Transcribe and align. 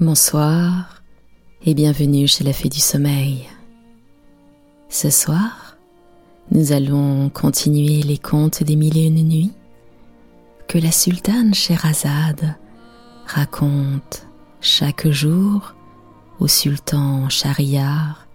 Bonsoir 0.00 1.02
et 1.66 1.74
bienvenue 1.74 2.26
chez 2.26 2.42
la 2.42 2.54
Fée 2.54 2.70
du 2.70 2.80
Sommeil. 2.80 3.46
Ce 4.88 5.10
soir, 5.10 5.76
nous 6.50 6.72
allons 6.72 7.28
continuer 7.28 8.00
les 8.00 8.16
contes 8.16 8.62
des 8.62 8.76
mille 8.76 8.96
et 8.96 9.08
une 9.08 9.28
nuits 9.28 9.52
que 10.68 10.78
la 10.78 10.90
sultane 10.90 11.52
Sherazade 11.52 12.56
raconte 13.26 14.26
chaque 14.62 15.06
jour 15.06 15.74
au 16.38 16.48
sultan 16.48 17.28
Shahriar 17.28 18.26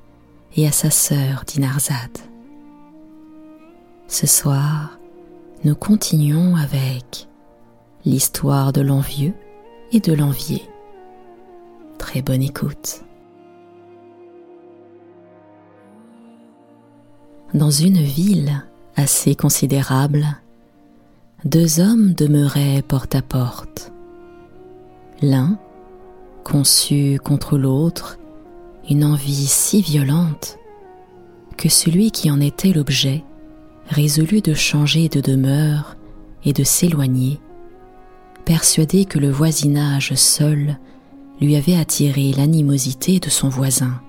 et 0.55 0.68
à 0.68 0.71
sa 0.71 0.91
sœur 0.91 1.45
Dinarzade. 1.47 2.20
Ce 4.07 4.27
soir, 4.27 5.00
nous 5.63 5.73
continuons 5.73 6.57
avec 6.57 7.27
l'histoire 8.05 8.71
de 8.71 8.82
l'envieux 8.82 9.34
et 9.91 10.00
de 10.00 10.13
l'envié. 10.13 10.61
Très 11.98 12.22
bonne 12.22 12.44
écoute. 12.44 13.02
Dans 17.53 17.72
une 17.72 18.02
ville 18.02 18.66
assez 18.95 19.36
considérable, 19.36 20.26
deux 21.45 21.80
hommes 21.80 22.13
demeuraient 22.13 22.81
porte 22.81 23.16
à 23.16 23.22
porte. 23.22 23.94
L'un 25.22 25.58
conçut 26.44 27.20
contre 27.23 27.58
l'autre 27.58 28.17
une 28.89 29.03
envie 29.03 29.48
si 29.48 29.81
violente 29.81 30.58
que 31.58 31.70
celui 31.70 32.12
qui 32.12 32.30
en 32.30 32.39
était 32.39 32.73
l'objet 32.73 33.23
résolut 33.88 34.41
de 34.41 34.53
changer 34.53 35.09
de 35.09 35.22
demeure 35.22 35.95
et 36.44 36.53
de 36.53 36.64
s'éloigner, 36.64 37.39
persuadé 38.44 39.05
que 39.05 39.20
le 39.20 39.30
voisinage 39.30 40.14
seul 40.16 40.77
lui 41.41 41.55
avait 41.55 41.75
attiré 41.75 42.31
l'animosité 42.31 43.19
de 43.19 43.30
son 43.30 43.50
voisin. 43.50 44.02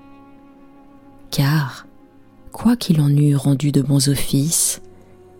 Car, 1.31 1.87
quoi 2.51 2.75
qu'il 2.75 3.01
en 3.01 3.09
eût 3.09 3.35
rendu 3.35 3.71
de 3.71 3.81
bons 3.81 4.09
offices, 4.09 4.81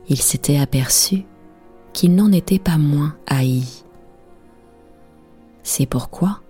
il 0.09 0.17
s'était 0.21 0.57
aperçu 0.57 1.25
qu'il 1.93 2.15
n'en 2.15 2.31
était 2.31 2.59
pas 2.59 2.77
moins 2.77 3.15
haï. 3.25 3.63
C'est 5.63 5.85
pourquoi 5.85 6.41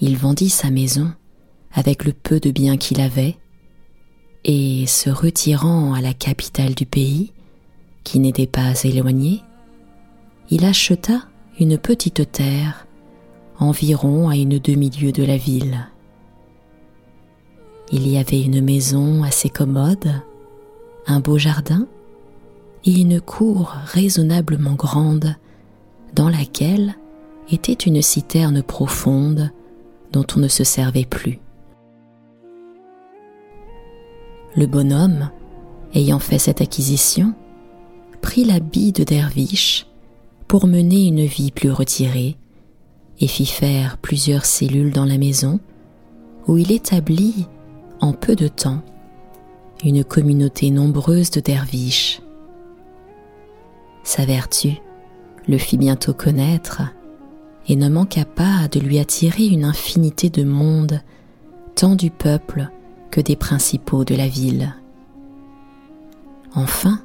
il 0.00 0.16
vendit 0.16 0.50
sa 0.50 0.70
maison 0.70 1.12
avec 1.72 2.04
le 2.04 2.12
peu 2.12 2.40
de 2.40 2.50
biens 2.50 2.76
qu'il 2.76 3.00
avait, 3.00 3.36
et 4.44 4.86
se 4.86 5.10
retirant 5.10 5.92
à 5.92 6.00
la 6.00 6.14
capitale 6.14 6.74
du 6.74 6.86
pays, 6.86 7.32
qui 8.02 8.18
n'était 8.18 8.46
pas 8.46 8.72
éloignée, 8.84 9.42
il 10.50 10.64
acheta 10.64 11.28
une 11.60 11.78
petite 11.78 12.32
terre 12.32 12.86
environ 13.60 14.28
à 14.28 14.36
une 14.36 14.58
demi-lieue 14.58 15.12
de 15.12 15.22
la 15.22 15.36
ville. 15.36 15.86
Il 17.92 18.08
y 18.08 18.18
avait 18.18 18.40
une 18.40 18.62
maison 18.62 19.22
assez 19.22 19.50
commode, 19.50 20.22
un 21.06 21.20
beau 21.20 21.38
jardin 21.38 21.86
et 22.84 23.00
une 23.00 23.20
cour 23.20 23.74
raisonnablement 23.84 24.74
grande 24.74 25.36
dans 26.14 26.28
laquelle 26.28 26.96
était 27.52 27.72
une 27.72 28.00
citerne 28.00 28.62
profonde 28.62 29.50
dont 30.12 30.24
on 30.36 30.40
ne 30.40 30.48
se 30.48 30.64
servait 30.64 31.04
plus. 31.04 31.38
Le 34.56 34.66
bonhomme, 34.66 35.30
ayant 35.94 36.18
fait 36.18 36.38
cette 36.38 36.60
acquisition, 36.60 37.34
prit 38.22 38.44
l'habit 38.44 38.92
de 38.92 39.04
derviche 39.04 39.86
pour 40.48 40.66
mener 40.66 41.06
une 41.06 41.24
vie 41.24 41.50
plus 41.50 41.70
retirée 41.70 42.36
et 43.20 43.26
fit 43.26 43.46
faire 43.46 43.98
plusieurs 43.98 44.44
cellules 44.44 44.92
dans 44.92 45.04
la 45.04 45.18
maison 45.18 45.60
où 46.46 46.56
il 46.56 46.72
établit 46.72 47.46
en 48.00 48.12
peu 48.12 48.34
de 48.34 48.48
temps 48.48 48.82
une 49.84 50.04
communauté 50.04 50.70
nombreuse 50.70 51.30
de 51.30 51.40
derviches. 51.40 52.20
Sa 54.02 54.24
vertu 54.24 54.72
le 55.46 55.58
fit 55.58 55.76
bientôt 55.76 56.14
connaître 56.14 56.82
et 57.68 57.76
ne 57.76 57.88
manqua 57.88 58.24
pas 58.24 58.68
de 58.68 58.80
lui 58.80 58.98
attirer 58.98 59.46
une 59.46 59.64
infinité 59.64 60.30
de 60.30 60.44
monde, 60.44 61.00
tant 61.74 61.94
du 61.94 62.10
peuple 62.10 62.68
que 63.10 63.20
des 63.20 63.36
principaux 63.36 64.04
de 64.04 64.14
la 64.14 64.28
ville. 64.28 64.74
Enfin, 66.54 67.00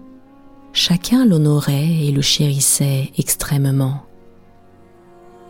chacun 0.74 1.26
l'honorait 1.26 2.06
et 2.06 2.12
le 2.12 2.22
chérissait 2.22 3.12
extrêmement. 3.18 4.05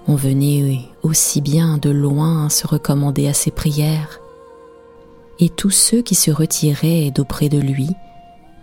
On 0.08 0.16
venait 0.16 0.82
aussi 1.02 1.42
bien 1.42 1.78
de 1.78 1.90
loin 1.90 2.50
se 2.50 2.68
recommander 2.68 3.28
à 3.28 3.34
ses 3.34 3.52
prières, 3.52 4.20
et 5.40 5.50
tous 5.50 5.72
ceux 5.72 6.02
qui 6.02 6.16
se 6.16 6.32
retiraient 6.32 7.12
d'auprès 7.12 7.50
de 7.50 7.60
lui 7.60 7.90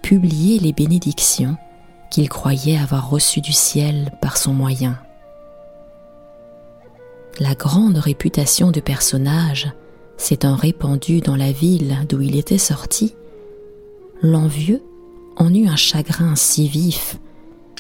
publiaient 0.02 0.60
les 0.60 0.72
bénédictions 0.72 1.56
qu'il 2.10 2.28
croyait 2.28 2.78
avoir 2.78 3.10
reçues 3.10 3.41
du 3.41 3.52
ciel 3.52 4.12
par 4.20 4.36
son 4.36 4.52
moyen. 4.52 4.98
La 7.41 7.54
grande 7.54 7.97
réputation 7.97 8.70
de 8.70 8.81
personnage 8.81 9.72
s'étant 10.19 10.54
répandue 10.54 11.20
dans 11.20 11.36
la 11.36 11.50
ville 11.50 11.97
d'où 12.08 12.20
il 12.20 12.36
était 12.36 12.58
sorti, 12.58 13.14
l'envieux 14.20 14.82
en 15.36 15.52
eut 15.52 15.66
un 15.66 15.76
chagrin 15.76 16.36
si 16.36 16.69
vif 16.69 17.16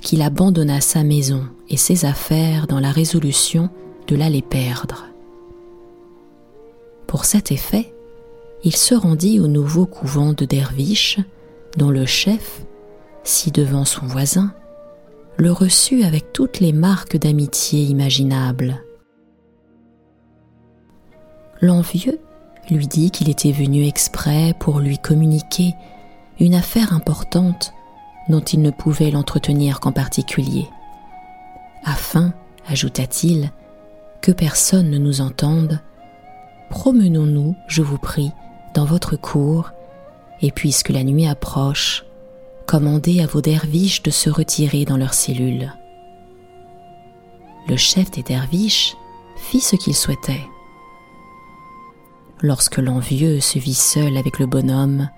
qu'il 0.02 0.22
abandonna 0.22 0.80
sa 0.80 1.04
maison 1.04 1.44
et 1.68 1.76
ses 1.76 2.04
affaires 2.04 2.66
dans 2.66 2.80
la 2.80 2.90
résolution 2.90 3.70
de 4.08 4.16
l'aller 4.16 4.42
perdre. 4.42 5.06
Pour 7.06 7.24
cet 7.24 7.52
effet, 7.52 7.94
il 8.64 8.76
se 8.76 8.94
rendit 8.94 9.40
au 9.40 9.46
nouveau 9.46 9.86
couvent 9.86 10.32
de 10.32 10.44
derviches, 10.44 11.20
dont 11.76 11.90
le 11.90 12.06
chef, 12.06 12.64
si 13.24 13.50
devant 13.50 13.84
son 13.84 14.06
voisin, 14.06 14.52
le 15.36 15.50
reçut 15.50 16.02
avec 16.04 16.32
toutes 16.32 16.60
les 16.60 16.72
marques 16.72 17.16
d'amitié 17.16 17.82
imaginables 17.82 18.82
l'envieux 21.62 22.18
lui 22.70 22.86
dit 22.86 23.10
qu'il 23.10 23.30
était 23.30 23.52
venu 23.52 23.86
exprès 23.86 24.54
pour 24.58 24.80
lui 24.80 24.98
communiquer 24.98 25.74
une 26.40 26.54
affaire 26.54 26.92
importante 26.92 27.72
dont 28.28 28.40
il 28.40 28.62
ne 28.62 28.70
pouvait 28.70 29.10
l'entretenir 29.10 29.80
qu'en 29.80 29.92
particulier, 29.92 30.68
afin, 31.84 32.32
ajouta-t-il, 32.68 33.50
que 34.20 34.32
personne 34.32 34.90
ne 34.90 34.98
nous 34.98 35.20
entende, 35.20 35.80
promenons-nous, 36.70 37.56
je 37.66 37.82
vous 37.82 37.98
prie, 37.98 38.30
dans 38.74 38.84
votre 38.84 39.16
cour, 39.16 39.72
et 40.40 40.50
puisque 40.50 40.90
la 40.90 41.04
nuit 41.04 41.26
approche, 41.26 42.04
commandez 42.66 43.20
à 43.20 43.26
vos 43.26 43.40
derviches 43.40 44.02
de 44.02 44.10
se 44.10 44.30
retirer 44.30 44.84
dans 44.84 44.96
leurs 44.96 45.14
cellules. 45.14 45.72
Le 47.68 47.76
chef 47.76 48.10
des 48.10 48.22
derviches 48.22 48.96
fit 49.36 49.60
ce 49.60 49.76
qu'il 49.76 49.94
souhaitait. 49.94 50.42
Lorsque 52.40 52.78
l'envieux 52.78 53.40
se 53.40 53.58
vit 53.58 53.74
seul 53.74 54.16
avec 54.16 54.38
le 54.38 54.46
bonhomme, 54.46 55.08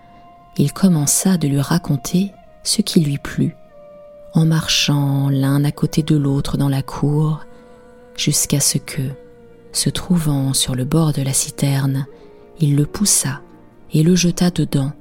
il 0.57 0.73
commença 0.73 1.37
de 1.37 1.49
lui 1.49 1.61
raconter 1.61 2.33
ce 2.65 2.83
qui 2.83 3.01
lui 3.01 3.19
plut, 3.19 3.55
en 4.33 4.47
marchant 4.47 5.29
l'un 5.29 5.63
à 5.65 5.71
côté 5.71 6.03
de 6.03 6.17
l'autre 6.17 6.57
dans 6.57 6.69
la 6.69 6.83
cour, 6.83 7.45
jusqu'à 8.17 8.59
ce 8.59 8.79
que, 8.79 9.03
se 9.73 9.91
trouvant 9.91 10.53
sur 10.53 10.75
le 10.75 10.85
bord 10.85 11.13
de 11.13 11.23
la 11.23 11.33
citerne, 11.33 12.07
il 12.59 12.75
le 12.75 12.87
poussa 12.87 13.41
et 13.93 14.03
le 14.03 14.17
jeta 14.17 14.51
dedans, 14.51 14.93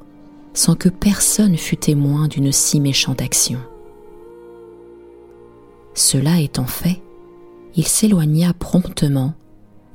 sans 0.53 0.75
que 0.75 0.89
personne 0.89 1.57
fût 1.57 1.77
témoin 1.77 2.27
d'une 2.27 2.51
si 2.51 2.79
méchante 2.79 3.21
action. 3.21 3.59
Cela 5.95 6.39
étant 6.39 6.65
fait, 6.65 7.01
il 7.75 7.87
s'éloigna 7.87 8.53
promptement 8.53 9.33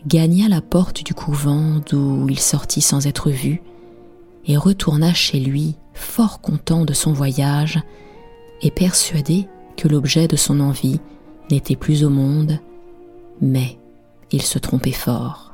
gagna 0.06 0.48
la 0.48 0.60
porte 0.60 1.04
du 1.04 1.12
couvent 1.12 1.80
d'où 1.88 2.26
il 2.28 2.38
sortit 2.38 2.80
sans 2.80 3.06
être 3.06 3.30
vu, 3.30 3.60
et 4.46 4.56
retourna 4.56 5.12
chez 5.12 5.38
lui 5.38 5.76
fort 5.98 6.40
content 6.40 6.84
de 6.84 6.94
son 6.94 7.12
voyage 7.12 7.80
et 8.62 8.70
persuadé 8.70 9.48
que 9.76 9.88
l'objet 9.88 10.28
de 10.28 10.36
son 10.36 10.60
envie 10.60 11.00
n'était 11.50 11.76
plus 11.76 12.04
au 12.04 12.10
monde, 12.10 12.58
mais 13.40 13.78
il 14.30 14.42
se 14.42 14.58
trompait 14.58 14.92
fort. 14.92 15.52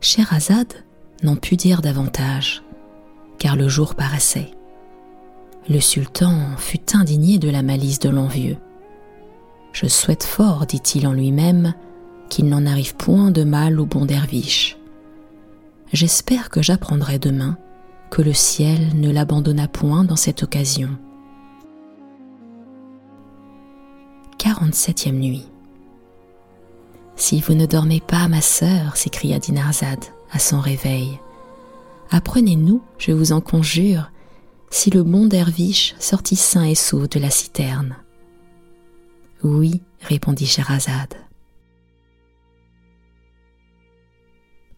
Scheherazade 0.00 0.74
n'en 1.22 1.36
put 1.36 1.56
dire 1.56 1.80
davantage, 1.80 2.62
car 3.38 3.56
le 3.56 3.68
jour 3.68 3.94
paraissait. 3.94 4.50
Le 5.68 5.80
sultan 5.80 6.56
fut 6.58 6.94
indigné 6.94 7.38
de 7.38 7.48
la 7.48 7.62
malice 7.62 7.98
de 7.98 8.10
l'envieux. 8.10 8.58
Je 9.72 9.86
souhaite 9.86 10.24
fort, 10.24 10.66
dit-il 10.66 11.06
en 11.06 11.12
lui-même, 11.12 11.72
qu'il 12.28 12.48
n'en 12.48 12.66
arrive 12.66 12.96
point 12.96 13.30
de 13.30 13.44
mal 13.44 13.80
au 13.80 13.86
bon 13.86 14.04
derviche. 14.04 14.76
J'espère 15.94 16.50
que 16.50 16.60
j'apprendrai 16.60 17.20
demain 17.20 17.56
que 18.10 18.20
le 18.20 18.32
ciel 18.32 19.00
ne 19.00 19.12
l'abandonna 19.12 19.68
point 19.68 20.02
dans 20.02 20.16
cette 20.16 20.42
occasion. 20.42 20.88
47e 24.36 25.12
nuit. 25.12 25.46
Si 27.14 27.40
vous 27.40 27.54
ne 27.54 27.64
dormez 27.64 28.00
pas, 28.00 28.26
ma 28.26 28.40
sœur, 28.40 28.96
s'écria 28.96 29.38
Dinarzade 29.38 30.04
à 30.32 30.40
son 30.40 30.58
réveil, 30.58 31.20
apprenez-nous, 32.10 32.82
je 32.98 33.12
vous 33.12 33.30
en 33.30 33.40
conjure, 33.40 34.10
si 34.70 34.90
le 34.90 35.04
bon 35.04 35.26
derviche 35.26 35.94
sortit 36.00 36.34
sain 36.34 36.64
et 36.64 36.74
sauf 36.74 37.08
de 37.08 37.20
la 37.20 37.30
citerne. 37.30 37.94
Oui, 39.44 39.80
répondit 40.00 40.46
Scheherazade. 40.46 41.14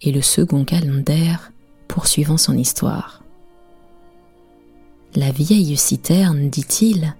Et 0.03 0.13
le 0.13 0.23
second 0.23 0.65
calender 0.65 1.37
poursuivant 1.89 2.37
son 2.37 2.57
histoire. 2.57 3.23
La 5.15 5.31
vieille 5.31 5.77
citerne, 5.77 6.51
dit-il, 6.51 7.15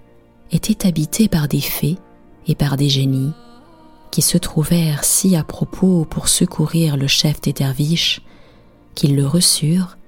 était 0.53 0.87
habitée 0.87 1.29
par 1.29 1.49
des 1.49 1.61
fées 1.61 1.97
et 2.47 2.55
par 2.55 2.77
des 2.77 2.89
génies 2.89 3.33
qui 4.11 4.23
se 4.23 4.39
trouvèrent 4.39 5.05
si 5.05 5.37
à 5.37 5.45
propos 5.45 6.05
pour 6.05 6.29
secourir 6.29 6.97
le 6.97 7.07
chef 7.07 7.41
des 7.41 7.53
derviches 7.53 8.23
qu'ils 8.95 9.17
le 9.17 9.27
reçurent 9.27 9.99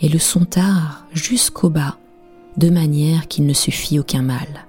et 0.00 0.08
le 0.08 0.18
sontard 0.18 1.06
jusqu'au 1.12 1.68
bas 1.68 1.98
de 2.56 2.70
manière 2.70 3.28
qu'il 3.28 3.46
ne 3.46 3.52
suffit 3.52 3.98
aucun 3.98 4.22
mal. 4.22 4.66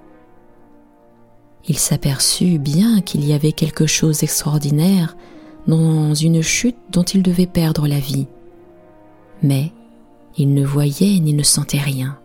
Il 1.68 1.78
s'aperçut 1.78 2.58
bien 2.58 3.00
qu'il 3.00 3.24
y 3.24 3.32
avait 3.32 3.52
quelque 3.52 3.86
chose 3.86 4.20
d'extraordinaire 4.20 5.16
dans 5.66 6.14
une 6.14 6.42
chute 6.42 6.76
dont 6.90 7.02
il 7.02 7.22
devait 7.22 7.46
perdre 7.46 7.86
la 7.86 7.98
vie, 7.98 8.26
mais 9.42 9.72
il 10.36 10.54
ne 10.54 10.64
voyait 10.64 11.18
ni 11.20 11.32
ne 11.34 11.42
sentait 11.42 11.78
rien. 11.78 12.18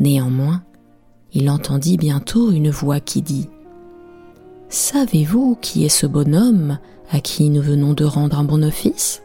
Néanmoins, 0.00 0.62
il 1.32 1.50
entendit 1.50 1.96
bientôt 1.96 2.50
une 2.50 2.70
voix 2.70 3.00
qui 3.00 3.22
dit 3.22 3.48
Savez-vous 4.68 5.56
qui 5.60 5.84
est 5.84 5.88
ce 5.88 6.06
bonhomme 6.06 6.78
à 7.10 7.20
qui 7.20 7.50
nous 7.50 7.62
venons 7.62 7.92
de 7.92 8.04
rendre 8.04 8.38
un 8.38 8.44
bon 8.44 8.64
office? 8.64 9.22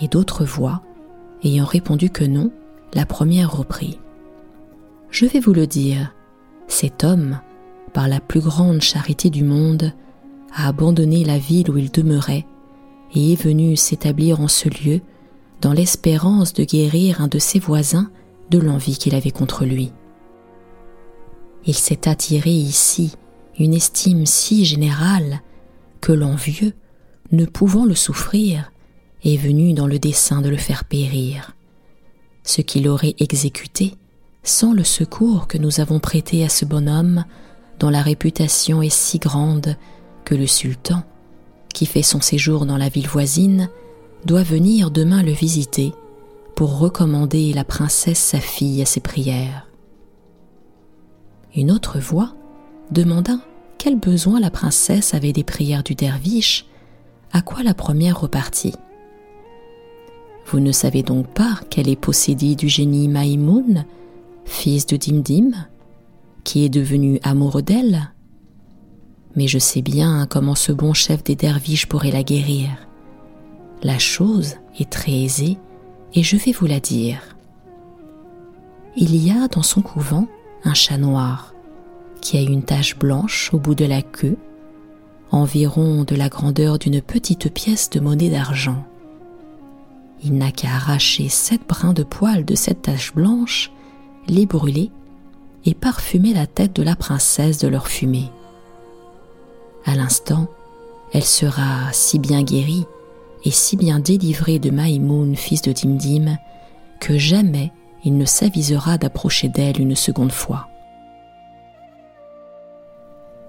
Et 0.00 0.08
d'autres 0.08 0.44
voix, 0.44 0.82
ayant 1.44 1.66
répondu 1.66 2.08
que 2.08 2.24
non, 2.24 2.50
la 2.94 3.04
première 3.04 3.54
reprit. 3.54 3.98
Je 5.10 5.26
vais 5.26 5.40
vous 5.40 5.52
le 5.52 5.66
dire, 5.66 6.14
cet 6.66 7.04
homme, 7.04 7.40
par 7.92 8.08
la 8.08 8.20
plus 8.20 8.40
grande 8.40 8.80
charité 8.80 9.28
du 9.28 9.44
monde, 9.44 9.92
a 10.54 10.68
abandonné 10.68 11.24
la 11.24 11.38
ville 11.38 11.70
où 11.70 11.78
il 11.78 11.90
demeurait 11.90 12.46
et 13.14 13.32
est 13.32 13.42
venu 13.42 13.76
s'établir 13.76 14.40
en 14.40 14.48
ce 14.48 14.68
lieu 14.68 15.00
dans 15.60 15.72
l'espérance 15.72 16.52
de 16.52 16.64
guérir 16.64 17.20
un 17.20 17.28
de 17.28 17.38
ses 17.38 17.58
voisins 17.58 18.10
de 18.50 18.58
l'envie 18.58 18.96
qu'il 18.96 19.14
avait 19.14 19.30
contre 19.30 19.64
lui. 19.64 19.92
Il 21.66 21.74
s'est 21.74 22.08
attiré 22.08 22.50
ici 22.50 23.12
une 23.58 23.74
estime 23.74 24.26
si 24.26 24.64
générale 24.64 25.40
que 26.00 26.12
l'envieux, 26.12 26.72
ne 27.32 27.44
pouvant 27.44 27.84
le 27.84 27.94
souffrir, 27.94 28.72
est 29.22 29.36
venu 29.36 29.74
dans 29.74 29.86
le 29.86 29.98
dessein 29.98 30.40
de 30.40 30.48
le 30.48 30.56
faire 30.56 30.84
périr 30.84 31.54
ce 32.42 32.62
qu'il 32.62 32.88
aurait 32.88 33.14
exécuté 33.18 33.94
sans 34.42 34.72
le 34.72 34.84
secours 34.84 35.46
que 35.46 35.58
nous 35.58 35.80
avons 35.80 36.00
prêté 36.00 36.42
à 36.44 36.48
ce 36.48 36.64
bonhomme 36.64 37.24
dont 37.78 37.90
la 37.90 38.02
réputation 38.02 38.82
est 38.82 38.88
si 38.88 39.18
grande 39.18 39.76
le 40.34 40.46
sultan, 40.46 41.02
qui 41.72 41.86
fait 41.86 42.02
son 42.02 42.20
séjour 42.20 42.66
dans 42.66 42.76
la 42.76 42.88
ville 42.88 43.08
voisine, 43.08 43.68
doit 44.24 44.42
venir 44.42 44.90
demain 44.90 45.22
le 45.22 45.32
visiter 45.32 45.92
pour 46.54 46.78
recommander 46.78 47.52
la 47.52 47.64
princesse 47.64 48.18
sa 48.18 48.38
fille 48.38 48.82
à 48.82 48.86
ses 48.86 49.00
prières. 49.00 49.66
Une 51.56 51.70
autre 51.70 51.98
voix 51.98 52.34
demanda 52.90 53.38
quel 53.78 53.98
besoin 53.98 54.40
la 54.40 54.50
princesse 54.50 55.14
avait 55.14 55.32
des 55.32 55.44
prières 55.44 55.82
du 55.82 55.94
derviche, 55.94 56.66
à 57.32 57.40
quoi 57.40 57.62
la 57.62 57.72
première 57.72 58.20
repartit. 58.20 58.74
Vous 60.46 60.60
ne 60.60 60.72
savez 60.72 61.02
donc 61.02 61.28
pas 61.28 61.60
qu'elle 61.70 61.88
est 61.88 61.96
possédée 61.96 62.56
du 62.56 62.68
génie 62.68 63.08
Maïmoun, 63.08 63.86
fils 64.44 64.84
de 64.86 64.96
Dimdim, 64.96 65.52
qui 66.44 66.64
est 66.64 66.68
devenu 66.68 67.20
amoureux 67.22 67.62
d'elle? 67.62 68.10
Mais 69.36 69.46
je 69.46 69.58
sais 69.58 69.82
bien 69.82 70.26
comment 70.28 70.54
ce 70.54 70.72
bon 70.72 70.92
chef 70.92 71.22
des 71.22 71.36
derviches 71.36 71.86
pourrait 71.86 72.10
la 72.10 72.22
guérir. 72.22 72.68
La 73.82 73.98
chose 73.98 74.56
est 74.78 74.90
très 74.90 75.12
aisée 75.12 75.58
et 76.14 76.22
je 76.22 76.36
vais 76.36 76.52
vous 76.52 76.66
la 76.66 76.80
dire. 76.80 77.20
Il 78.96 79.14
y 79.16 79.30
a 79.30 79.48
dans 79.48 79.62
son 79.62 79.82
couvent 79.82 80.26
un 80.64 80.74
chat 80.74 80.98
noir 80.98 81.54
qui 82.20 82.36
a 82.36 82.42
une 82.42 82.62
tache 82.62 82.98
blanche 82.98 83.50
au 83.54 83.58
bout 83.58 83.74
de 83.74 83.84
la 83.84 84.02
queue, 84.02 84.36
environ 85.30 86.04
de 86.04 86.14
la 86.16 86.28
grandeur 86.28 86.78
d'une 86.78 87.00
petite 87.00 87.52
pièce 87.52 87.88
de 87.90 88.00
monnaie 88.00 88.30
d'argent. 88.30 88.84
Il 90.22 90.36
n'a 90.36 90.50
qu'à 90.50 90.68
arracher 90.68 91.28
sept 91.28 91.62
brins 91.66 91.94
de 91.94 92.02
poils 92.02 92.44
de 92.44 92.54
cette 92.54 92.82
tache 92.82 93.14
blanche, 93.14 93.72
les 94.28 94.44
brûler 94.44 94.90
et 95.64 95.74
parfumer 95.74 96.34
la 96.34 96.46
tête 96.46 96.74
de 96.74 96.82
la 96.82 96.96
princesse 96.96 97.58
de 97.58 97.68
leur 97.68 97.88
fumée. 97.88 98.30
À 99.84 99.94
l'instant, 99.94 100.48
elle 101.12 101.24
sera 101.24 101.92
si 101.92 102.18
bien 102.18 102.42
guérie 102.42 102.86
et 103.44 103.50
si 103.50 103.76
bien 103.76 103.98
délivrée 103.98 104.58
de 104.58 104.70
Maïmoun, 104.70 105.34
fils 105.34 105.62
de 105.62 105.72
Dimdim, 105.72 106.36
que 107.00 107.16
jamais 107.16 107.72
il 108.04 108.16
ne 108.16 108.24
s'avisera 108.24 108.98
d'approcher 108.98 109.48
d'elle 109.48 109.80
une 109.80 109.96
seconde 109.96 110.32
fois. 110.32 110.68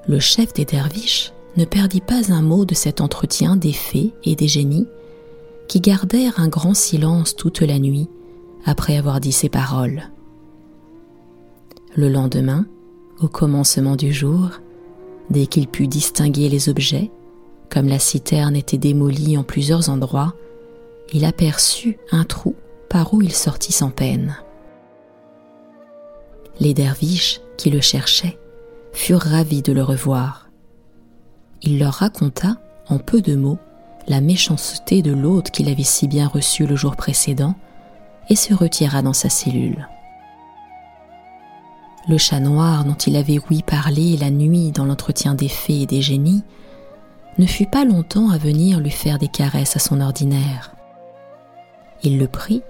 Le 0.08 0.20
chef 0.20 0.54
des 0.54 0.66
derviches 0.66 1.32
ne 1.58 1.66
perdit 1.66 2.02
pas 2.02 2.34
un 2.34 2.42
mot 2.42 2.66
de 2.66 2.74
cet 2.74 3.02
entretien 3.02 3.56
des 3.56 3.74
fées 3.74 4.14
et 4.24 4.36
des 4.36 4.48
génies 4.48 4.88
qui 5.68 5.80
gardèrent 5.80 6.40
un 6.40 6.48
grand 6.48 6.74
silence 6.74 7.36
toute 7.36 7.62
la 7.62 7.80
nuit 7.80 8.10
après 8.66 8.98
avoir 8.98 9.20
dit 9.20 9.32
ces 9.32 9.50
paroles. 9.50 10.04
Le 11.96 12.10
lendemain, 12.10 12.66
au 13.20 13.28
commencement 13.28 13.96
du 13.96 14.14
jour, 14.14 14.50
dès 15.30 15.48
qu'il 15.48 15.68
put 15.68 15.88
distinguer 15.88 16.50
les 16.50 16.70
objets, 16.70 17.12
comme 17.70 17.88
la 17.88 18.00
citerne 18.00 18.56
était 18.56 18.78
démolie 18.78 19.38
en 19.38 19.44
plusieurs 19.44 19.90
endroits, 19.90 20.34
il 21.14 21.26
aperçut 21.26 21.98
un 22.12 22.24
trou 22.24 22.56
par 22.90 23.14
où 23.14 23.22
il 23.22 23.34
sortit 23.34 23.72
sans 23.72 23.90
peine. 23.90 24.36
Les 26.60 26.74
derviches 26.74 27.42
qui 27.58 27.70
le 27.70 27.82
cherchaient 27.82 28.38
furent 28.94 29.22
ravis 29.22 29.62
de 29.62 29.72
le 29.72 29.84
revoir. 29.84 30.50
Il 31.62 31.80
leur 31.80 31.94
raconta, 31.94 32.58
en 32.88 32.98
peu 32.98 33.22
de 33.22 33.36
mots, 33.36 33.60
la 34.08 34.20
méchanceté 34.20 35.02
de 35.02 35.14
l'hôte 35.14 35.52
qu'il 35.52 35.70
avait 35.70 35.84
si 35.84 36.08
bien 36.08 36.28
reçu 36.28 36.66
le 36.66 36.76
jour 36.76 36.96
précédent 36.96 37.56
et 38.30 38.36
se 38.36 38.54
retira 38.54 39.02
dans 39.02 39.14
sa 39.14 39.30
cellule. 39.30 39.88
Le 42.08 42.18
chat 42.18 42.40
noir 42.40 42.84
dont 42.84 42.96
il 42.96 43.16
avait 43.16 43.40
ouï 43.50 43.62
parler 43.62 44.18
la 44.18 44.32
nuit 44.32 44.72
dans 44.72 44.86
l'entretien 44.86 45.36
des 45.36 45.48
fées 45.48 45.82
et 45.82 45.86
des 45.86 46.02
génies 46.02 46.44
ne 47.38 47.46
fut 47.46 47.68
pas 47.68 47.86
longtemps 47.86 48.30
à 48.32 48.38
venir 48.38 48.80
lui 48.80 48.90
faire 48.90 49.20
des 49.20 49.28
caresses 49.28 49.76
à 49.76 49.80
son 49.80 50.02
ordinaire. 50.02 50.74
Il 52.04 52.18
le 52.18 52.28
prit, 52.28 52.64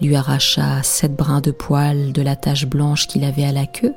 lui 0.00 0.16
arracha 0.16 0.82
sept 0.82 1.14
brins 1.14 1.42
de 1.42 1.50
poil 1.50 2.12
de 2.12 2.22
la 2.22 2.36
tache 2.36 2.66
blanche 2.66 3.06
qu'il 3.06 3.24
avait 3.24 3.44
à 3.44 3.52
la 3.52 3.66
queue 3.66 3.94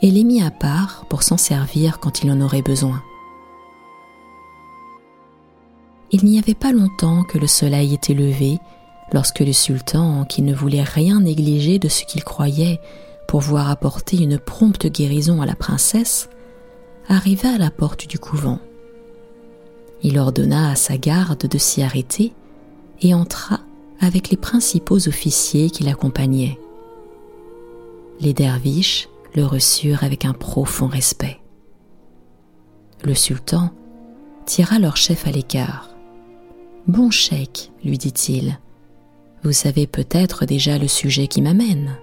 et 0.00 0.10
les 0.10 0.24
mit 0.24 0.42
à 0.42 0.50
part 0.50 1.04
pour 1.08 1.22
s'en 1.22 1.36
servir 1.36 1.98
quand 1.98 2.22
il 2.22 2.30
en 2.30 2.40
aurait 2.40 2.62
besoin. 2.62 3.02
Il 6.12 6.24
n'y 6.24 6.38
avait 6.38 6.54
pas 6.54 6.72
longtemps 6.72 7.24
que 7.24 7.38
le 7.38 7.46
soleil 7.46 7.94
était 7.94 8.14
levé 8.14 8.58
lorsque 9.12 9.40
le 9.40 9.52
sultan, 9.52 10.24
qui 10.24 10.42
ne 10.42 10.54
voulait 10.54 10.82
rien 10.82 11.20
négliger 11.20 11.78
de 11.78 11.88
ce 11.88 12.04
qu'il 12.04 12.24
croyait 12.24 12.80
pouvoir 13.26 13.70
apporter 13.70 14.18
une 14.18 14.38
prompte 14.38 14.86
guérison 14.86 15.40
à 15.42 15.46
la 15.46 15.54
princesse, 15.54 16.28
arriva 17.08 17.50
à 17.54 17.58
la 17.58 17.70
porte 17.70 18.06
du 18.06 18.18
couvent. 18.18 18.58
Il 20.02 20.18
ordonna 20.18 20.70
à 20.70 20.74
sa 20.74 20.96
garde 20.96 21.46
de 21.46 21.58
s'y 21.58 21.82
arrêter 21.82 22.32
et 23.00 23.14
entra 23.14 23.60
avec 24.00 24.30
les 24.30 24.36
principaux 24.36 25.08
officiers 25.08 25.70
qui 25.70 25.84
l'accompagnaient. 25.84 26.58
Les 28.20 28.34
derviches 28.34 29.08
le 29.34 29.44
reçurent 29.44 30.04
avec 30.04 30.24
un 30.24 30.32
profond 30.32 30.86
respect. 30.86 31.38
Le 33.02 33.14
sultan 33.14 33.70
tira 34.44 34.78
leur 34.78 34.96
chef 34.96 35.26
à 35.26 35.30
l'écart 35.30 35.88
Bon 36.88 37.10
cheikh, 37.10 37.70
lui 37.84 37.96
dit-il, 37.96 38.58
vous 39.44 39.52
savez 39.52 39.86
peut-être 39.86 40.46
déjà 40.46 40.78
le 40.78 40.88
sujet 40.88 41.26
qui 41.26 41.42
m'amène. 41.42 41.96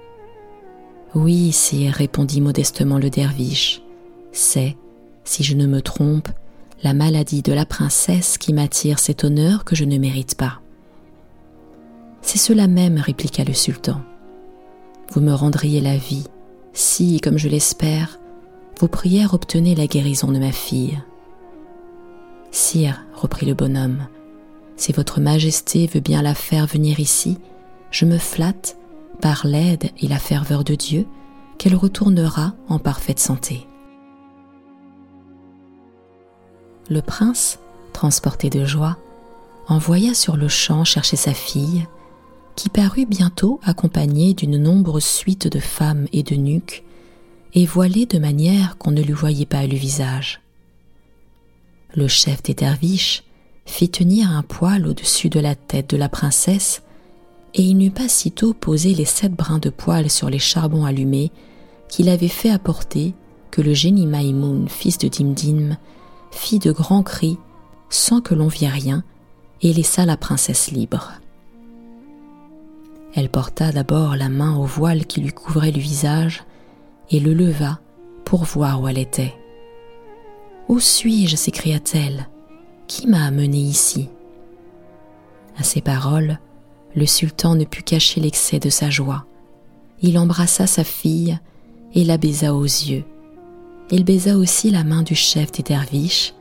Oui, 1.16 1.52
sire, 1.52 1.94
répondit 1.94 2.42
modestement 2.42 2.98
le 2.98 3.10
derviche. 3.10 3.82
C'est, 4.32 4.78
si 5.24 5.44
je 5.44 5.56
ne 5.56 5.66
me 5.66 5.82
trompe, 5.82 6.30
la 6.84 6.94
maladie 6.94 7.42
de 7.42 7.52
la 7.52 7.66
princesse 7.66 8.38
qui 8.38 8.54
m'attire 8.54 9.00
cet 9.00 9.24
honneur 9.24 9.66
que 9.66 9.76
je 9.76 9.86
ne 9.86 9.98
mérite 9.98 10.36
pas. 10.36 10.62
C'est 12.22 12.38
cela 12.38 12.68
même, 12.68 13.00
répliqua 13.00 13.44
le 13.44 13.54
sultan. 13.54 14.02
Vous 15.12 15.22
me 15.22 15.34
rendriez 15.34 15.82
la 15.82 15.98
vie, 15.98 16.26
si, 16.74 17.20
comme 17.20 17.38
je 17.38 17.50
l'espère, 17.50 18.20
vos 18.80 18.88
prières 18.88 19.34
obtenaient 19.34 19.76
la 19.76 19.88
guérison 19.88 20.32
de 20.32 20.40
ma 20.40 20.52
fille. 20.52 21.00
Sire, 22.52 23.02
reprit 23.16 23.46
le 23.46 23.56
bonhomme, 23.56 24.08
si 24.76 24.94
votre 24.94 25.20
majesté 25.20 25.88
veut 25.88 26.00
bien 26.00 26.22
la 26.22 26.34
faire 26.34 26.66
venir 26.66 27.00
ici, 27.00 27.38
je 27.92 28.06
me 28.06 28.18
flatte, 28.18 28.78
par 29.22 29.46
l'aide 29.46 29.92
et 30.00 30.08
la 30.08 30.20
ferveur 30.20 30.64
de 30.64 30.76
Dieu, 30.76 31.06
qu'elle 31.58 31.76
retournera 31.76 32.54
en 32.70 32.80
parfaite 32.80 33.20
santé. 33.20 33.68
Le 36.90 37.02
prince, 37.02 37.60
transporté 37.94 38.50
de 38.50 38.66
joie, 38.66 38.98
envoya 39.68 40.14
sur 40.14 40.38
le 40.38 40.48
champ 40.48 40.84
chercher 40.84 41.18
sa 41.18 41.34
fille, 41.34 41.86
qui 42.56 42.70
parut 42.70 43.06
bientôt 43.06 43.60
accompagnée 43.64 44.34
d'une 44.34 44.58
nombreuse 44.58 45.06
suite 45.06 45.48
de 45.48 45.60
femmes 45.60 46.08
et 46.12 46.24
de 46.24 46.36
nuques, 46.36 46.84
et 47.54 47.66
voilée 47.66 48.06
de 48.06 48.20
manière 48.20 48.78
qu'on 48.78 48.92
ne 48.92 49.02
lui 49.02 49.14
voyait 49.14 49.46
pas 49.46 49.66
le 49.66 49.76
visage. 49.76 50.42
Le 51.96 52.08
chef 52.08 52.44
des 52.44 52.54
derviches 52.54 53.24
fit 53.66 53.90
tenir 53.90 54.32
un 54.32 54.44
poil 54.44 54.88
au-dessus 54.88 55.30
de 55.30 55.40
la 55.40 55.56
tête 55.56 55.90
de 55.90 55.98
la 55.98 56.10
princesse, 56.10 56.82
et 57.54 57.64
il 57.64 57.78
n'eut 57.78 57.92
pas 57.92 58.08
sitôt 58.08 58.54
posé 58.54 58.94
les 58.94 59.06
sept 59.06 59.34
brins 59.34 59.60
de 59.60 59.70
poil 59.70 60.10
sur 60.10 60.30
les 60.30 60.40
charbons 60.40 60.86
allumés 60.86 61.32
qu'il 61.88 62.10
avait 62.10 62.28
fait 62.28 62.52
apporter 62.52 63.14
que 63.52 63.62
le 63.62 63.74
génie 63.74 64.06
Maïmoun, 64.06 64.70
fils 64.70 64.98
de 64.98 65.08
Dimdim, 65.08 65.78
fit 66.32 66.60
de 66.60 66.72
grands 66.72 67.04
cris 67.04 67.38
sans 67.90 68.22
que 68.22 68.36
l'on 68.36 68.48
vît 68.48 68.68
rien 68.68 69.04
et 69.62 69.74
laissa 69.74 70.06
la 70.06 70.18
princesse 70.18 70.72
libre. 70.72 71.14
Elle 73.16 73.30
porta 73.30 73.72
d'abord 73.72 74.16
la 74.16 74.30
main 74.30 74.56
au 74.56 74.66
voile 74.66 75.06
qui 75.06 75.22
lui 75.22 75.32
couvrait 75.32 75.72
le 75.72 75.80
visage 75.80 76.44
et 77.10 77.20
le 77.20 77.34
leva 77.34 77.80
pour 78.24 78.44
voir 78.44 78.82
où 78.82 78.88
elle 78.88 79.00
était. 79.00 79.34
Où 80.68 80.80
suis-je 80.80 81.36
s'écria-t-elle? 81.36 82.30
Qui 82.88 83.08
m'a 83.08 83.26
amenée 83.26 83.58
ici? 83.58 84.10
À 85.58 85.64
ces 85.64 85.82
paroles, 85.82 86.40
le 86.96 87.06
sultan 87.06 87.56
ne 87.56 87.66
put 87.66 87.84
cacher 87.84 88.22
l'excès 88.22 88.60
de 88.60 88.70
sa 88.70 88.90
joie. 88.90 89.26
Il 90.02 90.18
embrassa 90.18 90.68
sa 90.68 90.84
fille 90.84 91.38
et 91.94 92.04
la 92.04 92.18
baisa 92.18 92.54
aux 92.54 92.64
yeux. 92.64 93.04
Il 93.92 94.04
baisa 94.04 94.38
aussi 94.38 94.70
la 94.70 94.84
main 94.84 95.02
du 95.02 95.16
chef 95.16 95.52
des 95.52 95.64
derviches 95.64 96.34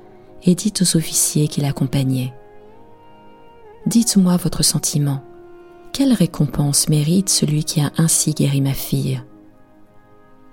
et 0.44 0.54
dit 0.54 0.72
aux 0.80 0.96
officiers 0.96 1.48
qui 1.48 1.60
l'accompagnaient 1.60 2.32
Dites-moi 3.86 4.36
votre 4.36 4.62
sentiment. 4.62 5.22
Quelle 5.92 6.12
récompense 6.12 6.88
mérite 6.88 7.30
celui 7.30 7.64
qui 7.64 7.80
a 7.80 7.90
ainsi 7.96 8.32
guéri 8.32 8.60
ma 8.60 8.74
fille? 8.74 9.22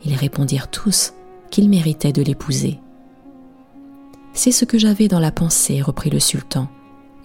Ils 0.06 0.16
répondirent 0.16 0.70
tous 0.70 1.14
qu'il 1.52 1.70
méritait 1.70 2.14
de 2.14 2.22
l'épouser. 2.22 2.80
C'est 4.34 4.52
ce 4.52 4.66
que 4.66 4.78
j'avais 4.78 5.08
dans 5.08 5.20
la 5.20 5.32
pensée, 5.32 5.82
reprit 5.82 6.10
le 6.10 6.20
sultan, 6.20 6.68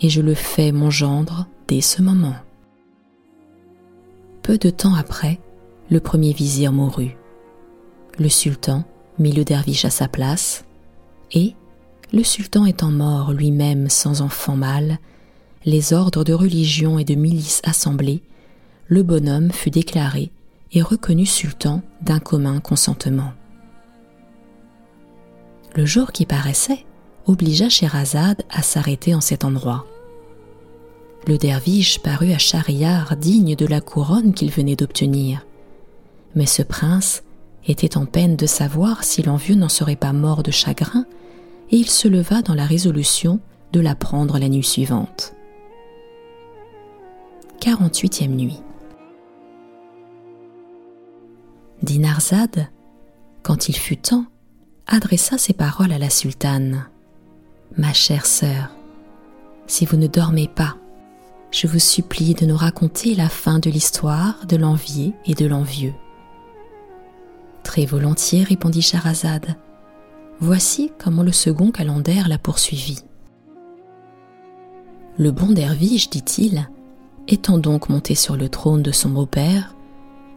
et 0.00 0.08
je 0.08 0.20
le 0.20 0.34
fais 0.34 0.72
mon 0.72 0.90
gendre 0.90 1.46
dès 1.68 1.80
ce 1.80 2.02
moment. 2.02 2.34
Peu 4.42 4.58
de 4.58 4.70
temps 4.70 4.94
après, 4.94 5.40
le 5.90 6.00
premier 6.00 6.32
vizir 6.32 6.72
mourut. 6.72 7.16
Le 8.18 8.28
sultan 8.28 8.84
mit 9.18 9.32
le 9.32 9.44
derviche 9.44 9.84
à 9.84 9.90
sa 9.90 10.08
place, 10.08 10.64
et, 11.32 11.54
le 12.12 12.24
sultan 12.24 12.64
étant 12.64 12.90
mort 12.90 13.32
lui-même 13.32 13.88
sans 13.88 14.22
enfant 14.22 14.56
mâle, 14.56 14.98
les 15.64 15.92
ordres 15.92 16.24
de 16.24 16.32
religion 16.32 16.98
et 16.98 17.04
de 17.04 17.14
milice 17.14 17.60
assemblés, 17.64 18.22
le 18.88 19.02
bonhomme 19.02 19.52
fut 19.52 19.70
déclaré 19.70 20.30
et 20.72 20.82
reconnu 20.82 21.26
sultan 21.26 21.82
d'un 22.00 22.18
commun 22.18 22.60
consentement. 22.60 23.32
Le 25.76 25.86
jour 25.86 26.12
qui 26.12 26.26
paraissait, 26.26 26.84
obligea 27.26 27.68
Scheherazade 27.68 28.42
à 28.50 28.62
s'arrêter 28.62 29.14
en 29.14 29.20
cet 29.20 29.44
endroit. 29.44 29.86
Le 31.26 31.36
derviche 31.36 32.00
parut 32.00 32.32
à 32.32 32.38
Schahriar 32.38 33.16
digne 33.16 33.54
de 33.54 33.66
la 33.66 33.80
couronne 33.80 34.32
qu'il 34.32 34.50
venait 34.50 34.76
d'obtenir. 34.76 35.46
Mais 36.34 36.46
ce 36.46 36.62
prince 36.62 37.22
était 37.66 37.96
en 37.96 38.06
peine 38.06 38.36
de 38.36 38.46
savoir 38.46 39.04
si 39.04 39.22
l'envieux 39.22 39.54
n'en 39.54 39.68
serait 39.68 39.96
pas 39.96 40.12
mort 40.12 40.42
de 40.42 40.50
chagrin, 40.50 41.04
et 41.70 41.76
il 41.76 41.88
se 41.88 42.08
leva 42.08 42.42
dans 42.42 42.54
la 42.54 42.64
résolution 42.64 43.40
de 43.72 43.80
la 43.80 43.94
prendre 43.94 44.38
la 44.38 44.48
nuit 44.48 44.64
suivante. 44.64 45.34
48e 47.60 48.28
nuit. 48.28 48.60
Dinarzade, 51.82 52.68
quand 53.42 53.68
il 53.68 53.76
fut 53.76 53.96
temps, 53.96 54.24
adressa 54.86 55.38
ces 55.38 55.52
paroles 55.52 55.92
à 55.92 55.98
la 55.98 56.10
sultane. 56.10 56.86
Ma 57.76 57.92
chère 57.92 58.26
sœur, 58.26 58.70
si 59.66 59.84
vous 59.84 59.96
ne 59.96 60.08
dormez 60.08 60.48
pas, 60.48 60.76
je 61.50 61.66
vous 61.66 61.78
supplie 61.78 62.34
de 62.34 62.46
nous 62.46 62.56
raconter 62.56 63.14
la 63.14 63.28
fin 63.28 63.58
de 63.58 63.70
l'histoire 63.70 64.46
de 64.46 64.56
l'envié 64.56 65.14
et 65.26 65.34
de 65.34 65.46
l'envieux. 65.46 65.94
Très 67.62 67.84
volontiers, 67.84 68.44
répondit 68.44 68.82
Charazade. 68.82 69.56
Voici 70.38 70.92
comment 70.98 71.22
le 71.22 71.32
second 71.32 71.70
calendrier 71.70 72.22
la 72.26 72.38
poursuivit. 72.38 73.00
Le 75.18 75.32
bon 75.32 75.52
derviche, 75.52 76.08
dit-il, 76.08 76.68
étant 77.28 77.58
donc 77.58 77.88
monté 77.88 78.14
sur 78.14 78.36
le 78.36 78.48
trône 78.48 78.82
de 78.82 78.92
son 78.92 79.10
beau-père, 79.10 79.74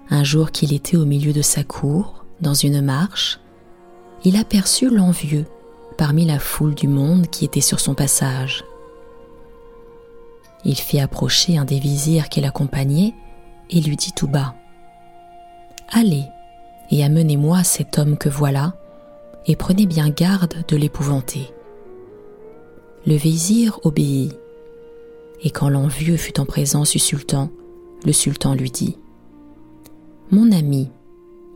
un 0.09 0.23
jour 0.23 0.51
qu'il 0.51 0.73
était 0.73 0.97
au 0.97 1.05
milieu 1.05 1.31
de 1.31 1.41
sa 1.41 1.63
cour, 1.63 2.25
dans 2.41 2.53
une 2.53 2.81
marche, 2.81 3.39
il 4.25 4.35
aperçut 4.35 4.89
l'envieux 4.89 5.45
parmi 5.97 6.25
la 6.25 6.39
foule 6.39 6.75
du 6.75 6.87
monde 6.87 7.27
qui 7.27 7.45
était 7.45 7.61
sur 7.61 7.79
son 7.79 7.93
passage. 7.93 8.65
Il 10.65 10.75
fit 10.75 10.99
approcher 10.99 11.57
un 11.57 11.65
des 11.65 11.79
vizirs 11.79 12.29
qui 12.29 12.41
l'accompagnait 12.41 13.13
et 13.69 13.81
lui 13.81 13.95
dit 13.95 14.13
tout 14.13 14.27
bas 14.27 14.55
Allez 15.91 16.25
et 16.91 17.03
amenez-moi 17.03 17.63
cet 17.63 17.97
homme 17.97 18.17
que 18.17 18.29
voilà, 18.29 18.75
et 19.45 19.55
prenez 19.55 19.85
bien 19.85 20.09
garde 20.09 20.63
de 20.67 20.77
l'épouvanter. 20.77 21.51
Le 23.05 23.15
vizir 23.15 23.79
obéit, 23.83 24.37
et 25.41 25.49
quand 25.49 25.69
l'envieux 25.69 26.17
fut 26.17 26.39
en 26.39 26.45
présence 26.45 26.91
du 26.91 26.99
sultan, 26.99 27.49
le 28.05 28.13
sultan 28.13 28.53
lui 28.53 28.71
dit 28.71 28.97
Mon 30.31 30.51
ami, 30.51 30.89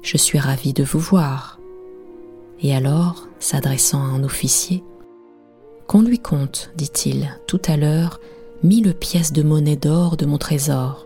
je 0.02 0.18
suis 0.18 0.40
ravi 0.40 0.74
de 0.74 0.84
vous 0.84 1.00
voir. 1.00 1.60
Et 2.60 2.76
alors, 2.76 3.28
s'adressant 3.40 4.02
à 4.02 4.08
un 4.08 4.24
officier, 4.24 4.84
Qu'on 5.88 6.02
lui 6.02 6.20
compte, 6.20 6.72
dit-il, 6.76 7.40
tout 7.48 7.62
à 7.66 7.78
l'heure, 7.78 8.20
mille 8.64 8.94
pièces 8.94 9.34
de 9.34 9.44
monnaie 9.44 9.76
d'or 9.76 10.18
de 10.18 10.26
mon 10.26 10.38
trésor. 10.38 11.06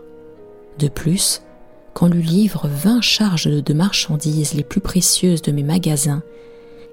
De 0.78 0.88
plus, 0.88 1.42
qu'on 1.94 2.06
lui 2.06 2.22
livre 2.22 2.68
vingt 2.68 3.02
charges 3.02 3.50
de 3.50 3.74
marchandises 3.74 4.54
les 4.54 4.64
plus 4.64 4.80
précieuses 4.80 5.42
de 5.42 5.52
mes 5.52 5.62
magasins, 5.62 6.22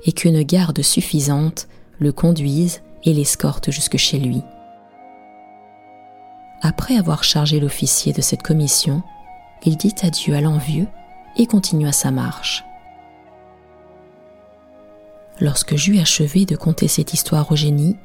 et 0.06 0.12
qu'une 0.12 0.44
garde 0.44 0.82
suffisante 0.82 1.68
le 2.00 2.12
conduise 2.12 2.82
et 3.04 3.13
l'escorte 3.13 3.72
jusque 3.72 3.98
chez 3.98 4.20
lui. 4.20 4.42
Après 6.62 6.96
avoir 6.96 7.24
chargé 7.24 7.60
l'officier 7.60 8.12
de 8.12 8.22
cette 8.22 8.44
commission, 8.44 9.01
il 9.66 9.78
dit 9.78 9.96
adieu 10.01 10.36
à 10.36 10.42
l'envieux 10.42 10.88
et 11.38 11.46
continua 11.46 11.92
sa 11.92 12.12
marche. 12.12 12.63
Lorsque 15.39 15.78
j'eus 15.78 16.00
achevé 16.00 16.46
de 16.46 16.58
conter 16.58 16.89
cette 16.89 17.13
histoire 17.13 17.50
au 17.51 17.56
génie, 17.56 17.96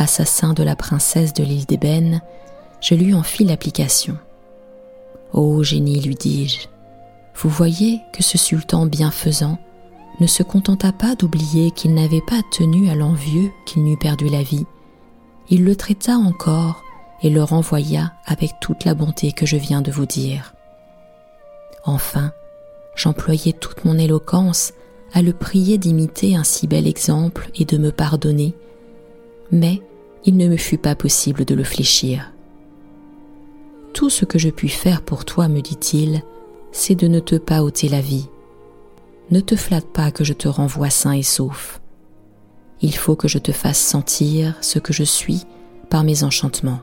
assassin 0.00 0.54
de 0.54 0.62
la 0.62 0.76
princesse 0.76 1.34
de 1.34 1.44
l'île 1.44 1.66
d'Ébène, 1.66 2.22
je 2.80 2.94
lui 2.94 3.14
en 3.14 3.22
fis 3.22 3.44
l'application. 3.44 4.16
Ô 5.32 5.62
génie, 5.62 6.00
lui 6.00 6.14
dis-je, 6.14 6.66
vous 7.36 7.50
voyez 7.50 8.00
que 8.12 8.22
ce 8.22 8.38
sultan 8.38 8.86
bienfaisant 8.86 9.58
ne 10.18 10.26
se 10.26 10.42
contenta 10.42 10.92
pas 10.92 11.14
d'oublier 11.14 11.70
qu'il 11.70 11.94
n'avait 11.94 12.22
pas 12.26 12.40
tenu 12.50 12.90
à 12.90 12.94
l'envieux 12.94 13.50
qu'il 13.66 13.84
n'eût 13.84 13.96
perdu 13.96 14.28
la 14.28 14.42
vie. 14.42 14.66
Il 15.48 15.64
le 15.64 15.76
traita 15.76 16.16
encore 16.16 16.82
et 17.22 17.30
le 17.30 17.42
renvoya 17.42 18.12
avec 18.26 18.52
toute 18.60 18.84
la 18.84 18.94
bonté 18.94 19.32
que 19.32 19.46
je 19.46 19.56
viens 19.56 19.82
de 19.82 19.90
vous 19.90 20.06
dire. 20.06 20.54
Enfin, 21.84 22.32
j'employai 22.94 23.52
toute 23.52 23.84
mon 23.84 23.96
éloquence 23.98 24.72
à 25.12 25.22
le 25.22 25.32
prier 25.32 25.78
d'imiter 25.78 26.36
un 26.36 26.44
si 26.44 26.66
bel 26.66 26.86
exemple 26.86 27.50
et 27.54 27.64
de 27.64 27.78
me 27.78 27.90
pardonner, 27.90 28.54
mais 29.50 29.82
il 30.24 30.36
ne 30.36 30.48
me 30.48 30.56
fut 30.56 30.78
pas 30.78 30.94
possible 30.94 31.44
de 31.44 31.54
le 31.54 31.64
fléchir. 31.64 32.32
Tout 33.92 34.10
ce 34.10 34.24
que 34.24 34.38
je 34.38 34.50
puis 34.50 34.68
faire 34.68 35.02
pour 35.02 35.24
toi, 35.24 35.48
me 35.48 35.60
dit-il, 35.60 36.22
c'est 36.72 36.94
de 36.94 37.08
ne 37.08 37.20
te 37.20 37.36
pas 37.36 37.62
ôter 37.62 37.88
la 37.88 38.00
vie. 38.00 38.28
Ne 39.30 39.40
te 39.40 39.56
flatte 39.56 39.88
pas 39.88 40.10
que 40.10 40.24
je 40.24 40.32
te 40.32 40.48
renvoie 40.48 40.90
sain 40.90 41.12
et 41.12 41.22
sauf. 41.22 41.80
Il 42.80 42.94
faut 42.96 43.16
que 43.16 43.28
je 43.28 43.38
te 43.38 43.52
fasse 43.52 43.78
sentir 43.78 44.56
ce 44.60 44.78
que 44.78 44.92
je 44.92 45.04
suis 45.04 45.44
par 45.88 46.04
mes 46.04 46.24
enchantements. 46.24 46.80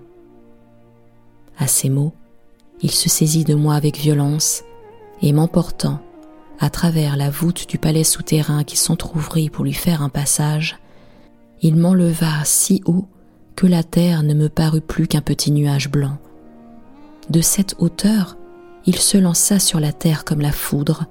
À 1.57 1.67
ces 1.67 1.89
mots, 1.89 2.13
il 2.81 2.91
se 2.91 3.09
saisit 3.09 3.43
de 3.43 3.55
moi 3.55 3.75
avec 3.75 3.97
violence 3.97 4.63
et 5.21 5.33
m'emportant 5.33 5.99
à 6.59 6.69
travers 6.69 7.17
la 7.17 7.29
voûte 7.29 7.67
du 7.67 7.77
palais 7.77 8.03
souterrain 8.03 8.63
qui 8.63 8.77
s'entr'ouvrit 8.77 9.49
pour 9.49 9.63
lui 9.63 9.73
faire 9.73 10.01
un 10.01 10.09
passage, 10.09 10.77
il 11.61 11.75
m'enleva 11.75 12.43
si 12.45 12.81
haut 12.85 13.07
que 13.57 13.65
la 13.65 13.83
terre 13.83 14.21
ne 14.21 14.35
me 14.35 14.49
parut 14.49 14.81
plus 14.81 15.07
qu'un 15.07 15.21
petit 15.21 15.51
nuage 15.51 15.89
blanc. 15.89 16.17
De 17.31 17.41
cette 17.41 17.75
hauteur, 17.79 18.37
il 18.85 18.97
se 18.97 19.17
lança 19.17 19.59
sur 19.59 19.79
la 19.79 19.91
terre 19.91 20.23
comme 20.23 20.41
la 20.41 20.51
foudre 20.51 21.05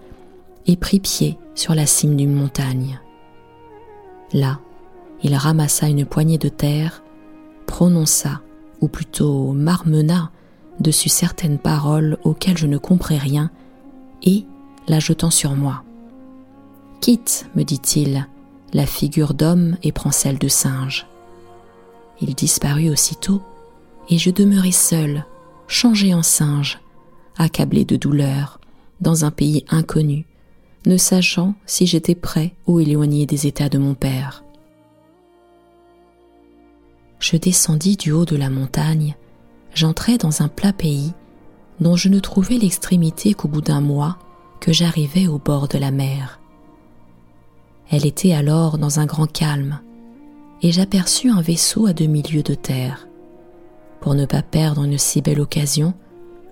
et 0.67 0.77
prit 0.77 1.01
pied 1.01 1.39
sur 1.57 1.75
la 1.75 1.87
cime 1.87 2.17
d'une 2.17 2.33
montagne. 2.33 3.01
Là, 4.33 4.61
il 5.25 5.35
ramassa 5.35 5.89
une 5.89 6.07
poignée 6.07 6.39
de 6.39 6.49
terre, 6.49 7.03
prononça, 7.67 8.41
ou 8.81 8.87
plutôt 8.87 9.53
marmonna, 9.53 10.31
dessus 10.79 11.09
certaines 11.09 11.59
paroles 11.59 12.17
auxquelles 12.23 12.59
je 12.59 12.69
ne 12.69 12.79
compris 12.79 13.19
rien, 13.19 13.51
et, 14.23 14.47
la 14.87 15.01
jetant 15.01 15.31
sur 15.33 15.57
moi. 15.57 15.83
Quitte, 17.01 17.49
me 17.57 17.65
dit-il, 17.65 18.29
la 18.73 18.87
figure 18.87 19.35
d'homme 19.35 19.77
et 19.83 19.91
prends 19.91 20.13
celle 20.13 20.39
de 20.39 20.49
singe. 20.49 21.09
Il 22.21 22.35
disparut 22.35 22.91
aussitôt, 22.91 23.43
et 24.09 24.19
je 24.19 24.31
demeurai 24.31 24.73
seul, 24.73 25.25
changé 25.69 26.15
en 26.15 26.23
singe, 26.23 26.81
accablé 27.37 27.85
de 27.85 27.97
douleur, 27.97 28.61
dans 29.01 29.25
un 29.25 29.31
pays 29.31 29.65
inconnu, 29.69 30.27
ne 30.87 30.97
sachant 30.97 31.55
si 31.67 31.87
j'étais 31.87 32.15
près 32.15 32.55
ou 32.67 32.81
éloigné 32.81 33.27
des 33.27 33.47
états 33.47 33.69
de 33.69 33.79
mon 33.79 33.95
père. 33.95 34.45
Je 37.19 37.37
descendis 37.37 37.97
du 37.97 38.13
haut 38.13 38.25
de 38.25 38.37
la 38.37 38.51
montagne, 38.51 39.17
j'entrai 39.75 40.17
dans 40.17 40.43
un 40.43 40.49
plat 40.49 40.73
pays 40.73 41.13
dont 41.81 41.97
je 41.97 42.09
ne 42.09 42.21
trouvais 42.21 42.57
l'extrémité 42.57 43.35
qu'au 43.35 43.49
bout 43.49 43.61
d'un 43.61 43.81
mois 43.81 44.19
que 44.61 44.73
j'arrivais 44.73 45.27
au 45.27 45.39
bord 45.39 45.69
de 45.69 45.79
la 45.79 45.91
mer. 45.91 46.41
Elle 47.91 48.07
était 48.07 48.33
alors 48.33 48.79
dans 48.79 49.01
un 49.01 49.07
grand 49.07 49.31
calme, 49.31 49.81
et 50.63 50.73
j'aperçus 50.73 51.31
un 51.31 51.41
vaisseau 51.41 51.87
à 51.87 51.93
demi-lieue 51.93 52.43
de 52.43 52.55
terre. 52.55 53.07
Pour 54.01 54.15
ne 54.15 54.27
pas 54.27 54.43
perdre 54.43 54.85
une 54.85 54.99
si 54.99 55.21
belle 55.21 55.41
occasion, 55.41 55.95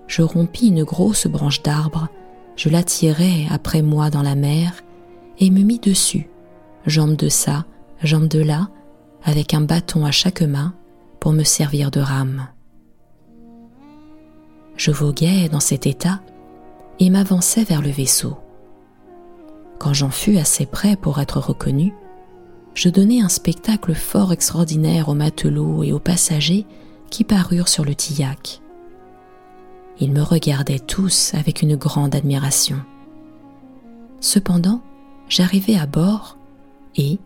je 0.07 0.21
rompis 0.21 0.67
une 0.67 0.83
grosse 0.83 1.27
branche 1.27 1.63
d'arbre, 1.63 2.07
je 2.55 2.69
la 2.69 2.83
tirai 2.83 3.47
après 3.49 3.81
moi 3.81 4.09
dans 4.09 4.21
la 4.21 4.35
mer 4.35 4.83
et 5.39 5.49
me 5.49 5.61
mis 5.61 5.79
dessus, 5.79 6.29
jambe 6.85 7.15
de 7.15 7.29
ça, 7.29 7.65
jambe 8.03 8.27
de 8.27 8.39
là, 8.39 8.69
avec 9.23 9.53
un 9.53 9.61
bâton 9.61 10.05
à 10.05 10.11
chaque 10.11 10.41
main 10.41 10.73
pour 11.19 11.33
me 11.33 11.43
servir 11.43 11.91
de 11.91 11.99
rame. 11.99 12.47
Je 14.77 14.91
voguais 14.91 15.49
dans 15.49 15.59
cet 15.59 15.87
état 15.87 16.21
et 16.99 17.09
m'avançais 17.09 17.63
vers 17.63 17.81
le 17.81 17.89
vaisseau. 17.89 18.37
Quand 19.79 19.93
j'en 19.93 20.09
fus 20.09 20.37
assez 20.37 20.65
près 20.65 20.95
pour 20.95 21.19
être 21.19 21.39
reconnu, 21.39 21.93
je 22.75 22.89
donnai 22.89 23.21
un 23.21 23.29
spectacle 23.29 23.95
fort 23.95 24.33
extraordinaire 24.33 25.09
aux 25.09 25.15
matelots 25.15 25.81
et 25.83 25.93
aux 25.93 25.99
passagers 25.99 26.65
qui 27.09 27.23
parurent 27.23 27.69
sur 27.69 27.85
le 27.85 27.95
tillac. 27.95 28.61
Ils 29.99 30.11
me 30.11 30.21
regardaient 30.21 30.79
tous 30.79 31.33
avec 31.33 31.61
une 31.61 31.77
grande 31.77 32.13
admiration. 32.13 32.77
Cependant, 34.19 34.81
j'arrivai 35.29 35.77
à 35.77 35.85
bord 35.85 36.37
et, 36.97 37.17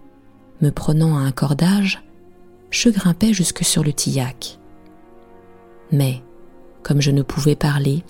me 0.62 0.70
prenant 0.70 1.18
à 1.18 1.22
un 1.22 1.32
cordage, 1.32 2.04
je 2.70 2.90
grimpai 2.90 3.34
jusque 3.34 3.66
sur 3.66 3.84
le 3.84 3.92
tillac. 3.92 4.60
Mais, 5.92 6.22
comme 6.84 7.02
je 7.02 7.10
ne 7.10 7.24
pouvais 7.24 7.56
parler, 7.56 8.04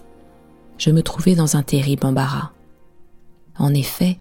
je 0.78 0.92
me 0.92 1.02
trouvais 1.02 1.36
dans 1.36 1.56
un 1.56 1.64
terrible 1.64 2.06
embarras. 2.06 2.52
En 3.58 3.74
effet, 3.74 4.20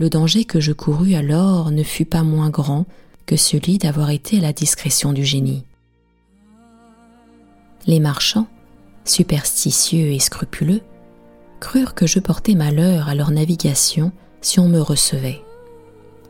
le 0.00 0.08
danger 0.08 0.46
que 0.46 0.60
je 0.60 0.72
courus 0.72 1.14
alors 1.14 1.70
ne 1.70 1.82
fut 1.82 2.06
pas 2.06 2.22
moins 2.22 2.48
grand 2.48 2.86
que 3.26 3.36
celui 3.36 3.76
d'avoir 3.76 4.08
été 4.08 4.38
à 4.38 4.40
la 4.40 4.54
discrétion 4.54 5.12
du 5.12 5.26
génie. 5.26 5.62
Les 7.86 8.00
marchands, 8.00 8.46
superstitieux 9.04 10.06
et 10.06 10.18
scrupuleux, 10.18 10.80
crurent 11.60 11.94
que 11.94 12.06
je 12.06 12.18
portais 12.18 12.54
malheur 12.54 13.10
à 13.10 13.14
leur 13.14 13.30
navigation 13.30 14.10
si 14.40 14.58
on 14.58 14.70
me 14.70 14.80
recevait. 14.80 15.42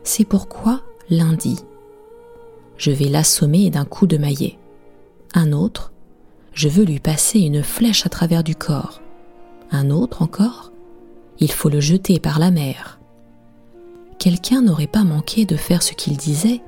C'est 0.03 0.25
pourquoi 0.25 0.81
l'un 1.09 1.31
dit 1.31 1.59
Je 2.75 2.91
vais 2.91 3.07
l'assommer 3.07 3.69
d'un 3.69 3.85
coup 3.85 4.05
de 4.05 4.17
maillet. 4.17 4.57
Un 5.33 5.53
autre 5.53 5.93
Je 6.51 6.67
veux 6.67 6.83
lui 6.83 6.99
passer 6.99 7.39
une 7.39 7.63
flèche 7.63 8.05
à 8.05 8.09
travers 8.09 8.43
du 8.43 8.53
corps. 8.53 9.01
Un 9.71 9.91
autre 9.91 10.21
encore 10.21 10.73
Il 11.39 11.53
faut 11.53 11.69
le 11.69 11.79
jeter 11.79 12.19
par 12.19 12.37
la 12.37 12.51
mer 12.51 13.00
quelqu'un 14.21 14.61
n'aurait 14.61 14.85
pas 14.85 15.03
manqué 15.03 15.45
de 15.45 15.55
faire 15.55 15.81
ce 15.81 15.93
qu'il 15.93 16.15
disait 16.15 16.61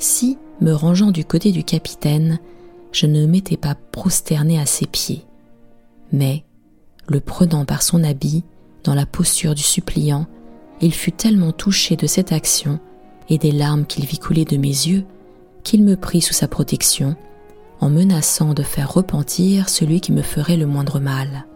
si, 0.00 0.36
me 0.60 0.72
rangeant 0.72 1.12
du 1.12 1.24
côté 1.24 1.52
du 1.52 1.62
capitaine, 1.62 2.40
je 2.90 3.06
ne 3.06 3.24
m'étais 3.24 3.56
pas 3.56 3.76
prosterné 3.92 4.58
à 4.58 4.66
ses 4.66 4.86
pieds. 4.86 5.24
Mais, 6.10 6.44
le 7.06 7.20
prenant 7.20 7.64
par 7.64 7.82
son 7.82 8.02
habit, 8.02 8.42
dans 8.82 8.96
la 8.96 9.06
posture 9.06 9.54
du 9.54 9.62
suppliant, 9.62 10.26
il 10.80 10.92
fut 10.92 11.12
tellement 11.12 11.52
touché 11.52 11.94
de 11.94 12.08
cette 12.08 12.32
action 12.32 12.80
et 13.28 13.38
des 13.38 13.52
larmes 13.52 13.86
qu'il 13.86 14.04
vit 14.04 14.18
couler 14.18 14.44
de 14.44 14.56
mes 14.56 14.66
yeux 14.66 15.04
qu'il 15.62 15.84
me 15.84 15.94
prit 15.94 16.20
sous 16.20 16.34
sa 16.34 16.48
protection, 16.48 17.14
en 17.78 17.90
menaçant 17.90 18.54
de 18.54 18.64
faire 18.64 18.92
repentir 18.92 19.68
celui 19.68 20.00
qui 20.00 20.10
me 20.10 20.22
ferait 20.22 20.56
le 20.56 20.66
moindre 20.66 20.98
mal. 20.98 21.46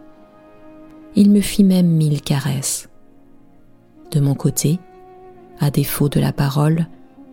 Il 1.17 1.31
me 1.31 1.41
fit 1.41 1.65
même 1.65 1.87
mille 1.87 2.21
caresses. 2.21 2.87
De 4.11 4.21
mon 4.21 4.35
côté, 4.35 4.79
à 5.63 5.71
défaut 5.71 6.09
de 6.09 6.19
la 6.19 6.33
parole, 6.33 6.87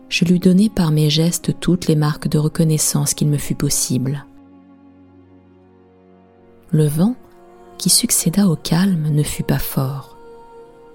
je 0.09 0.25
lui 0.25 0.39
donnai 0.39 0.69
par 0.69 0.91
mes 0.91 1.09
gestes 1.09 1.59
toutes 1.59 1.87
les 1.87 1.95
marques 1.95 2.27
de 2.27 2.37
reconnaissance 2.37 3.13
qu'il 3.13 3.27
me 3.27 3.37
fut 3.37 3.55
possible. 3.55 4.25
Le 6.71 6.87
vent, 6.87 7.15
qui 7.77 7.89
succéda 7.89 8.47
au 8.47 8.55
calme, 8.55 9.09
ne 9.11 9.23
fut 9.23 9.43
pas 9.43 9.59
fort, 9.59 10.17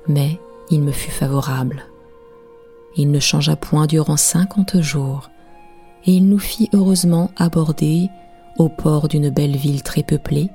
mais 0.08 0.40
il 0.70 0.80
me 0.80 0.92
fut 0.92 1.10
favorable. 1.10 1.84
Il 2.96 3.10
ne 3.10 3.20
changea 3.20 3.56
point 3.56 3.86
durant 3.86 4.16
cinquante 4.16 4.80
jours, 4.80 5.30
et 6.06 6.12
il 6.12 6.28
nous 6.28 6.38
fit 6.38 6.70
heureusement 6.72 7.30
aborder 7.36 8.08
au 8.58 8.70
port 8.70 9.08
d'une 9.08 9.28
belle 9.28 9.56
ville 9.56 9.82
très 9.82 10.02
peuplée 10.02 10.48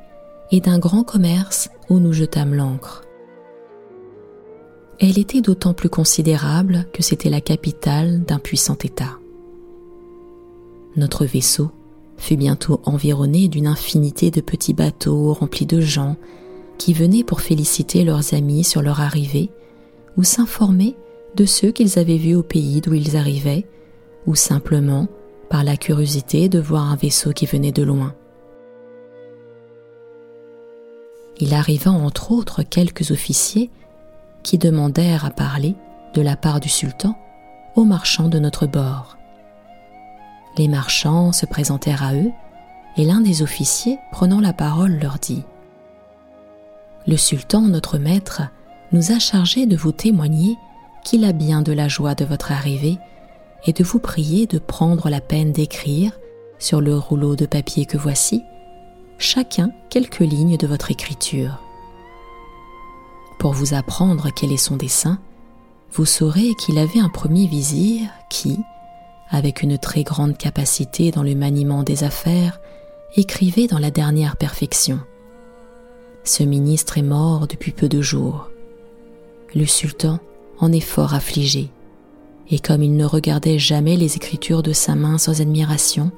et 0.50 0.60
d'un 0.60 0.80
grand 0.80 1.04
commerce 1.04 1.70
où 1.90 2.00
nous 2.00 2.14
jetâmes 2.14 2.56
l'ancre. 2.56 3.04
Elle 5.04 5.18
était 5.18 5.42
d'autant 5.42 5.74
plus 5.74 5.90
considérable 5.90 6.86
que 6.94 7.02
c'était 7.02 7.32
la 7.32 7.42
capitale 7.42 8.24
d'un 8.24 8.38
puissant 8.38 8.78
État. 8.84 9.18
Notre 10.96 11.26
vaisseau 11.26 11.72
fut 12.18 12.38
bientôt 12.38 12.80
environné 12.86 13.48
d'une 13.48 13.66
infinité 13.66 14.30
de 14.30 14.42
petits 14.42 14.76
bateaux 14.76 15.34
remplis 15.34 15.66
de 15.66 15.82
gens 15.82 16.18
qui 16.78 16.94
venaient 16.94 17.24
pour 17.24 17.42
féliciter 17.42 18.04
leurs 18.04 18.36
amis 18.36 18.64
sur 18.64 18.84
leur 18.84 19.02
arrivée 19.02 19.50
ou 20.18 20.24
s'informer 20.24 20.96
de 21.36 21.46
ceux 21.46 21.72
qu'ils 21.72 21.98
avaient 21.98 22.18
vus 22.18 22.36
au 22.36 22.44
pays 22.44 22.80
d'où 22.80 22.94
ils 22.94 23.18
arrivaient 23.18 23.66
ou 24.28 24.36
simplement 24.36 25.08
par 25.50 25.64
la 25.64 25.78
curiosité 25.78 26.48
de 26.48 26.60
voir 26.60 26.92
un 26.92 26.96
vaisseau 26.96 27.32
qui 27.32 27.48
venait 27.48 27.72
de 27.72 27.82
loin. 27.82 28.14
Il 31.40 31.56
arriva 31.56 31.90
entre 31.90 32.32
autres 32.32 32.62
quelques 32.62 33.10
officiers 33.10 33.72
qui 34.44 34.58
demandèrent 34.58 35.26
à 35.26 35.32
parler, 35.32 35.76
de 36.14 36.22
la 36.22 36.36
part 36.36 36.60
du 36.60 36.70
sultan, 36.70 37.16
aux 37.76 37.86
marchands 37.86 38.30
de 38.30 38.40
notre 38.40 38.68
bord. 38.68 39.18
Les 40.58 40.68
marchands 40.68 41.32
se 41.32 41.46
présentèrent 41.46 42.04
à 42.04 42.14
eux, 42.14 42.32
et 42.98 43.06
l'un 43.06 43.22
des 43.22 43.42
officiers, 43.42 43.98
prenant 44.12 44.42
la 44.42 44.52
parole, 44.52 45.00
leur 45.00 45.18
dit 45.18 45.44
Le 47.08 47.16
sultan, 47.16 47.62
notre 47.62 47.98
maître, 47.98 48.42
nous 48.92 49.12
a 49.12 49.20
chargé 49.20 49.66
de 49.66 49.78
vous 49.78 49.94
témoigner 49.94 50.58
qu'il 51.04 51.24
a 51.24 51.32
bien 51.32 51.62
de 51.62 51.72
la 51.72 51.88
joie 51.88 52.16
de 52.16 52.26
votre 52.26 52.52
arrivée 52.52 52.98
et 53.66 53.74
de 53.74 53.84
vous 53.84 54.00
prier 54.00 54.48
de 54.48 54.60
prendre 54.60 55.10
la 55.10 55.22
peine 55.22 55.52
d'écrire, 55.52 56.12
sur 56.60 56.82
le 56.82 56.96
rouleau 56.96 57.36
de 57.36 57.46
papier 57.46 57.86
que 57.86 57.98
voici, 57.98 58.44
chacun 59.18 59.72
quelques 59.90 60.20
lignes 60.20 60.58
de 60.58 60.68
votre 60.68 60.92
écriture 60.92 61.60
pour 63.42 63.54
vous 63.54 63.74
apprendre 63.74 64.30
quel 64.30 64.52
est 64.52 64.58
son 64.58 64.78
dessein, 64.78 65.18
vous 65.94 66.06
saurez 66.06 66.54
qu'il 66.54 66.78
avait 66.78 67.00
un 67.00 67.10
premier 67.10 67.48
vizir 67.48 68.08
qui, 68.30 68.60
avec 69.32 69.64
une 69.64 69.80
très 69.80 70.04
grande 70.04 70.38
capacité 70.38 71.10
dans 71.10 71.24
le 71.24 71.34
maniement 71.34 71.82
des 71.82 72.04
affaires, 72.04 72.60
écrivait 73.16 73.66
dans 73.66 73.80
la 73.80 73.90
dernière 73.90 74.38
perfection. 74.38 75.00
Ce 76.24 76.44
ministre 76.44 77.00
est 77.00 77.02
mort 77.02 77.48
depuis 77.48 77.72
peu 77.72 77.90
de 77.90 78.00
jours. 78.00 78.52
Le 79.56 79.66
sultan 79.66 80.20
en 80.60 80.72
est 80.72 80.80
fort 80.80 81.16
affligé, 81.16 81.72
et 82.52 82.60
comme 82.60 82.84
il 82.84 82.96
ne 82.96 83.06
regardait 83.06 83.58
jamais 83.58 83.98
les 83.98 84.18
écritures 84.18 84.62
de 84.62 84.72
sa 84.72 84.94
main 84.94 85.18
sans 85.18 85.42
admiration, 85.42 86.12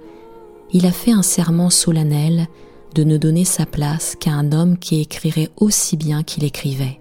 il 0.74 0.86
a 0.86 0.92
fait 0.92 1.14
un 1.14 1.24
serment 1.24 1.70
solennel 1.70 2.48
de 2.96 3.06
ne 3.06 3.16
donner 3.16 3.46
sa 3.46 3.66
place 3.66 4.18
qu'à 4.20 4.32
un 4.32 4.52
homme 4.52 4.78
qui 4.78 5.00
écrirait 5.00 5.52
aussi 5.56 5.96
bien 5.96 6.24
qu'il 6.24 6.44
écrivait. 6.44 7.00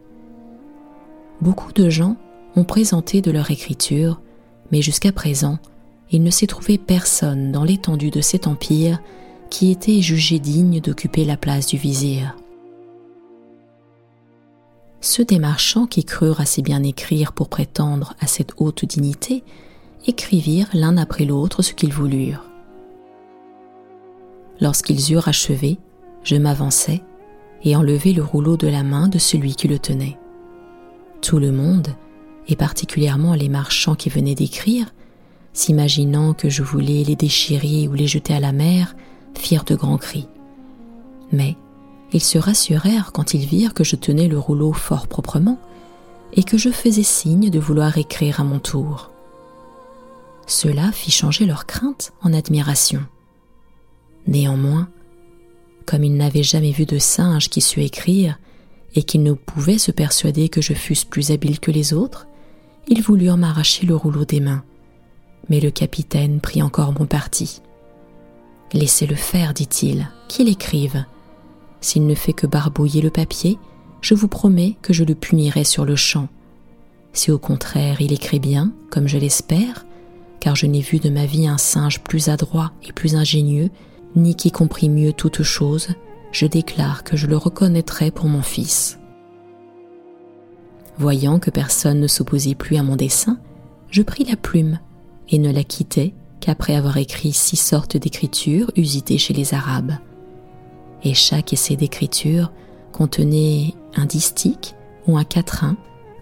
Beaucoup 1.40 1.72
de 1.72 1.88
gens 1.88 2.16
ont 2.56 2.64
présenté 2.64 3.20
de 3.20 3.30
leur 3.30 3.50
écriture, 3.50 4.20
mais 4.70 4.82
jusqu'à 4.82 5.12
présent, 5.12 5.58
il 6.10 6.22
ne 6.22 6.30
s'est 6.30 6.46
trouvé 6.46 6.78
personne 6.78 7.52
dans 7.52 7.64
l'étendue 7.64 8.10
de 8.10 8.20
cet 8.20 8.46
empire 8.46 9.00
qui 9.50 9.70
était 9.70 10.00
jugé 10.00 10.38
digne 10.38 10.80
d'occuper 10.80 11.24
la 11.24 11.36
place 11.36 11.66
du 11.66 11.76
vizir. 11.76 12.36
Ceux 15.00 15.24
des 15.24 15.38
marchands 15.38 15.86
qui 15.86 16.04
crurent 16.04 16.40
assez 16.40 16.62
bien 16.62 16.82
écrire 16.82 17.32
pour 17.32 17.48
prétendre 17.48 18.14
à 18.20 18.26
cette 18.26 18.52
haute 18.56 18.84
dignité 18.84 19.42
écrivirent 20.06 20.70
l'un 20.74 20.96
après 20.96 21.24
l'autre 21.24 21.62
ce 21.62 21.72
qu'ils 21.72 21.92
voulurent. 21.92 22.44
Lorsqu'ils 24.60 25.12
eurent 25.12 25.28
achevé, 25.28 25.78
je 26.22 26.36
m'avançai 26.36 27.02
et 27.64 27.74
enlevai 27.74 28.12
le 28.12 28.22
rouleau 28.22 28.56
de 28.56 28.68
la 28.68 28.84
main 28.84 29.08
de 29.08 29.18
celui 29.18 29.56
qui 29.56 29.66
le 29.66 29.78
tenait. 29.78 30.18
Tout 31.22 31.38
le 31.38 31.52
monde, 31.52 31.88
et 32.48 32.56
particulièrement 32.56 33.34
les 33.34 33.48
marchands 33.48 33.94
qui 33.94 34.10
venaient 34.10 34.34
d'écrire, 34.34 34.92
s'imaginant 35.54 36.34
que 36.34 36.50
je 36.50 36.62
voulais 36.62 37.04
les 37.04 37.16
déchirer 37.16 37.88
ou 37.88 37.94
les 37.94 38.08
jeter 38.08 38.34
à 38.34 38.40
la 38.40 38.52
mer, 38.52 38.94
firent 39.38 39.64
de 39.64 39.76
grands 39.76 39.98
cris. 39.98 40.26
Mais 41.30 41.56
ils 42.12 42.20
se 42.20 42.38
rassurèrent 42.38 43.12
quand 43.12 43.34
ils 43.34 43.46
virent 43.46 43.72
que 43.72 43.84
je 43.84 43.96
tenais 43.96 44.28
le 44.28 44.38
rouleau 44.38 44.72
fort 44.72 45.06
proprement 45.06 45.58
et 46.34 46.42
que 46.42 46.58
je 46.58 46.70
faisais 46.70 47.02
signe 47.02 47.50
de 47.50 47.58
vouloir 47.58 47.96
écrire 47.98 48.40
à 48.40 48.44
mon 48.44 48.58
tour. 48.58 49.10
Cela 50.46 50.90
fit 50.92 51.10
changer 51.10 51.46
leur 51.46 51.66
crainte 51.66 52.12
en 52.22 52.32
admiration. 52.32 53.02
Néanmoins, 54.26 54.88
comme 55.86 56.04
ils 56.04 56.16
n'avaient 56.16 56.42
jamais 56.42 56.72
vu 56.72 56.84
de 56.84 56.98
singe 56.98 57.48
qui 57.48 57.60
sût 57.60 57.82
écrire 57.82 58.38
et 58.94 59.02
qu'ils 59.02 59.22
ne 59.22 59.32
pouvaient 59.32 59.78
se 59.78 59.90
persuader 59.90 60.48
que 60.48 60.60
je 60.60 60.74
fusse 60.74 61.04
plus 61.04 61.30
habile 61.30 61.60
que 61.60 61.70
les 61.70 61.94
autres, 61.94 62.26
ils 62.88 63.02
voulurent 63.02 63.36
m'arracher 63.36 63.86
le 63.86 63.96
rouleau 63.96 64.24
des 64.24 64.40
mains. 64.40 64.64
Mais 65.48 65.60
le 65.60 65.70
capitaine 65.70 66.40
prit 66.40 66.62
encore 66.62 66.92
mon 66.92 67.06
parti. 67.06 67.62
Laissez-le 68.72 69.14
faire, 69.14 69.54
dit-il, 69.54 70.08
qu'il 70.28 70.48
écrive. 70.48 71.04
S'il 71.80 72.06
ne 72.06 72.14
fait 72.14 72.32
que 72.32 72.46
barbouiller 72.46 73.02
le 73.02 73.10
papier, 73.10 73.58
je 74.00 74.14
vous 74.14 74.28
promets 74.28 74.76
que 74.82 74.92
je 74.92 75.04
le 75.04 75.14
punirai 75.14 75.64
sur 75.64 75.84
le 75.84 75.96
champ. 75.96 76.28
Si 77.12 77.30
au 77.30 77.38
contraire 77.38 78.00
il 78.00 78.12
écrit 78.12 78.40
bien, 78.40 78.72
comme 78.90 79.08
je 79.08 79.18
l'espère, 79.18 79.84
car 80.40 80.56
je 80.56 80.66
n'ai 80.66 80.80
vu 80.80 80.98
de 80.98 81.10
ma 81.10 81.26
vie 81.26 81.46
un 81.46 81.58
singe 81.58 82.00
plus 82.00 82.28
adroit 82.28 82.72
et 82.82 82.92
plus 82.92 83.14
ingénieux, 83.14 83.70
ni 84.16 84.34
qui 84.34 84.50
comprit 84.50 84.88
mieux 84.88 85.12
toutes 85.12 85.42
choses, 85.42 85.88
je 86.32 86.46
déclare 86.46 87.04
que 87.04 87.16
je 87.16 87.26
le 87.26 87.36
reconnaîtrai 87.36 88.10
pour 88.10 88.26
mon 88.26 88.42
fils. 88.42 88.98
Voyant 90.98 91.38
que 91.38 91.50
personne 91.50 92.00
ne 92.00 92.06
s'opposait 92.06 92.54
plus 92.54 92.76
à 92.76 92.82
mon 92.82 92.96
dessein, 92.96 93.38
je 93.90 94.02
pris 94.02 94.24
la 94.24 94.36
plume 94.36 94.78
et 95.28 95.38
ne 95.38 95.52
la 95.52 95.64
quittai 95.64 96.14
qu'après 96.40 96.74
avoir 96.74 96.96
écrit 96.96 97.32
six 97.32 97.56
sortes 97.56 97.96
d'écritures 97.96 98.70
usitées 98.76 99.18
chez 99.18 99.34
les 99.34 99.54
Arabes. 99.54 99.92
Et 101.04 101.14
chaque 101.14 101.52
essai 101.52 101.76
d'écriture 101.76 102.52
contenait 102.92 103.74
un 103.94 104.06
distique 104.06 104.74
ou 105.06 105.16
un 105.16 105.24
quatrain 105.24 105.76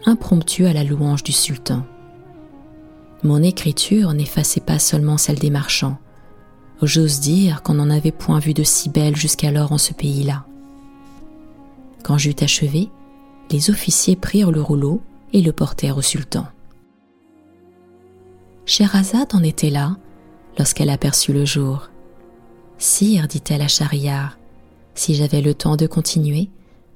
impromptu 0.07 0.67
à 0.67 0.73
la 0.73 0.85
louange 0.85 1.23
du 1.23 1.33
sultan. 1.33 1.85
Mon 3.23 3.43
écriture 3.43 4.13
n'effaçait 4.15 4.61
pas 4.61 4.79
seulement 4.79 5.19
celle 5.19 5.39
des 5.39 5.51
marchands. 5.51 5.99
J'ose 6.83 7.21
dire 7.21 7.63
qu'on 7.63 7.75
n'en 7.75 7.91
avait 7.91 8.13
point 8.13 8.39
vu 8.39 8.55
de 8.55 8.63
si 8.63 8.89
belle 8.89 9.17
jusqu'alors 9.17 9.73
en 9.73 9.79
ce 9.79 9.93
pays-là. 9.93 10.47
Quand 12.03 12.17
j'eus 12.17 12.37
achevé, 12.41 12.89
les 13.51 13.71
officiers 13.71 14.17
prirent 14.17 14.51
le 14.51 14.63
rouleau 14.63 15.03
et 15.33 15.43
le 15.43 15.53
portèrent 15.53 15.99
au 15.99 16.03
sultan. 16.03 16.47
Scheherazade 18.65 19.35
en 19.35 19.43
était 19.43 19.71
là 19.71 19.97
lorsqu'elle 20.59 20.91
aperçut 20.91 21.33
le 21.33 21.45
jour. 21.45 21.91
Sire, 22.79 23.29
dit-elle 23.29 23.63
à 23.63 23.69
Schahriar, 23.69 24.39
si 24.95 25.15
j'avais 25.15 25.43
le 25.43 25.55
temps 25.55 25.77
de 25.77 25.87
continuer, 25.87 26.49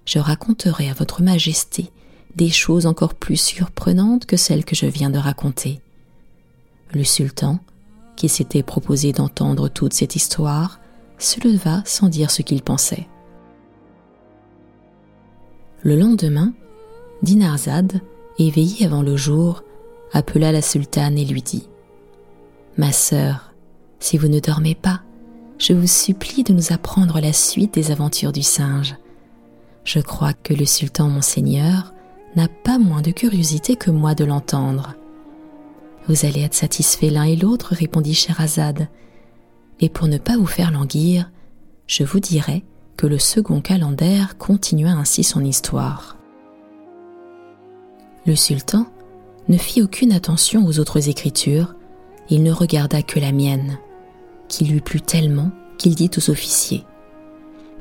je 0.07 0.19
raconterais 0.19 0.89
à 0.89 0.95
votre 0.95 1.23
majesté 1.23 1.91
des 2.37 2.51
choses 2.51 2.87
encore 2.87 3.15
plus 3.15 3.37
surprenantes 3.37 4.27
que 4.27 4.37
celles 4.37 4.65
que 4.65 4.75
je 4.75 4.87
viens 4.87 5.11
de 5.11 5.19
raconter. 5.19 5.81
Le 6.93 7.05
sultan, 7.05 7.59
qui 8.17 8.29
s'était 8.29 8.63
proposé 8.63 9.13
d'entendre 9.13 9.69
toute 9.69 9.93
cette 9.93 10.17
histoire, 10.17 10.81
se 11.19 11.41
leva 11.47 11.83
sans 11.85 12.09
dire 12.09 12.31
ce 12.31 12.43
qu'il 12.43 12.63
pensait. 12.63 13.09
Le 15.83 15.97
lendemain, 15.97 16.53
Dinarzade, 17.23 18.01
éveillée 18.39 18.87
avant 18.87 19.03
le 19.03 19.17
jour, 19.17 19.63
appela 20.13 20.53
la 20.53 20.63
sultane 20.63 21.19
et 21.19 21.25
lui 21.25 21.43
dit 21.43 21.69
Ma 22.77 22.93
sœur, 22.93 23.53
si 24.01 24.19
vous 24.19 24.29
ne 24.29 24.41
dormez 24.41 24.75
pas, 24.75 25.03
je 25.59 25.73
vous 25.73 25.87
supplie 25.87 26.43
de 26.43 26.53
nous 26.53 26.73
apprendre 26.73 27.21
la 27.21 27.33
suite 27.33 27.75
des 27.75 27.91
aventures 27.91 28.33
du 28.33 28.43
singe. 28.43 28.97
Je 29.85 30.01
crois 30.01 30.33
que 30.33 30.55
le 30.55 30.65
sultan 30.65 31.09
mon 31.09 31.23
seigneur 31.23 31.95
n'a 32.37 32.49
pas 32.49 32.79
moins 32.79 33.03
de 33.03 33.11
curiosité 33.11 33.77
que 33.77 33.91
moi 33.91 34.15
de 34.15 34.25
l'entendre. 34.25 34.95
Vous 36.09 36.27
allez 36.27 36.43
être 36.43 36.55
satisfaits 36.55 37.11
l'un 37.11 37.25
et 37.25 37.37
l'autre, 37.37 37.75
répondit 37.75 38.15
Scheherazade. 38.15 38.89
Et 39.81 39.89
pour 39.89 40.07
ne 40.07 40.19
pas 40.19 40.37
vous 40.37 40.47
faire 40.47 40.71
languir, 40.71 41.31
je 41.87 42.05
vous 42.05 42.21
dirai 42.21 42.63
que 42.97 43.07
le 43.07 43.19
second 43.19 43.61
calender 43.61 44.23
continua 44.39 44.91
ainsi 44.91 45.25
son 45.25 45.45
histoire. 45.45 46.17
Le 48.27 48.37
sultan 48.37 48.87
ne 49.49 49.57
fit 49.57 49.83
aucune 49.83 50.13
attention 50.13 50.67
aux 50.67 50.79
autres 50.79 51.09
écritures, 51.09 51.75
il 52.31 52.43
ne 52.43 52.53
regarda 52.53 53.03
que 53.03 53.21
la 53.21 53.33
mienne, 53.33 53.79
qui 54.49 54.65
lui 54.65 54.81
plut 54.81 55.05
tellement 55.05 55.51
qu'il 55.77 55.95
dit 55.95 56.11
aux 56.17 56.31
officiers 56.31 56.85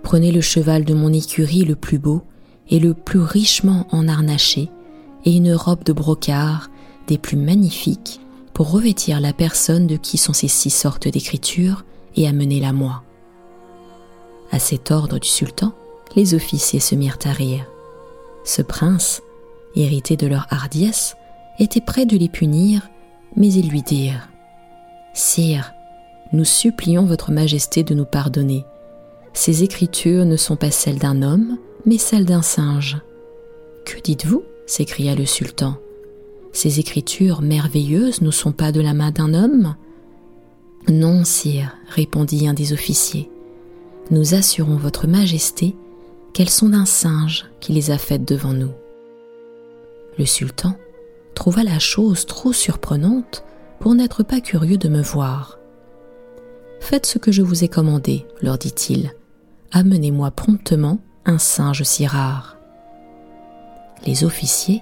Prenez 0.02 0.32
le 0.32 0.42
cheval 0.42 0.84
de 0.84 0.94
mon 0.94 1.14
écurie 1.14 1.64
le 1.64 1.76
plus 1.76 2.00
beau 2.00 2.24
et 2.70 2.80
le 2.80 2.94
plus 2.94 3.22
richement 3.22 3.88
enharnaché, 3.92 4.70
et 5.26 5.36
une 5.36 5.54
robe 5.54 5.84
de 5.86 5.94
brocart 5.94 6.70
des 7.08 7.18
plus 7.18 7.38
magnifiques 7.38 8.20
pour 8.54 8.72
revêtir 8.72 9.20
la 9.20 9.34
personne 9.34 9.88
de 9.88 9.98
qui 9.98 10.18
sont 10.18 10.34
ces 10.34 10.48
six 10.48 10.70
sortes 10.70 11.08
d'écritures 11.08 11.84
et 12.16 12.28
amenez-la 12.28 12.74
moi. 12.74 13.04
À 14.52 14.60
cet 14.60 14.92
ordre 14.92 15.20
du 15.20 15.28
sultan, 15.28 15.74
les 16.16 16.36
officiers 16.36 16.80
se 16.80 16.96
mirent 16.96 17.18
à 17.26 17.32
rire. 17.32 17.66
Ce 18.46 18.62
prince, 18.62 19.22
irrité 19.76 20.16
de 20.16 20.28
leur 20.28 20.46
hardiesse, 20.52 21.16
était 21.60 21.82
prêt 21.82 22.06
de 22.06 22.18
les 22.18 22.30
punir, 22.30 22.90
mais 23.36 23.52
ils 23.52 23.70
lui 23.70 23.82
dirent 23.82 24.30
Sire, 25.14 25.74
nous 26.32 26.46
supplions 26.46 27.06
votre 27.06 27.32
majesté 27.32 27.84
de 27.84 27.94
nous 27.94 28.06
pardonner. 28.06 28.66
Ces 29.34 29.64
écritures 29.64 30.26
ne 30.26 30.38
sont 30.38 30.56
pas 30.56 30.72
celles 30.72 31.00
d'un 31.00 31.22
homme, 31.22 31.58
mais 31.86 31.98
celles 31.98 32.26
d'un 32.26 32.42
singe. 32.42 32.98
Que 33.86 34.00
dites-vous? 34.00 34.44
s'écria 34.66 35.14
le 35.16 35.26
sultan. 35.26 35.76
Ces 36.54 36.80
écritures 36.80 37.42
merveilleuses 37.42 38.22
ne 38.22 38.32
sont 38.32 38.54
pas 38.54 38.72
de 38.72 38.80
la 38.80 38.94
main 38.94 39.12
d'un 39.12 39.34
homme? 39.34 39.76
Non, 40.88 41.26
sire, 41.26 41.76
répondit 41.90 42.48
un 42.48 42.54
des 42.54 42.72
officiers 42.72 43.30
nous 44.12 44.34
assurons 44.34 44.76
votre 44.76 45.08
majesté 45.08 45.76
qu'elles 46.34 46.50
sont 46.50 46.70
d'un 46.70 46.86
singe 46.86 47.46
qui 47.60 47.74
les 47.74 47.92
a 47.92 47.98
faites 47.98 48.26
devant 48.26 48.54
nous. 48.54 48.72
Le 50.18 50.26
sultan 50.26 50.76
trouva 51.36 51.64
la 51.64 51.80
chose 51.80 52.26
trop 52.26 52.54
surprenante 52.54 53.44
pour 53.80 53.96
n'être 53.96 54.24
pas 54.24 54.42
curieux 54.42 54.78
de 54.78 54.90
me 54.90 55.02
voir. 55.02 55.60
Faites 56.80 57.06
ce 57.06 57.18
que 57.18 57.32
je 57.32 57.42
vous 57.42 57.64
ai 57.64 57.70
commandé, 57.70 58.26
leur 58.42 58.58
dit-il. 58.58 59.14
Amenez-moi 59.72 60.32
promptement 60.32 61.00
un 61.26 61.38
singe 61.38 61.84
si 61.84 62.06
rare. 62.06 62.58
Les 64.06 64.26
officiers 64.26 64.82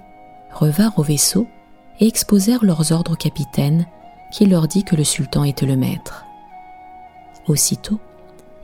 revinrent 0.52 0.98
au 0.98 1.02
vaisseau 1.02 1.46
exposèrent 2.06 2.64
leurs 2.64 2.92
ordres 2.92 3.12
au 3.12 3.16
capitaine, 3.16 3.86
qui 4.32 4.46
leur 4.46 4.68
dit 4.68 4.84
que 4.84 4.96
le 4.96 5.04
sultan 5.04 5.44
était 5.44 5.66
le 5.66 5.76
maître. 5.76 6.24
Aussitôt, 7.46 8.00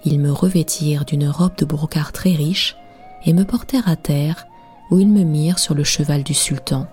ils 0.04 0.20
me 0.20 0.32
revêtirent 0.32 1.04
d'une 1.04 1.28
robe 1.28 1.56
de 1.56 1.64
brocart 1.64 2.12
très 2.12 2.32
riche 2.32 2.76
et 3.24 3.32
me 3.32 3.44
portèrent 3.44 3.88
à 3.88 3.96
terre 3.96 4.46
où 4.90 4.98
ils 4.98 5.08
me 5.08 5.24
mirent 5.24 5.58
sur 5.58 5.74
le 5.74 5.84
cheval 5.84 6.22
du 6.22 6.34
sultan, 6.34 6.86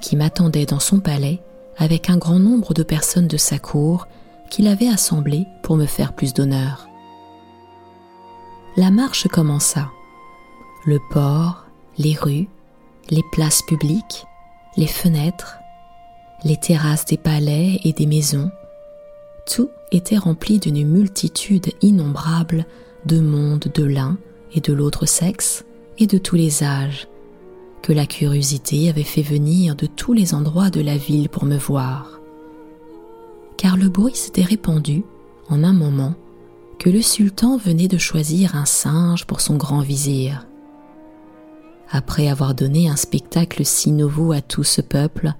qui 0.00 0.16
m'attendait 0.16 0.66
dans 0.66 0.78
son 0.78 1.00
palais 1.00 1.42
avec 1.76 2.10
un 2.10 2.18
grand 2.18 2.38
nombre 2.38 2.74
de 2.74 2.82
personnes 2.82 3.26
de 3.26 3.36
sa 3.36 3.58
cour 3.58 4.06
qu'il 4.50 4.68
avait 4.68 4.88
assemblées 4.88 5.46
pour 5.62 5.76
me 5.76 5.86
faire 5.86 6.12
plus 6.12 6.34
d'honneur. 6.34 6.88
La 8.76 8.90
marche 8.90 9.26
commença. 9.28 9.88
Le 10.86 10.98
port, 11.10 11.64
les 11.98 12.14
rues, 12.14 12.48
les 13.10 13.22
places 13.32 13.62
publiques, 13.62 14.26
les 14.76 14.86
fenêtres, 14.86 15.59
les 16.44 16.56
terrasses 16.56 17.04
des 17.04 17.16
palais 17.16 17.80
et 17.84 17.92
des 17.92 18.06
maisons, 18.06 18.50
tout 19.46 19.70
était 19.92 20.18
rempli 20.18 20.58
d'une 20.58 20.86
multitude 20.86 21.72
innombrable 21.82 22.66
de 23.06 23.20
mondes 23.20 23.70
de 23.74 23.84
l'un 23.84 24.16
et 24.54 24.60
de 24.60 24.72
l'autre 24.72 25.06
sexe 25.06 25.64
et 25.98 26.06
de 26.06 26.18
tous 26.18 26.36
les 26.36 26.62
âges, 26.62 27.08
que 27.82 27.92
la 27.92 28.06
curiosité 28.06 28.88
avait 28.88 29.02
fait 29.02 29.22
venir 29.22 29.74
de 29.74 29.86
tous 29.86 30.12
les 30.12 30.34
endroits 30.34 30.70
de 30.70 30.80
la 30.80 30.96
ville 30.96 31.28
pour 31.28 31.44
me 31.44 31.56
voir. 31.56 32.20
car 33.60 33.76
le 33.76 33.90
bruit 33.90 34.16
s'était 34.16 34.42
répandu 34.42 35.04
en 35.50 35.64
un 35.64 35.74
moment 35.74 36.14
que 36.78 36.88
le 36.88 37.02
sultan 37.02 37.58
venait 37.58 37.88
de 37.88 37.98
choisir 37.98 38.56
un 38.56 38.64
singe 38.64 39.26
pour 39.26 39.42
son 39.42 39.58
grand 39.58 39.82
vizir. 39.82 40.46
Après 41.90 42.28
avoir 42.28 42.54
donné 42.54 42.88
un 42.88 42.96
spectacle 42.96 43.66
si 43.66 43.92
nouveau 43.92 44.32
à 44.32 44.40
tout 44.40 44.64
ce 44.64 44.80
peuple, 44.80 45.34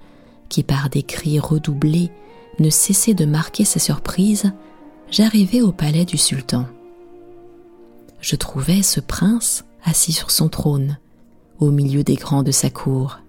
qui 0.51 0.63
par 0.63 0.89
des 0.89 1.01
cris 1.01 1.39
redoublés 1.39 2.11
ne 2.59 2.69
cessait 2.69 3.13
de 3.13 3.23
marquer 3.25 3.63
sa 3.63 3.79
surprise, 3.79 4.51
j'arrivai 5.09 5.61
au 5.61 5.71
palais 5.71 6.03
du 6.03 6.17
sultan. 6.17 6.65
Je 8.19 8.35
trouvai 8.35 8.83
ce 8.83 8.99
prince 8.99 9.63
assis 9.83 10.11
sur 10.11 10.29
son 10.29 10.49
trône, 10.49 10.99
au 11.59 11.71
milieu 11.71 12.03
des 12.03 12.15
grands 12.15 12.43
de 12.43 12.51
sa 12.51 12.69
cour. 12.69 13.19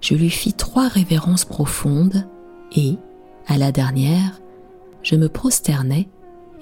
Je 0.00 0.14
lui 0.14 0.30
fis 0.30 0.52
trois 0.52 0.86
révérences 0.86 1.44
profondes 1.44 2.24
et, 2.74 2.96
à 3.48 3.58
la 3.58 3.72
dernière, 3.72 4.40
je 5.02 5.16
me 5.16 5.28
prosternai 5.28 6.08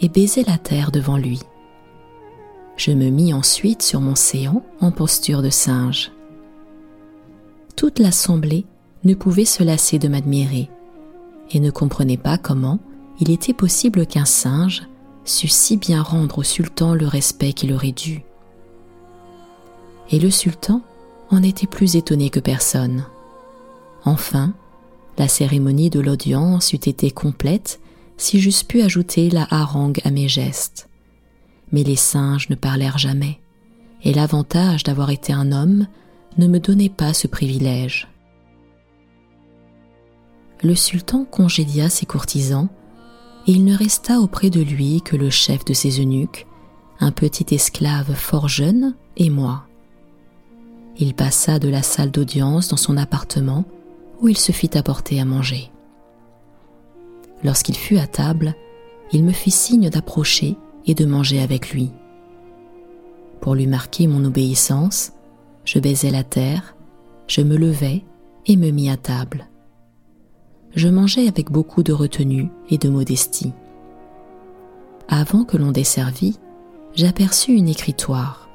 et 0.01 0.09
baisai 0.09 0.43
la 0.43 0.57
terre 0.57 0.91
devant 0.91 1.19
lui. 1.19 1.41
Je 2.77 2.93
me 2.93 3.11
mis 3.11 3.35
ensuite 3.35 3.83
sur 3.83 4.01
mon 4.01 4.15
séant 4.15 4.65
en 4.81 4.91
posture 4.91 5.43
de 5.43 5.51
singe. 5.51 6.13
Toute 7.77 7.99
l'assemblée 7.99 8.65
ne 9.05 9.15
pouvait 9.15 9.45
se 9.45 9.63
lasser 9.63 9.99
de 9.99 10.09
m'admirer 10.09 10.69
et 11.51 11.61
ne 11.61 11.71
comprenait 11.71 12.17
pas 12.17 12.39
comment 12.39 12.79
il 13.21 13.31
était 13.31 13.55
possible 13.55 14.07
qu'un 14.07 14.25
singe 14.25 14.83
sût 15.25 15.49
si 15.49 15.77
bien 15.77 16.03
rendre 16.03 16.39
au 16.39 16.43
sultan 16.43 16.95
le 16.95 17.07
respect 17.07 17.53
qu'il 17.53 17.73
aurait 17.73 17.93
dû. 17.93 18.23
Et 20.11 20.19
le 20.19 20.31
sultan 20.31 20.83
en 21.31 21.43
était 21.43 21.67
plus 21.67 21.97
étonné 21.97 22.31
que 22.31 22.41
personne. 22.41 23.05
Enfin, 24.05 24.55
la 25.19 25.29
cérémonie 25.29 25.91
de 25.91 26.01
l'audience 26.01 26.73
eût 26.73 26.77
été 26.77 27.11
complète 27.11 27.81
si 28.17 28.41
j'eusse 28.41 28.63
pu 28.63 28.83
ajouter 28.83 29.31
la 29.31 29.47
harangue 29.51 30.01
à 30.05 30.11
mes 30.11 30.29
gestes. 30.29 30.89
Mais 31.73 31.85
les 31.85 31.97
singes 31.97 32.49
ne 32.51 32.55
parlèrent 32.55 32.99
jamais, 32.99 33.39
et 34.03 34.13
l'avantage 34.13 34.83
d'avoir 34.83 35.11
été 35.11 35.33
un 35.33 35.53
homme 35.53 35.87
ne 36.39 36.47
me 36.47 36.59
donnait 36.59 36.89
pas 36.89 37.15
ce 37.15 37.27
privilège. 37.27 38.09
Le 40.63 40.75
sultan 40.75 41.25
congédia 41.25 41.89
ses 41.89 42.05
courtisans, 42.05 42.69
et 43.47 43.53
il 43.53 43.65
ne 43.65 43.75
resta 43.75 44.21
auprès 44.21 44.51
de 44.51 44.61
lui 44.61 45.01
que 45.01 45.17
le 45.17 45.31
chef 45.31 45.65
de 45.65 45.73
ses 45.73 46.01
eunuques, 46.01 46.47
un 47.01 47.13
petit 47.13 47.55
esclave 47.55 48.15
fort 48.15 48.49
jeune, 48.49 48.95
et 49.17 49.31
moi. 49.31 49.65
Il 50.99 51.15
passa 51.15 51.59
de 51.59 51.69
la 51.69 51.83
salle 51.83 52.11
d'audience 52.11 52.69
dans 52.69 52.77
son 52.77 52.99
appartement, 52.99 53.65
où 54.21 54.29
il 54.29 54.37
se 54.37 54.53
fit 54.53 54.77
apporter 54.77 55.19
à 55.19 55.25
manger. 55.25 55.71
Lorsqu'il 57.43 57.77
fut 57.77 57.97
à 57.97 58.07
table, 58.07 58.55
il 59.13 59.25
me 59.25 59.33
fit 59.33 59.51
signe 59.51 59.89
d'approcher 59.89 60.57
et 60.87 60.95
de 60.95 61.07
manger 61.07 61.41
avec 61.41 61.71
lui. 61.71 61.91
Pour 63.41 63.55
lui 63.55 63.67
marquer 63.67 64.07
mon 64.07 64.27
obéissance, 64.27 65.13
je 65.65 65.79
baisai 65.79 66.11
la 66.11 66.23
terre, 66.23 66.77
je 67.29 67.41
me 67.41 67.57
levai 67.57 68.05
et 68.45 68.57
me 68.57 68.71
mis 68.71 68.91
à 68.91 68.99
table. 68.99 69.50
Je 70.75 70.89
mangeais 70.89 71.27
avec 71.27 71.51
beaucoup 71.51 71.83
de 71.83 71.93
retenue 71.93 72.49
et 72.69 72.79
de 72.79 72.89
modestie. 72.89 73.53
Avant 75.09 75.45
que 75.45 75.57
l'on 75.57 75.73
desservît, 75.73 76.37
j'aperçus 76.95 77.53
une 77.53 77.69
écritoire. 77.69 78.49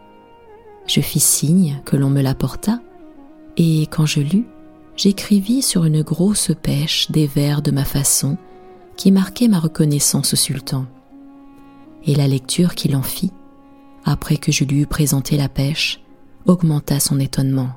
Je 0.88 1.01
fis 1.01 1.19
signe 1.19 1.82
que 1.84 1.97
l'on 1.97 2.10
me 2.10 2.21
l'apporta, 2.21 2.80
et 3.58 3.82
quand 3.88 4.06
je 4.06 4.21
lus, 4.21 4.45
j'écrivis 4.95 5.62
sur 5.62 5.84
une 5.86 6.04
grosse 6.04 6.51
pêche 6.62 7.12
des 7.12 7.28
vers 7.28 7.62
de 7.62 7.71
ma 7.71 7.84
façon 7.84 8.38
qui 8.95 9.12
marquaient 9.12 9.49
ma 9.49 9.60
reconnaissance 9.60 10.34
au 10.34 10.38
sultan. 10.38 10.86
Et 12.06 12.15
la 12.15 12.28
lecture 12.28 12.75
qu'il 12.75 12.95
en 12.95 13.01
fit, 13.01 13.32
après 14.06 14.38
que 14.38 14.51
je 14.51 14.63
lui 14.63 14.82
eus 14.82 14.88
présenté 14.88 15.36
la 15.36 15.49
pêche, 15.49 16.01
augmenta 16.45 16.99
son 16.99 17.19
étonnement. 17.19 17.71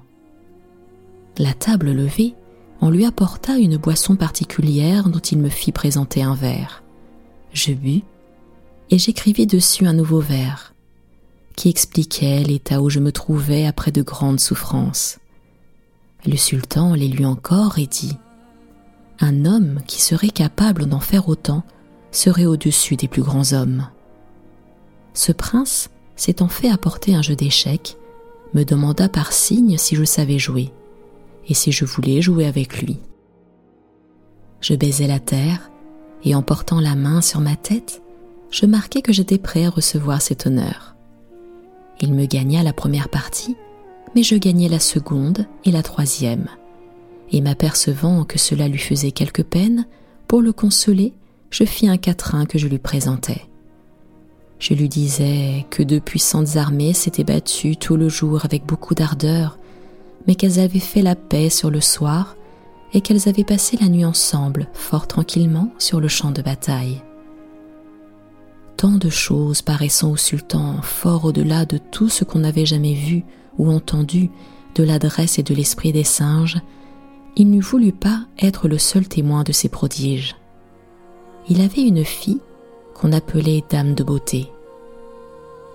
La 1.38 1.54
table 1.54 1.90
levée, 1.90 2.34
on 2.80 2.90
lui 2.90 3.04
apporta 3.04 3.56
une 3.58 3.76
boisson 3.76 4.16
particulière 4.16 5.08
dont 5.08 5.18
il 5.18 5.38
me 5.38 5.48
fit 5.48 5.72
présenter 5.72 6.22
un 6.22 6.34
verre. 6.34 6.82
Je 7.52 7.72
bus, 7.72 8.02
et 8.90 8.98
j'écrivis 8.98 9.46
dessus 9.46 9.86
un 9.86 9.92
nouveau 9.92 10.20
vers, 10.20 10.74
qui 11.56 11.68
expliquait 11.68 12.42
l'état 12.42 12.80
où 12.80 12.88
je 12.88 13.00
me 13.00 13.12
trouvais 13.12 13.66
après 13.66 13.90
de 13.90 14.02
grandes 14.02 14.40
souffrances. 14.40 15.18
Le 16.24 16.36
sultan 16.36 16.94
les 16.94 17.08
lut 17.08 17.26
encore 17.26 17.78
et 17.78 17.86
dit 17.86 18.16
Un 19.20 19.44
homme 19.44 19.80
qui 19.86 20.00
serait 20.00 20.30
capable 20.30 20.86
d'en 20.86 21.00
faire 21.00 21.28
autant 21.28 21.64
serait 22.10 22.46
au-dessus 22.46 22.96
des 22.96 23.08
plus 23.08 23.22
grands 23.22 23.52
hommes. 23.52 23.88
Ce 25.14 25.32
prince, 25.32 25.90
s'étant 26.16 26.48
fait 26.48 26.70
apporter 26.70 27.14
un 27.14 27.22
jeu 27.22 27.36
d'échecs, 27.36 27.96
me 28.54 28.64
demanda 28.64 29.08
par 29.08 29.32
signe 29.32 29.76
si 29.78 29.94
je 29.94 30.04
savais 30.04 30.38
jouer 30.38 30.72
et 31.48 31.54
si 31.54 31.72
je 31.72 31.84
voulais 31.84 32.22
jouer 32.22 32.46
avec 32.46 32.80
lui? 32.80 32.98
Je 34.60 34.74
baisai 34.74 35.06
la 35.06 35.20
terre 35.20 35.70
et 36.24 36.34
en 36.34 36.42
portant 36.42 36.80
la 36.80 36.94
main 36.94 37.20
sur 37.20 37.40
ma 37.40 37.56
tête, 37.56 38.02
je 38.50 38.66
marquai 38.66 39.02
que 39.02 39.12
j'étais 39.12 39.38
prêt 39.38 39.64
à 39.64 39.70
recevoir 39.70 40.22
cet 40.22 40.46
honneur. 40.46 40.96
Il 42.00 42.14
me 42.14 42.26
gagna 42.26 42.62
la 42.62 42.72
première 42.72 43.08
partie 43.08 43.56
mais 44.14 44.22
je 44.22 44.36
gagnai 44.36 44.68
la 44.68 44.80
seconde 44.80 45.46
et 45.64 45.70
la 45.70 45.82
troisième. 45.82 46.48
Et 47.30 47.40
m'apercevant 47.40 48.24
que 48.24 48.38
cela 48.38 48.68
lui 48.68 48.78
faisait 48.78 49.12
quelque 49.12 49.42
peine, 49.42 49.86
pour 50.26 50.42
le 50.42 50.52
consoler, 50.52 51.12
je 51.50 51.64
fis 51.64 51.88
un 51.88 51.96
quatrain 51.96 52.46
que 52.46 52.58
je 52.58 52.68
lui 52.68 52.78
présentai. 52.78 53.42
Je 54.58 54.74
lui 54.74 54.88
disais 54.88 55.66
que 55.70 55.82
deux 55.82 56.00
puissantes 56.00 56.56
armées 56.56 56.92
s'étaient 56.92 57.24
battues 57.24 57.76
tout 57.76 57.96
le 57.96 58.08
jour 58.08 58.44
avec 58.44 58.66
beaucoup 58.66 58.94
d'ardeur, 58.94 59.58
mais 60.28 60.34
qu'elles 60.34 60.60
avaient 60.60 60.78
fait 60.78 61.00
la 61.00 61.16
paix 61.16 61.48
sur 61.48 61.70
le 61.70 61.80
soir 61.80 62.36
et 62.92 63.00
qu'elles 63.00 63.28
avaient 63.28 63.44
passé 63.44 63.78
la 63.80 63.88
nuit 63.88 64.04
ensemble, 64.04 64.68
fort 64.74 65.06
tranquillement, 65.06 65.72
sur 65.78 66.00
le 66.00 66.08
champ 66.08 66.30
de 66.30 66.42
bataille. 66.42 67.02
Tant 68.76 68.92
de 68.92 69.08
choses 69.08 69.62
paraissant 69.62 70.12
au 70.12 70.16
sultan 70.16 70.80
fort 70.82 71.24
au-delà 71.24 71.64
de 71.64 71.78
tout 71.78 72.08
ce 72.10 72.24
qu'on 72.24 72.40
n'avait 72.40 72.66
jamais 72.66 72.94
vu 72.94 73.24
ou 73.56 73.70
entendu 73.72 74.30
de 74.74 74.84
l'adresse 74.84 75.38
et 75.38 75.42
de 75.42 75.54
l'esprit 75.54 75.92
des 75.92 76.04
singes, 76.04 76.60
il 77.36 77.50
n'eût 77.50 77.60
voulu 77.60 77.92
pas 77.92 78.26
être 78.40 78.68
le 78.68 78.78
seul 78.78 79.08
témoin 79.08 79.42
de 79.42 79.52
ces 79.52 79.68
prodiges. 79.68 80.36
Il 81.48 81.60
avait 81.62 81.82
une 81.82 82.04
fille 82.04 82.40
qu'on 82.94 83.12
appelait 83.12 83.64
Dame 83.70 83.94
de 83.94 84.04
beauté. 84.04 84.50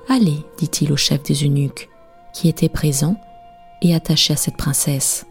Allez, 0.07 0.45
dit-il 0.57 0.91
au 0.91 0.97
chef 0.97 1.23
des 1.23 1.45
eunuques, 1.45 1.89
qui 2.33 2.47
était 2.49 2.69
présent 2.69 3.17
et 3.84 3.93
attaché 3.93 4.34
à 4.34 4.38
cette 4.38 4.58
princesse. 4.58 5.26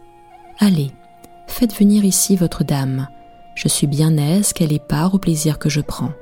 Allez, 0.59 0.91
faites 1.47 1.77
venir 1.77 2.05
ici 2.05 2.35
votre 2.35 2.63
dame. 2.63 3.07
Je 3.55 3.67
suis 3.67 3.87
bien 3.87 4.17
aise 4.17 4.53
qu'elle 4.53 4.71
ait 4.71 4.79
part 4.79 5.13
au 5.13 5.19
plaisir 5.19 5.59
que 5.59 5.69
je 5.69 5.81
prends. 5.81 6.13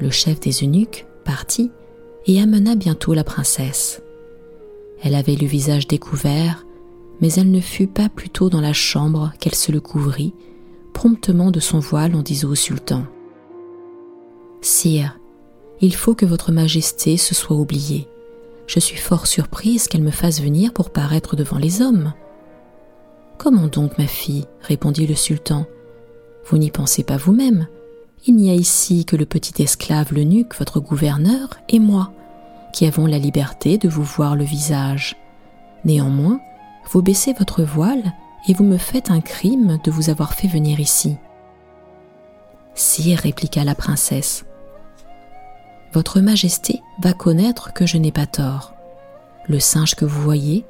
Le 0.00 0.10
chef 0.10 0.40
des 0.40 0.64
eunuques 0.64 1.06
partit 1.24 1.70
et 2.26 2.40
amena 2.40 2.74
bientôt 2.74 3.14
la 3.14 3.24
princesse. 3.24 4.02
Elle 5.02 5.14
avait 5.14 5.36
le 5.36 5.46
visage 5.46 5.86
découvert, 5.86 6.66
mais 7.20 7.32
elle 7.34 7.50
ne 7.50 7.60
fut 7.60 7.86
pas 7.86 8.08
plus 8.08 8.30
tôt 8.30 8.50
dans 8.50 8.60
la 8.60 8.72
chambre 8.72 9.32
qu'elle 9.38 9.54
se 9.54 9.72
le 9.72 9.80
couvrit, 9.80 10.34
promptement 10.92 11.50
de 11.50 11.60
son 11.60 11.78
voile 11.78 12.14
en 12.14 12.22
disant 12.22 12.48
au 12.48 12.54
sultan 12.54 13.04
Sire, 14.62 15.18
il 15.80 15.94
faut 15.94 16.14
que 16.14 16.26
votre 16.26 16.52
majesté 16.52 17.16
se 17.16 17.34
soit 17.34 17.56
oubliée. 17.56 18.06
Je 18.72 18.78
suis 18.78 18.98
fort 18.98 19.26
surprise 19.26 19.88
qu'elle 19.88 20.04
me 20.04 20.12
fasse 20.12 20.40
venir 20.40 20.72
pour 20.72 20.90
paraître 20.90 21.34
devant 21.34 21.58
les 21.58 21.82
hommes. 21.82 22.12
Comment 23.36 23.66
donc, 23.66 23.98
ma 23.98 24.06
fille 24.06 24.44
répondit 24.62 25.08
le 25.08 25.16
sultan. 25.16 25.66
Vous 26.46 26.56
n'y 26.56 26.70
pensez 26.70 27.02
pas 27.02 27.16
vous-même. 27.16 27.66
Il 28.26 28.36
n'y 28.36 28.48
a 28.48 28.54
ici 28.54 29.04
que 29.04 29.16
le 29.16 29.26
petit 29.26 29.60
esclave 29.60 30.14
l'eunuque, 30.14 30.54
votre 30.56 30.78
gouverneur, 30.78 31.48
et 31.68 31.80
moi 31.80 32.12
qui 32.72 32.86
avons 32.86 33.06
la 33.06 33.18
liberté 33.18 33.76
de 33.76 33.88
vous 33.88 34.04
voir 34.04 34.36
le 34.36 34.44
visage. 34.44 35.16
Néanmoins, 35.84 36.38
vous 36.92 37.02
baissez 37.02 37.32
votre 37.32 37.64
voile 37.64 38.12
et 38.46 38.54
vous 38.54 38.62
me 38.62 38.78
faites 38.78 39.10
un 39.10 39.20
crime 39.20 39.80
de 39.82 39.90
vous 39.90 40.10
avoir 40.10 40.34
fait 40.34 40.46
venir 40.46 40.78
ici. 40.78 41.16
Sire, 42.76 43.18
répliqua 43.18 43.64
la 43.64 43.74
princesse, 43.74 44.44
Votre 45.92 46.20
Majesté 46.20 46.82
va 47.02 47.12
connaître 47.12 47.72
que 47.72 47.86
je 47.86 47.96
n'ai 47.96 48.12
pas 48.12 48.26
tort. 48.26 48.74
Le 49.48 49.58
singe 49.58 49.96
que 49.96 50.04
vous 50.04 50.22
voyez, 50.22 50.64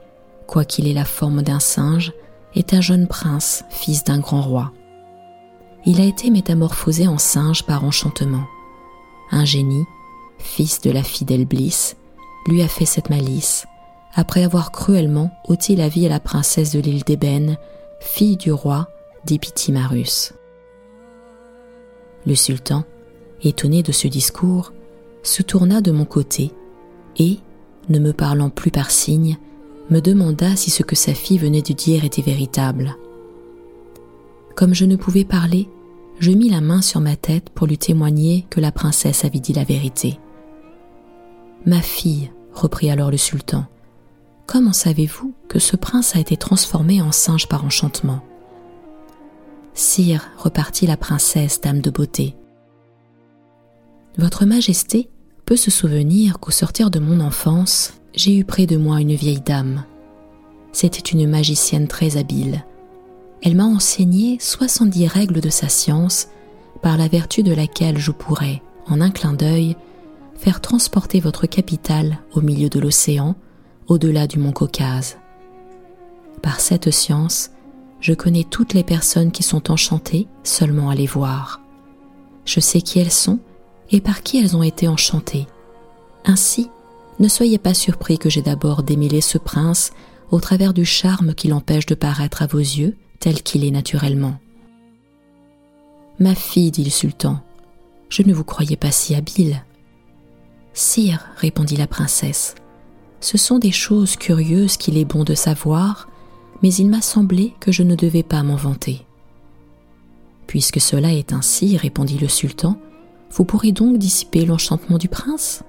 quoiqu'il 0.46 0.88
ait 0.88 0.94
la 0.94 1.04
forme 1.04 1.42
d'un 1.42 1.60
singe, 1.60 2.12
est 2.54 2.72
un 2.72 2.80
jeune 2.80 3.06
prince, 3.06 3.64
fils 3.68 4.02
d'un 4.02 4.18
grand 4.18 4.40
roi. 4.40 4.72
Il 5.84 6.00
a 6.00 6.04
été 6.04 6.30
métamorphosé 6.30 7.06
en 7.06 7.18
singe 7.18 7.64
par 7.64 7.84
enchantement. 7.84 8.44
Un 9.30 9.44
génie, 9.44 9.84
fils 10.38 10.80
de 10.80 10.90
la 10.90 11.02
fidèle 11.02 11.44
Bliss, 11.44 11.96
lui 12.46 12.62
a 12.62 12.68
fait 12.68 12.86
cette 12.86 13.10
malice, 13.10 13.66
après 14.14 14.42
avoir 14.42 14.72
cruellement 14.72 15.30
ôté 15.46 15.76
la 15.76 15.88
vie 15.88 16.06
à 16.06 16.08
la 16.08 16.20
princesse 16.20 16.72
de 16.72 16.80
l'île 16.80 17.04
d'Ébène, 17.04 17.58
fille 18.00 18.36
du 18.36 18.52
roi 18.52 18.88
d'Épitimarus. 19.26 20.32
Le 22.26 22.34
sultan, 22.34 22.84
étonné 23.42 23.82
de 23.82 23.92
ce 23.92 24.08
discours, 24.08 24.72
se 25.22 25.42
tourna 25.42 25.80
de 25.80 25.90
mon 25.90 26.04
côté 26.04 26.52
et, 27.18 27.38
ne 27.88 27.98
me 27.98 28.12
parlant 28.12 28.50
plus 28.50 28.70
par 28.70 28.90
signe, 28.90 29.38
me 29.90 30.00
demanda 30.00 30.56
si 30.56 30.70
ce 30.70 30.82
que 30.82 30.96
sa 30.96 31.14
fille 31.14 31.38
venait 31.38 31.62
de 31.62 31.72
dire 31.72 32.04
était 32.04 32.22
véritable. 32.22 32.96
Comme 34.54 34.74
je 34.74 34.84
ne 34.84 34.96
pouvais 34.96 35.24
parler, 35.24 35.68
je 36.18 36.30
mis 36.30 36.50
la 36.50 36.60
main 36.60 36.82
sur 36.82 37.00
ma 37.00 37.16
tête 37.16 37.50
pour 37.50 37.66
lui 37.66 37.78
témoigner 37.78 38.46
que 38.50 38.60
la 38.60 38.72
princesse 38.72 39.24
avait 39.24 39.40
dit 39.40 39.52
la 39.52 39.64
vérité. 39.64 40.20
Ma 41.66 41.80
fille, 41.80 42.30
reprit 42.52 42.90
alors 42.90 43.10
le 43.10 43.16
sultan, 43.16 43.66
comment 44.46 44.72
savez-vous 44.72 45.34
que 45.48 45.58
ce 45.58 45.76
prince 45.76 46.14
a 46.14 46.20
été 46.20 46.36
transformé 46.36 47.02
en 47.02 47.12
singe 47.12 47.48
par 47.48 47.64
enchantement? 47.64 48.20
Sire, 49.74 50.28
repartit 50.36 50.86
la 50.86 50.96
princesse, 50.96 51.60
dame 51.60 51.80
de 51.80 51.90
beauté, 51.90 52.36
Votre 54.20 54.44
Majesté 54.44 55.08
peut 55.46 55.56
se 55.56 55.70
souvenir 55.70 56.40
qu'au 56.40 56.50
sortir 56.50 56.90
de 56.90 56.98
mon 56.98 57.20
enfance, 57.20 57.94
j'ai 58.14 58.36
eu 58.36 58.44
près 58.44 58.66
de 58.66 58.76
moi 58.76 59.00
une 59.00 59.14
vieille 59.14 59.40
dame. 59.40 59.84
C'était 60.72 60.98
une 60.98 61.26
magicienne 61.26 61.88
très 61.88 62.18
habile. 62.18 62.66
Elle 63.42 63.56
m'a 63.56 63.64
enseigné 63.64 64.36
soixante-dix 64.38 65.06
règles 65.06 65.40
de 65.40 65.48
sa 65.48 65.70
science, 65.70 66.28
par 66.82 66.98
la 66.98 67.08
vertu 67.08 67.42
de 67.42 67.54
laquelle 67.54 67.96
je 67.96 68.10
pourrais, 68.10 68.60
en 68.88 69.00
un 69.00 69.08
clin 69.08 69.32
d'œil, 69.32 69.74
faire 70.34 70.60
transporter 70.60 71.18
votre 71.20 71.46
capitale 71.46 72.18
au 72.34 72.42
milieu 72.42 72.68
de 72.68 72.78
l'océan, 72.78 73.36
au-delà 73.86 74.26
du 74.26 74.38
mont 74.38 74.52
Caucase. 74.52 75.16
Par 76.42 76.60
cette 76.60 76.90
science, 76.90 77.52
je 78.00 78.12
connais 78.12 78.44
toutes 78.44 78.74
les 78.74 78.84
personnes 78.84 79.32
qui 79.32 79.42
sont 79.42 79.70
enchantées 79.70 80.28
seulement 80.42 80.90
à 80.90 80.94
les 80.94 81.06
voir. 81.06 81.62
Je 82.44 82.60
sais 82.60 82.82
qui 82.82 82.98
elles 82.98 83.10
sont 83.10 83.38
et 83.90 84.00
par 84.00 84.22
qui 84.22 84.38
elles 84.38 84.56
ont 84.56 84.62
été 84.62 84.88
enchantées. 84.88 85.46
Ainsi, 86.24 86.68
ne 87.18 87.28
soyez 87.28 87.58
pas 87.58 87.74
surpris 87.74 88.18
que 88.18 88.30
j'ai 88.30 88.42
d'abord 88.42 88.82
démêlé 88.82 89.20
ce 89.20 89.38
prince 89.38 89.92
au 90.30 90.40
travers 90.40 90.72
du 90.72 90.84
charme 90.84 91.34
qui 91.34 91.48
l'empêche 91.48 91.86
de 91.86 91.94
paraître 91.94 92.42
à 92.42 92.46
vos 92.46 92.58
yeux 92.58 92.96
tel 93.18 93.42
qu'il 93.42 93.64
est 93.64 93.70
naturellement. 93.70 94.36
Ma 96.18 96.34
fille, 96.34 96.70
dit 96.70 96.84
le 96.84 96.90
sultan, 96.90 97.40
je 98.08 98.22
ne 98.22 98.32
vous 98.32 98.44
croyais 98.44 98.76
pas 98.76 98.90
si 98.90 99.14
habile. 99.14 99.64
Sire, 100.72 101.26
répondit 101.36 101.76
la 101.76 101.86
princesse, 101.86 102.54
ce 103.20 103.36
sont 103.36 103.58
des 103.58 103.72
choses 103.72 104.16
curieuses 104.16 104.76
qu'il 104.76 104.96
est 104.96 105.04
bon 105.04 105.24
de 105.24 105.34
savoir, 105.34 106.08
mais 106.62 106.72
il 106.74 106.88
m'a 106.88 107.02
semblé 107.02 107.54
que 107.60 107.72
je 107.72 107.82
ne 107.82 107.94
devais 107.94 108.22
pas 108.22 108.42
m'en 108.42 108.56
vanter. 108.56 109.04
Puisque 110.46 110.80
cela 110.80 111.12
est 111.12 111.32
ainsi, 111.32 111.76
répondit 111.76 112.18
le 112.18 112.28
sultan, 112.28 112.78
vous 113.30 113.44
pourrez 113.44 113.72
donc 113.72 113.98
dissiper 113.98 114.44
l'enchantement 114.44 114.98
du 114.98 115.08
prince? 115.08 115.62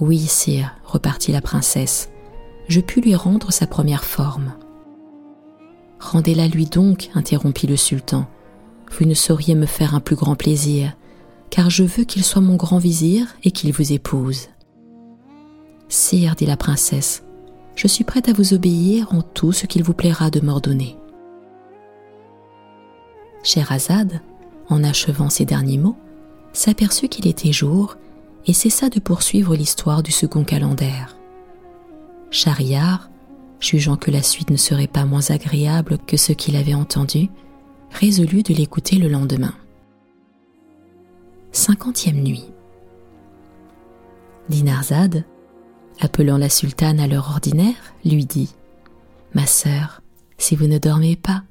Oui, 0.00 0.18
sire, 0.18 0.74
repartit 0.84 1.32
la 1.32 1.40
princesse, 1.40 2.10
je 2.68 2.80
puis 2.80 3.00
lui 3.00 3.14
rendre 3.14 3.52
sa 3.52 3.66
première 3.66 4.04
forme. 4.04 4.52
Rendez-la 6.00 6.48
lui 6.48 6.66
donc, 6.66 7.10
interrompit 7.14 7.66
le 7.66 7.76
sultan. 7.76 8.26
Vous 8.90 9.06
ne 9.06 9.14
sauriez 9.14 9.54
me 9.54 9.66
faire 9.66 9.94
un 9.94 10.00
plus 10.00 10.16
grand 10.16 10.36
plaisir, 10.36 10.92
car 11.50 11.70
je 11.70 11.84
veux 11.84 12.04
qu'il 12.04 12.24
soit 12.24 12.42
mon 12.42 12.56
grand 12.56 12.78
vizir 12.78 13.26
et 13.44 13.50
qu'il 13.50 13.72
vous 13.72 13.92
épouse. 13.92 14.48
Sire, 15.88 16.34
dit 16.34 16.46
la 16.46 16.56
princesse, 16.56 17.22
je 17.76 17.86
suis 17.86 18.04
prête 18.04 18.28
à 18.28 18.32
vous 18.32 18.54
obéir 18.54 19.12
en 19.12 19.22
tout 19.22 19.52
ce 19.52 19.66
qu'il 19.66 19.82
vous 19.82 19.94
plaira 19.94 20.30
de 20.30 20.40
m'ordonner. 20.40 20.96
Scheherazade, 23.42 24.20
en 24.68 24.82
achevant 24.82 25.30
ces 25.30 25.44
derniers 25.44 25.78
mots, 25.78 25.96
s'aperçut 26.56 27.08
qu'il 27.08 27.26
était 27.26 27.52
jour 27.52 27.96
et 28.46 28.52
cessa 28.52 28.88
de 28.88 28.98
poursuivre 28.98 29.54
l'histoire 29.54 30.02
du 30.02 30.10
second 30.10 30.42
calendrier. 30.42 31.04
Chariard, 32.30 33.10
jugeant 33.60 33.96
que 33.96 34.10
la 34.10 34.22
suite 34.22 34.50
ne 34.50 34.56
serait 34.56 34.86
pas 34.86 35.04
moins 35.04 35.30
agréable 35.30 35.98
que 36.06 36.16
ce 36.16 36.32
qu'il 36.32 36.56
avait 36.56 36.74
entendu, 36.74 37.28
résolut 37.90 38.42
de 38.42 38.54
l'écouter 38.54 38.96
le 38.96 39.08
lendemain. 39.08 39.54
Cinquantième 41.52 42.22
nuit. 42.22 42.46
Dinarzade, 44.48 45.24
appelant 46.00 46.38
la 46.38 46.48
sultane 46.48 47.00
à 47.00 47.06
l'heure 47.06 47.30
ordinaire, 47.30 47.94
lui 48.04 48.24
dit 48.24 48.54
Ma 49.34 49.46
sœur, 49.46 50.02
si 50.38 50.56
vous 50.56 50.66
ne 50.66 50.78
dormez 50.78 51.16
pas, 51.16 51.42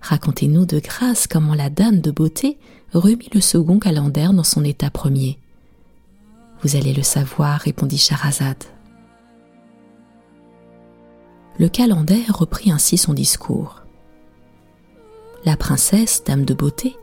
racontez-nous 0.00 0.66
de 0.66 0.78
grâce 0.78 1.26
comment 1.26 1.54
la 1.54 1.70
dame 1.70 2.00
de 2.00 2.10
beauté 2.10 2.58
remit 2.92 3.28
le 3.32 3.40
second 3.40 3.78
calendrier 3.78 4.32
dans 4.32 4.44
son 4.44 4.64
état 4.64 4.90
premier. 4.90 5.38
Vous 6.62 6.76
allez 6.76 6.92
le 6.92 7.02
savoir, 7.02 7.60
répondit 7.60 7.98
Charazade. 7.98 8.64
Le 11.58 11.68
calendrier 11.68 12.24
reprit 12.28 12.70
ainsi 12.70 12.96
son 12.98 13.14
discours. 13.14 13.82
La 15.44 15.56
princesse, 15.56 16.22
dame 16.24 16.44
de 16.44 16.54
beauté, 16.54 16.96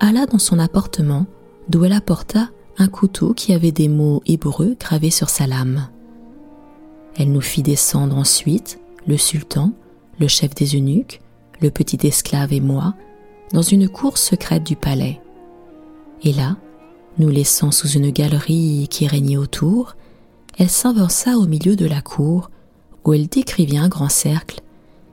alla 0.00 0.26
dans 0.26 0.38
son 0.38 0.58
appartement 0.58 1.26
d'où 1.68 1.84
elle 1.84 1.92
apporta 1.92 2.50
un 2.78 2.88
couteau 2.88 3.34
qui 3.34 3.52
avait 3.52 3.72
des 3.72 3.88
mots 3.88 4.22
hébreux 4.26 4.76
gravés 4.78 5.10
sur 5.10 5.28
sa 5.28 5.46
lame. 5.46 5.88
Elle 7.16 7.32
nous 7.32 7.40
fit 7.40 7.62
descendre 7.62 8.16
ensuite, 8.16 8.78
le 9.06 9.16
sultan, 9.16 9.72
le 10.20 10.28
chef 10.28 10.54
des 10.54 10.76
eunuques, 10.76 11.20
le 11.60 11.70
petit 11.70 12.06
esclave 12.06 12.52
et 12.52 12.60
moi, 12.60 12.94
dans 13.52 13.62
une 13.62 13.88
cour 13.88 14.18
secrète 14.18 14.64
du 14.64 14.76
palais. 14.76 15.20
Et 16.22 16.32
là, 16.32 16.56
nous 17.18 17.28
laissant 17.28 17.70
sous 17.70 17.88
une 17.88 18.10
galerie 18.10 18.86
qui 18.90 19.06
régnait 19.06 19.36
autour, 19.36 19.96
elle 20.58 20.68
s'avança 20.68 21.36
au 21.36 21.46
milieu 21.46 21.76
de 21.76 21.86
la 21.86 22.00
cour, 22.00 22.50
où 23.04 23.14
elle 23.14 23.28
décrivit 23.28 23.78
un 23.78 23.88
grand 23.88 24.08
cercle 24.08 24.60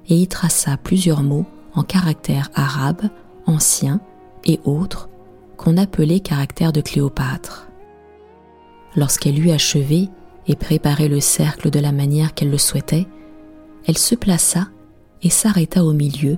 et 0.07 0.15
y 0.15 0.27
traça 0.27 0.77
plusieurs 0.77 1.23
mots 1.23 1.45
en 1.73 1.83
caractères 1.83 2.49
arabes, 2.55 3.09
anciens 3.45 4.01
et 4.45 4.59
autres, 4.65 5.09
qu'on 5.57 5.77
appelait 5.77 6.19
caractères 6.19 6.73
de 6.73 6.81
Cléopâtre. 6.81 7.67
Lorsqu'elle 8.95 9.39
eut 9.39 9.51
achevé 9.51 10.09
et 10.47 10.55
préparé 10.55 11.07
le 11.07 11.19
cercle 11.19 11.69
de 11.69 11.79
la 11.79 11.91
manière 11.91 12.33
qu'elle 12.33 12.51
le 12.51 12.57
souhaitait, 12.57 13.07
elle 13.87 13.97
se 13.97 14.15
plaça 14.15 14.67
et 15.21 15.29
s'arrêta 15.29 15.83
au 15.83 15.93
milieu, 15.93 16.37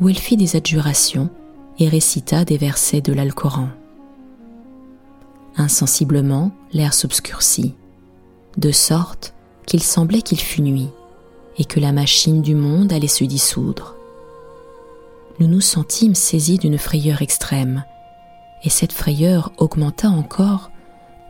où 0.00 0.08
elle 0.08 0.18
fit 0.18 0.36
des 0.36 0.56
adjurations 0.56 1.30
et 1.78 1.88
récita 1.88 2.44
des 2.44 2.58
versets 2.58 3.00
de 3.00 3.12
l'Alcoran. 3.12 3.68
Insensiblement, 5.56 6.50
l'air 6.72 6.92
s'obscurcit, 6.92 7.74
de 8.56 8.70
sorte 8.70 9.34
qu'il 9.66 9.82
semblait 9.82 10.22
qu'il 10.22 10.40
fût 10.40 10.62
nuit, 10.62 10.90
et 11.58 11.64
que 11.64 11.80
la 11.80 11.92
machine 11.92 12.42
du 12.42 12.54
monde 12.54 12.92
allait 12.92 13.08
se 13.08 13.24
dissoudre. 13.24 13.96
Nous 15.38 15.46
nous 15.46 15.60
sentîmes 15.60 16.14
saisis 16.14 16.58
d'une 16.58 16.78
frayeur 16.78 17.22
extrême, 17.22 17.84
et 18.64 18.70
cette 18.70 18.92
frayeur 18.92 19.52
augmenta 19.58 20.08
encore 20.08 20.70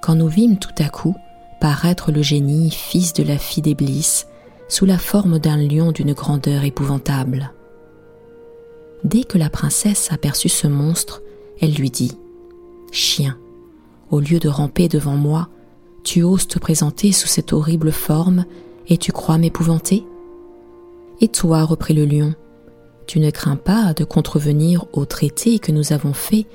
quand 0.03 0.15
nous 0.15 0.29
vîmes 0.29 0.59
tout 0.59 0.75
à 0.79 0.89
coup 0.89 1.17
paraître 1.61 2.13
le 2.13 2.23
génie, 2.23 2.71
fils 2.71 3.13
de 3.13 3.23
la 3.23 3.39
fille 3.39 3.63
d'Éblis, 3.63 4.25
sous 4.69 4.85
la 4.85 4.99
forme 4.99 5.39
d'un 5.39 5.57
lion 5.57 5.93
d'une 5.93 6.13
grandeur 6.13 6.65
épouvantable. 6.65 7.53
Dès 9.05 9.25
que 9.25 9.39
la 9.39 9.51
princesse 9.51 10.11
aperçut 10.13 10.49
ce 10.49 10.67
monstre, 10.67 11.23
elle 11.61 11.75
lui 11.75 11.91
dit 11.91 12.13
Chien, 12.93 13.39
au 14.11 14.21
lieu 14.21 14.39
de 14.39 14.49
ramper 14.49 14.89
devant 14.89 15.17
moi, 15.17 15.49
tu 16.05 16.23
oses 16.23 16.47
te 16.47 16.59
présenter 16.59 17.13
sous 17.13 17.27
cette 17.27 17.53
horrible 17.53 17.93
forme 17.93 18.45
et 18.89 18.97
tu 18.97 19.13
crois 19.13 19.39
m'épouvanter? 19.39 20.05
Et 21.21 21.29
toi, 21.29 21.65
reprit 21.65 21.95
le 21.95 22.05
lion, 22.05 22.35
tu 23.07 23.21
ne 23.21 23.31
crains 23.31 23.57
pas 23.57 23.95
de 23.95 24.05
contrevenir 24.05 24.85
au 24.93 25.05
traité 25.05 25.59
que 25.59 25.73
nous 25.73 25.93
avons 25.93 26.13
fait 26.13 26.47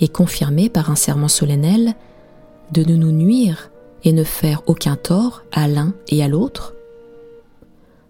et 0.00 0.08
confirmé 0.08 0.68
par 0.68 0.90
un 0.90 0.96
serment 0.96 1.28
solennel 1.28 1.94
de 2.72 2.84
ne 2.84 2.96
nous 2.96 3.12
nuire 3.12 3.70
et 4.04 4.12
ne 4.12 4.24
faire 4.24 4.62
aucun 4.66 4.96
tort 4.96 5.42
à 5.52 5.68
l'un 5.68 5.94
et 6.08 6.22
à 6.22 6.28
l'autre? 6.28 6.74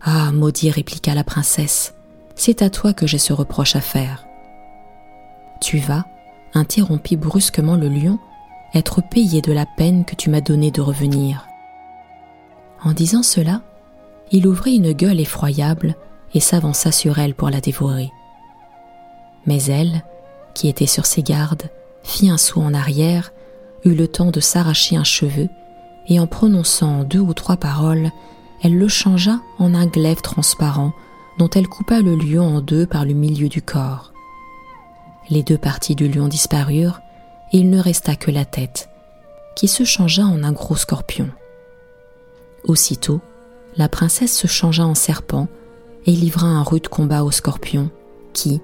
Ah, 0.03 0.33
maudit, 0.33 0.71
répliqua 0.71 1.15
la 1.15 1.25
princesse, 1.25 1.95
c'est 2.35 2.63
à 2.63 2.71
toi 2.71 2.93
que 2.93 3.07
j'ai 3.07 3.19
ce 3.19 3.33
reproche 3.33 3.77
à 3.77 3.81
faire. 3.81 4.25
Tu 5.61 5.79
vas, 5.79 6.07
interrompit 6.55 7.17
brusquement 7.17 7.77
le 7.77 7.89
lion, 7.89 8.19
être 8.75 9.03
payé 9.03 9.41
de 9.41 9.53
la 9.53 9.67
peine 9.67 10.05
que 10.05 10.15
tu 10.15 10.31
m'as 10.31 10.41
donnée 10.41 10.71
de 10.71 10.81
revenir. 10.81 11.47
En 12.83 12.93
disant 12.93 13.23
cela, 13.23 13.63
il 14.33 14.47
ouvrit 14.47 14.77
une 14.77 14.93
gueule 14.93 15.21
effroyable 15.21 15.97
et 16.35 16.41
s'avança 16.41 16.93
sur 16.93 17.19
elle 17.19 17.35
pour 17.35 17.51
la 17.51 17.61
dévorer. 17.61 18.11
Mais 19.47 19.63
elle, 19.65 20.05
qui 20.55 20.69
était 20.69 20.87
sur 20.87 21.07
ses 21.07 21.23
gardes, 21.23 21.71
fit 22.03 22.31
un 22.31 22.39
saut 22.39 22.61
en 22.61 22.75
arrière, 22.75 23.33
eut 23.85 23.95
le 23.95 24.09
temps 24.09 24.31
de 24.31 24.41
s'arracher 24.41 24.97
un 24.97 25.05
cheveu, 25.05 25.49
et 26.09 26.21
en 26.21 26.27
prononçant 26.27 27.05
deux 27.05 27.21
ou 27.21 27.35
trois 27.35 27.57
paroles, 27.57 28.11
elle 28.63 28.77
le 28.77 28.89
changea 28.89 29.41
en 29.59 29.75
un 29.75 29.87
glaive 29.87 30.21
transparent 30.21 30.93
dont 31.39 31.49
elle 31.51 31.69
coupa 31.69 32.01
le 32.01 32.15
lion 32.17 32.57
en 32.57 32.61
deux 32.61 32.87
par 32.87 33.05
le 33.05 33.15
milieu 33.15 33.49
du 33.49 33.63
corps. 33.63 34.13
Les 35.31 35.43
deux 35.43 35.59
parties 35.59 35.95
du 35.95 36.09
lion 36.09 36.29
disparurent, 36.29 37.01
et 37.53 37.59
il 37.59 37.71
ne 37.71 37.81
resta 37.81 38.17
que 38.17 38.31
la 38.31 38.45
tête, 38.45 38.89
qui 39.57 39.69
se 39.69 39.85
changea 39.85 40.25
en 40.25 40.43
un 40.43 40.53
gros 40.53 40.77
scorpion. 40.77 41.29
Aussitôt, 42.65 43.21
la 43.77 43.89
princesse 43.89 44.37
se 44.37 44.47
changea 44.47 44.85
en 44.85 44.95
serpent 44.95 45.49
et 46.07 46.13
livra 46.13 46.47
un 46.47 46.63
rude 46.63 46.89
combat 46.89 47.25
au 47.25 47.31
scorpion, 47.31 47.91
qui, 48.33 48.61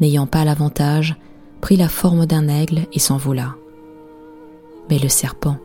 n'ayant 0.00 0.26
pas 0.26 0.44
l'avantage, 0.44 1.16
prit 1.60 1.76
la 1.76 1.88
forme 1.88 2.26
d'un 2.26 2.48
aigle 2.48 2.86
et 2.92 2.98
s'envola. 2.98 3.54
Mais 4.88 4.98
le 4.98 5.08
serpent 5.08 5.58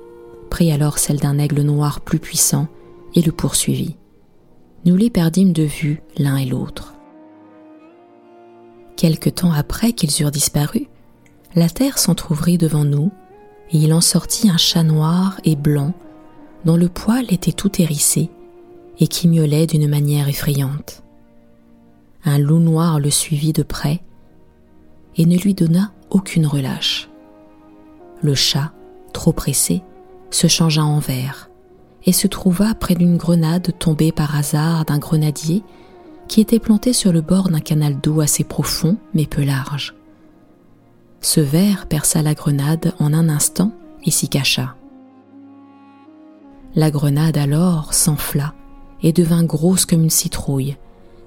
prit 0.50 0.72
alors 0.72 0.98
celle 0.98 1.20
d'un 1.20 1.38
aigle 1.38 1.62
noir 1.62 2.02
plus 2.02 2.20
puissant 2.20 2.68
et 3.16 3.22
le 3.22 3.32
poursuivit. 3.32 3.96
Nous 4.86 4.96
les 4.96 5.10
perdîmes 5.10 5.54
de 5.54 5.64
vue 5.64 6.02
l'un 6.18 6.38
et 6.38 6.46
l'autre. 6.46 6.96
Quelque 8.98 9.30
temps 9.30 9.52
après 9.52 9.94
qu'ils 9.94 10.22
eurent 10.22 10.32
disparu, 10.32 10.90
la 11.56 11.70
terre 11.70 11.98
s'entr'ouvrit 11.98 12.58
devant 12.58 12.86
nous, 12.86 13.12
et 13.72 13.78
il 13.78 13.94
en 13.94 14.02
sortit 14.02 14.50
un 14.50 14.58
chat 14.58 14.84
noir 14.84 15.40
et 15.44 15.56
blanc, 15.56 15.94
dont 16.66 16.78
le 16.78 16.90
poil 16.90 17.26
était 17.34 17.52
tout 17.52 17.82
hérissé, 17.82 18.30
et 19.00 19.08
qui 19.08 19.28
miaulait 19.28 19.68
d'une 19.68 19.88
manière 19.88 20.30
effrayante. 20.30 21.04
Un 22.24 22.38
loup 22.38 22.60
noir 22.60 23.00
le 23.00 23.10
suivit 23.10 23.54
de 23.54 23.64
près, 23.64 24.02
et 25.18 25.26
ne 25.26 25.38
lui 25.38 25.54
donna 25.54 25.92
aucune 26.10 26.46
relâche. 26.46 27.10
Le 28.22 28.36
chat, 28.36 28.72
trop 29.14 29.34
pressé, 29.34 29.82
se 30.30 30.48
changea 30.48 30.84
en 30.84 31.00
verre, 31.00 31.50
et 32.06 32.14
se 32.14 32.28
trouva 32.28 32.74
près 32.76 32.96
d'une 32.96 33.18
grenade 33.18 33.74
tombée 33.78 34.12
par 34.12 34.36
hasard 34.36 34.86
d'un 34.86 35.00
grenadier 35.00 35.64
qui 36.28 36.40
était 36.40 36.60
planté 36.60 36.94
sur 36.94 37.12
le 37.12 37.22
bord 37.22 37.50
d'un 37.50 37.60
canal 37.60 38.00
d'eau 38.00 38.22
assez 38.22 38.44
profond 38.44 38.98
mais 39.14 39.26
peu 39.26 39.44
large. 39.44 39.94
Ce 41.22 41.40
ver 41.40 41.86
perça 41.88 42.22
la 42.24 42.34
grenade 42.34 42.94
en 43.00 43.14
un 43.14 43.30
instant 43.30 43.72
et 44.04 44.12
s'y 44.12 44.28
cacha. 44.28 44.76
La 46.74 46.90
grenade 46.90 47.38
alors 47.38 47.94
s'enfla 47.94 48.54
et 49.04 49.14
devint 49.14 49.44
grosse 49.44 49.86
comme 49.86 50.04
une 50.04 50.10
citrouille, 50.10 50.78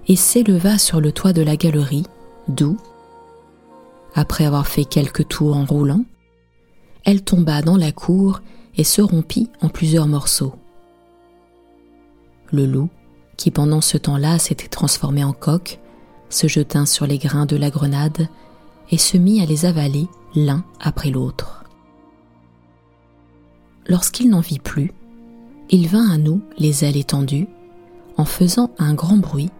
et 0.07 0.17
s'éleva 0.17 0.79
sur 0.79 1.01
le 1.01 1.13
toit 1.13 1.33
de 1.33 1.43
la 1.43 1.57
galerie, 1.57 2.07
d'où, 2.47 2.77
après 4.15 4.47
avoir 4.47 4.67
fait 4.67 4.85
quelques 4.85 5.27
tours 5.27 5.57
en 5.57 5.65
roulant, 5.65 6.05
elle 7.05 7.23
tomba 7.23 7.63
dans 7.63 7.77
la 7.77 7.91
cour 7.91 8.41
et 8.77 8.85
se 8.85 9.03
rompit 9.03 9.51
en 9.61 9.69
plusieurs 9.69 10.07
morceaux. 10.07 10.55
Le 12.53 12.67
loup, 12.67 12.89
qui 13.37 13.51
pendant 13.51 13.81
ce 13.81 13.99
temps-là 13.99 14.39
s'était 14.39 14.69
transformé 14.69 15.25
en 15.25 15.33
coq, 15.33 15.81
se 16.31 16.47
jeta 16.47 16.87
sur 16.87 17.07
les 17.07 17.19
grains 17.19 17.47
de 17.47 17.57
la 17.57 17.71
grenade 17.71 18.29
et 18.91 18.99
se 18.99 19.17
mit 19.17 19.41
à 19.41 19.47
les 19.47 19.65
avaler 19.65 20.09
l'un 20.35 20.65
après 20.81 21.11
l'autre. 21.11 21.65
Lorsqu'il 23.87 24.31
n'en 24.31 24.41
vit 24.41 24.59
plus, 24.59 24.93
il 25.71 25.89
vint 25.89 26.11
à 26.11 26.19
nous 26.19 26.43
les 26.59 26.85
ailes 26.85 26.97
étendues, 26.97 27.49
en 28.17 28.25
faisant 28.25 28.71
un 28.79 28.95
grand 28.95 29.17
bruit, 29.17 29.51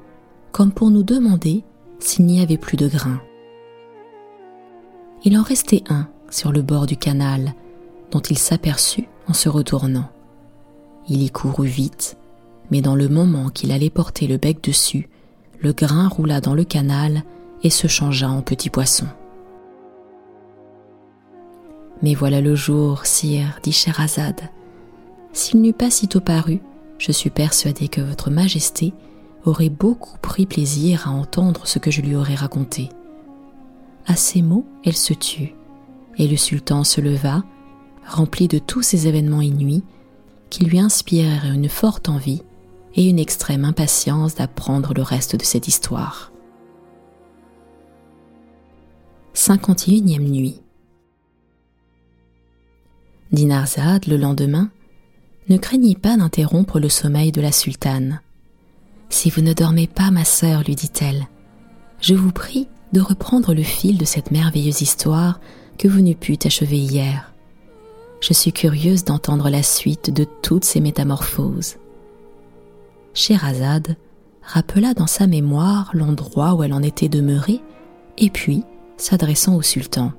comme 0.53 0.73
pour 0.73 0.91
nous 0.91 1.03
demander 1.03 1.65
s'il 1.99 2.27
n'y 2.27 2.41
avait 2.41 2.57
plus 2.57 2.77
de 2.77 2.89
grains. 2.89 3.21
Il 5.25 5.37
en 5.39 5.43
restait 5.43 5.83
un 5.89 6.09
sur 6.31 6.53
le 6.53 6.63
bord 6.63 6.87
du 6.87 6.97
canal, 6.97 7.55
dont 8.11 8.21
il 8.21 8.39
s'aperçut 8.39 9.09
en 9.27 9.33
se 9.33 9.49
retournant. 9.49 10.09
Il 11.09 11.23
y 11.23 11.31
courut 11.31 11.67
vite, 11.67 12.17
mais 12.71 12.81
dans 12.81 12.95
le 12.95 13.09
moment 13.09 13.49
qu'il 13.49 13.73
allait 13.73 13.91
porter 13.91 14.27
le 14.27 14.37
bec 14.37 14.63
dessus, 14.63 15.09
le 15.61 15.73
grain 15.73 16.09
roula 16.09 16.41
dans 16.41 16.55
le 16.55 16.65
canal 16.65 17.25
et 17.65 17.71
se 17.71 17.89
changea 17.89 18.29
en 18.29 18.43
petit 18.43 18.71
poisson. 18.71 19.07
Mais 22.03 22.15
voilà 22.15 22.41
le 22.41 22.55
jour, 22.55 23.07
sire, 23.07 23.59
dit 23.63 23.73
Scheherazade. 23.73 24.43
S'il 25.33 25.63
n'eût 25.63 25.73
pas 25.73 25.91
sitôt 25.91 26.21
paru, 26.21 26.61
je 26.99 27.11
suis 27.11 27.31
persuadée 27.31 27.89
que 27.89 28.03
votre 28.03 28.31
majesté 28.31 28.93
aurait 29.45 29.71
beaucoup 29.71 30.19
pris 30.19 30.47
plaisir 30.47 31.09
à 31.09 31.11
entendre 31.11 31.67
ce 31.67 31.79
que 31.79 31.91
je 31.91 32.03
lui 32.03 32.15
aurais 32.15 32.35
raconté. 32.35 32.91
À 34.07 34.17
ces 34.17 34.43
mots, 34.43 34.67
elle 34.85 34.97
se 34.97 35.15
tut, 35.15 35.55
et 36.19 36.29
le 36.29 36.37
sultan 36.37 36.85
se 36.85 37.01
leva, 37.01 37.43
rempli 38.07 38.49
de 38.49 38.59
tous 38.59 38.83
ces 38.83 39.09
événements 39.09 39.41
inouïs 39.41 39.83
qui 40.51 40.65
lui 40.65 40.79
inspirèrent 40.79 41.47
une 41.47 41.71
forte 41.71 42.09
envie 42.09 42.43
et 42.95 43.09
une 43.09 43.19
extrême 43.19 43.65
impatience 43.65 44.35
d'apprendre 44.35 44.93
le 44.95 45.03
reste 45.03 45.37
de 45.37 45.45
cette 45.45 45.69
histoire. 45.69 46.34
51e 49.35 50.21
nuit 50.21 50.61
Dinarzade, 53.33 54.07
le 54.07 54.17
lendemain, 54.17 54.71
ne 55.49 55.57
craignit 55.57 55.99
pas 55.99 56.17
d'interrompre 56.17 56.79
le 56.79 56.89
sommeil 56.89 57.33
de 57.33 57.41
la 57.41 57.51
sultane. 57.51 58.21
Si 59.09 59.31
vous 59.31 59.43
ne 59.43 59.53
dormez 59.53 59.89
pas, 59.89 60.13
ma 60.13 60.25
sœur, 60.25 60.63
lui 60.63 60.77
dit-elle, 60.77 61.27
je 62.01 62.15
vous 62.15 62.31
prie 62.31 62.69
de 62.93 63.01
reprendre 63.01 63.55
le 63.55 63.65
fil 63.65 63.99
de 63.99 64.05
cette 64.05 64.31
merveilleuse 64.31 64.83
histoire 64.83 65.41
que 65.79 65.89
vous 65.89 66.01
n'eûtes 66.01 66.21
pu 66.21 66.39
achever 66.45 66.79
hier. 66.79 67.35
Je 68.21 68.33
suis 68.33 68.53
curieuse 68.53 69.05
d'entendre 69.05 69.51
la 69.51 69.65
suite 69.65 70.11
de 70.11 70.25
toutes 70.43 70.65
ces 70.65 70.81
métamorphoses. 70.81 71.75
Scheherazade 73.15 73.97
rappela 74.43 74.95
dans 74.95 75.09
sa 75.09 75.27
mémoire 75.27 75.91
l'endroit 75.93 76.55
où 76.55 76.63
elle 76.63 76.73
en 76.73 76.85
était 76.85 77.09
demeurée, 77.09 77.61
et 78.17 78.31
puis, 78.31 78.63
s'adressant 78.97 79.57
au 79.57 79.63
sultan. 79.63 80.13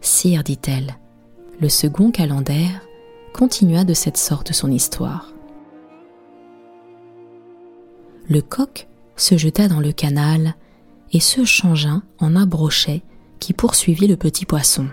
Sire, 0.00 0.44
dit-elle, 0.44 0.96
le 1.60 1.68
second 1.68 2.10
calendrier 2.10 2.68
continua 3.32 3.84
de 3.84 3.94
cette 3.94 4.16
sorte 4.16 4.52
son 4.52 4.70
histoire. 4.70 5.32
Le 8.28 8.40
coq 8.42 8.88
se 9.16 9.36
jeta 9.36 9.68
dans 9.68 9.80
le 9.80 9.92
canal 9.92 10.54
et 11.12 11.20
se 11.20 11.44
changea 11.44 12.02
en 12.18 12.36
un 12.36 12.46
brochet 12.46 13.02
qui 13.40 13.52
poursuivit 13.52 14.06
le 14.06 14.16
petit 14.16 14.44
poisson. 14.44 14.88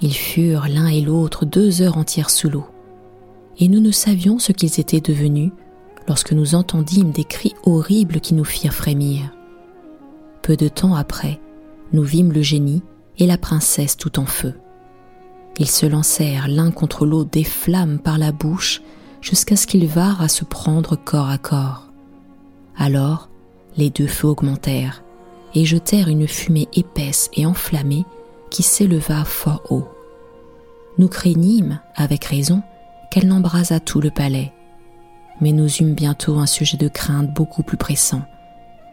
Ils 0.00 0.14
furent 0.14 0.68
l'un 0.68 0.86
et 0.86 1.00
l'autre 1.00 1.44
deux 1.44 1.82
heures 1.82 1.98
entières 1.98 2.30
sous 2.30 2.50
l'eau, 2.50 2.66
et 3.58 3.68
nous 3.68 3.80
ne 3.80 3.90
savions 3.90 4.38
ce 4.38 4.52
qu'ils 4.52 4.80
étaient 4.80 5.00
devenus 5.00 5.50
lorsque 6.06 6.32
nous 6.32 6.54
entendîmes 6.54 7.10
des 7.10 7.24
cris 7.24 7.54
horribles 7.64 8.20
qui 8.20 8.34
nous 8.34 8.44
firent 8.44 8.74
frémir. 8.74 9.32
Peu 10.42 10.56
de 10.56 10.68
temps 10.68 10.94
après, 10.94 11.40
nous 11.92 12.02
vîmes 12.02 12.32
le 12.32 12.42
génie 12.42 12.82
et 13.18 13.26
la 13.26 13.38
princesse 13.38 13.96
tout 13.96 14.18
en 14.18 14.26
feu. 14.26 14.54
Ils 15.58 15.70
se 15.70 15.86
lancèrent 15.86 16.48
l'un 16.48 16.70
contre 16.70 17.06
l'autre 17.06 17.30
des 17.30 17.44
flammes 17.44 17.98
par 17.98 18.18
la 18.18 18.32
bouche 18.32 18.82
jusqu'à 19.20 19.56
ce 19.56 19.66
qu'ils 19.66 19.86
vinrent 19.86 20.20
à 20.20 20.28
se 20.28 20.44
prendre 20.44 20.96
corps 20.96 21.30
à 21.30 21.38
corps. 21.38 21.88
Alors, 22.76 23.28
les 23.76 23.90
deux 23.90 24.06
feux 24.06 24.28
augmentèrent 24.28 25.02
et 25.54 25.64
jetèrent 25.64 26.08
une 26.08 26.26
fumée 26.26 26.68
épaisse 26.72 27.30
et 27.34 27.46
enflammée 27.46 28.04
qui 28.50 28.62
s'éleva 28.62 29.24
fort 29.24 29.62
haut. 29.70 29.88
Nous 30.98 31.08
craignîmes, 31.08 31.80
avec 31.94 32.24
raison, 32.24 32.62
qu'elle 33.10 33.28
n'embrasât 33.28 33.80
tout 33.80 34.00
le 34.00 34.10
palais, 34.10 34.52
mais 35.40 35.52
nous 35.52 35.68
eûmes 35.68 35.94
bientôt 35.94 36.38
un 36.38 36.46
sujet 36.46 36.76
de 36.76 36.88
crainte 36.88 37.32
beaucoup 37.32 37.62
plus 37.62 37.76
pressant, 37.76 38.22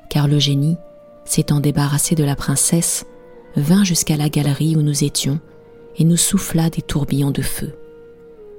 car 0.10 0.28
le 0.28 0.40
génie, 0.40 0.78
s'étant 1.26 1.60
débarrassé 1.60 2.16
de 2.16 2.24
la 2.24 2.36
princesse, 2.36 3.06
vint 3.56 3.84
jusqu'à 3.84 4.18
la 4.18 4.30
galerie 4.30 4.76
où 4.76 4.82
nous 4.82 5.04
étions 5.04 5.40
et 5.98 6.04
nous 6.04 6.18
souffla 6.18 6.70
des 6.70 6.82
tourbillons 6.82 7.32
de 7.32 7.42
feu. 7.42 7.74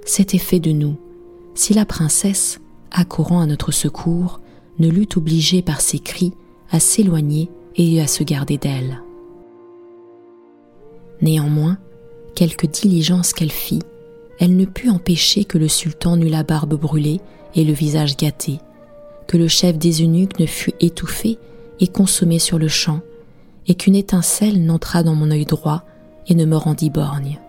C'était 0.04 0.38
fait 0.38 0.60
de 0.60 0.72
nous, 0.72 0.96
si 1.54 1.74
la 1.74 1.84
princesse, 1.84 2.60
accourant 2.90 3.40
à 3.40 3.46
notre 3.46 3.72
secours, 3.72 4.40
ne 4.78 4.88
l'eût 4.88 5.08
obligée 5.16 5.62
par 5.62 5.80
ses 5.80 5.98
cris 5.98 6.32
à 6.70 6.80
s'éloigner 6.80 7.50
et 7.76 8.00
à 8.00 8.06
se 8.06 8.24
garder 8.24 8.58
d'elle. 8.58 9.02
Néanmoins, 11.20 11.78
quelque 12.34 12.66
diligence 12.66 13.32
qu'elle 13.32 13.52
fit, 13.52 13.82
elle 14.38 14.56
ne 14.56 14.64
put 14.64 14.90
empêcher 14.90 15.44
que 15.44 15.58
le 15.58 15.68
sultan 15.68 16.16
n'eût 16.16 16.28
la 16.28 16.42
barbe 16.42 16.74
brûlée 16.74 17.20
et 17.54 17.64
le 17.64 17.72
visage 17.72 18.16
gâté, 18.16 18.58
que 19.28 19.36
le 19.36 19.48
chef 19.48 19.78
des 19.78 20.02
eunuques 20.02 20.38
ne 20.38 20.46
fût 20.46 20.74
étouffé 20.80 21.38
et 21.82 21.88
consommé 21.88 22.38
sur 22.38 22.58
le 22.58 22.68
champ, 22.68 23.00
et 23.66 23.74
qu'une 23.74 23.96
étincelle 23.96 24.64
n'entrât 24.64 25.02
dans 25.02 25.16
mon 25.16 25.32
œil 25.32 25.44
droit 25.44 25.82
et 26.28 26.34
ne 26.36 26.44
me 26.44 26.56
rendit 26.56 26.90
borgne. 26.90 27.40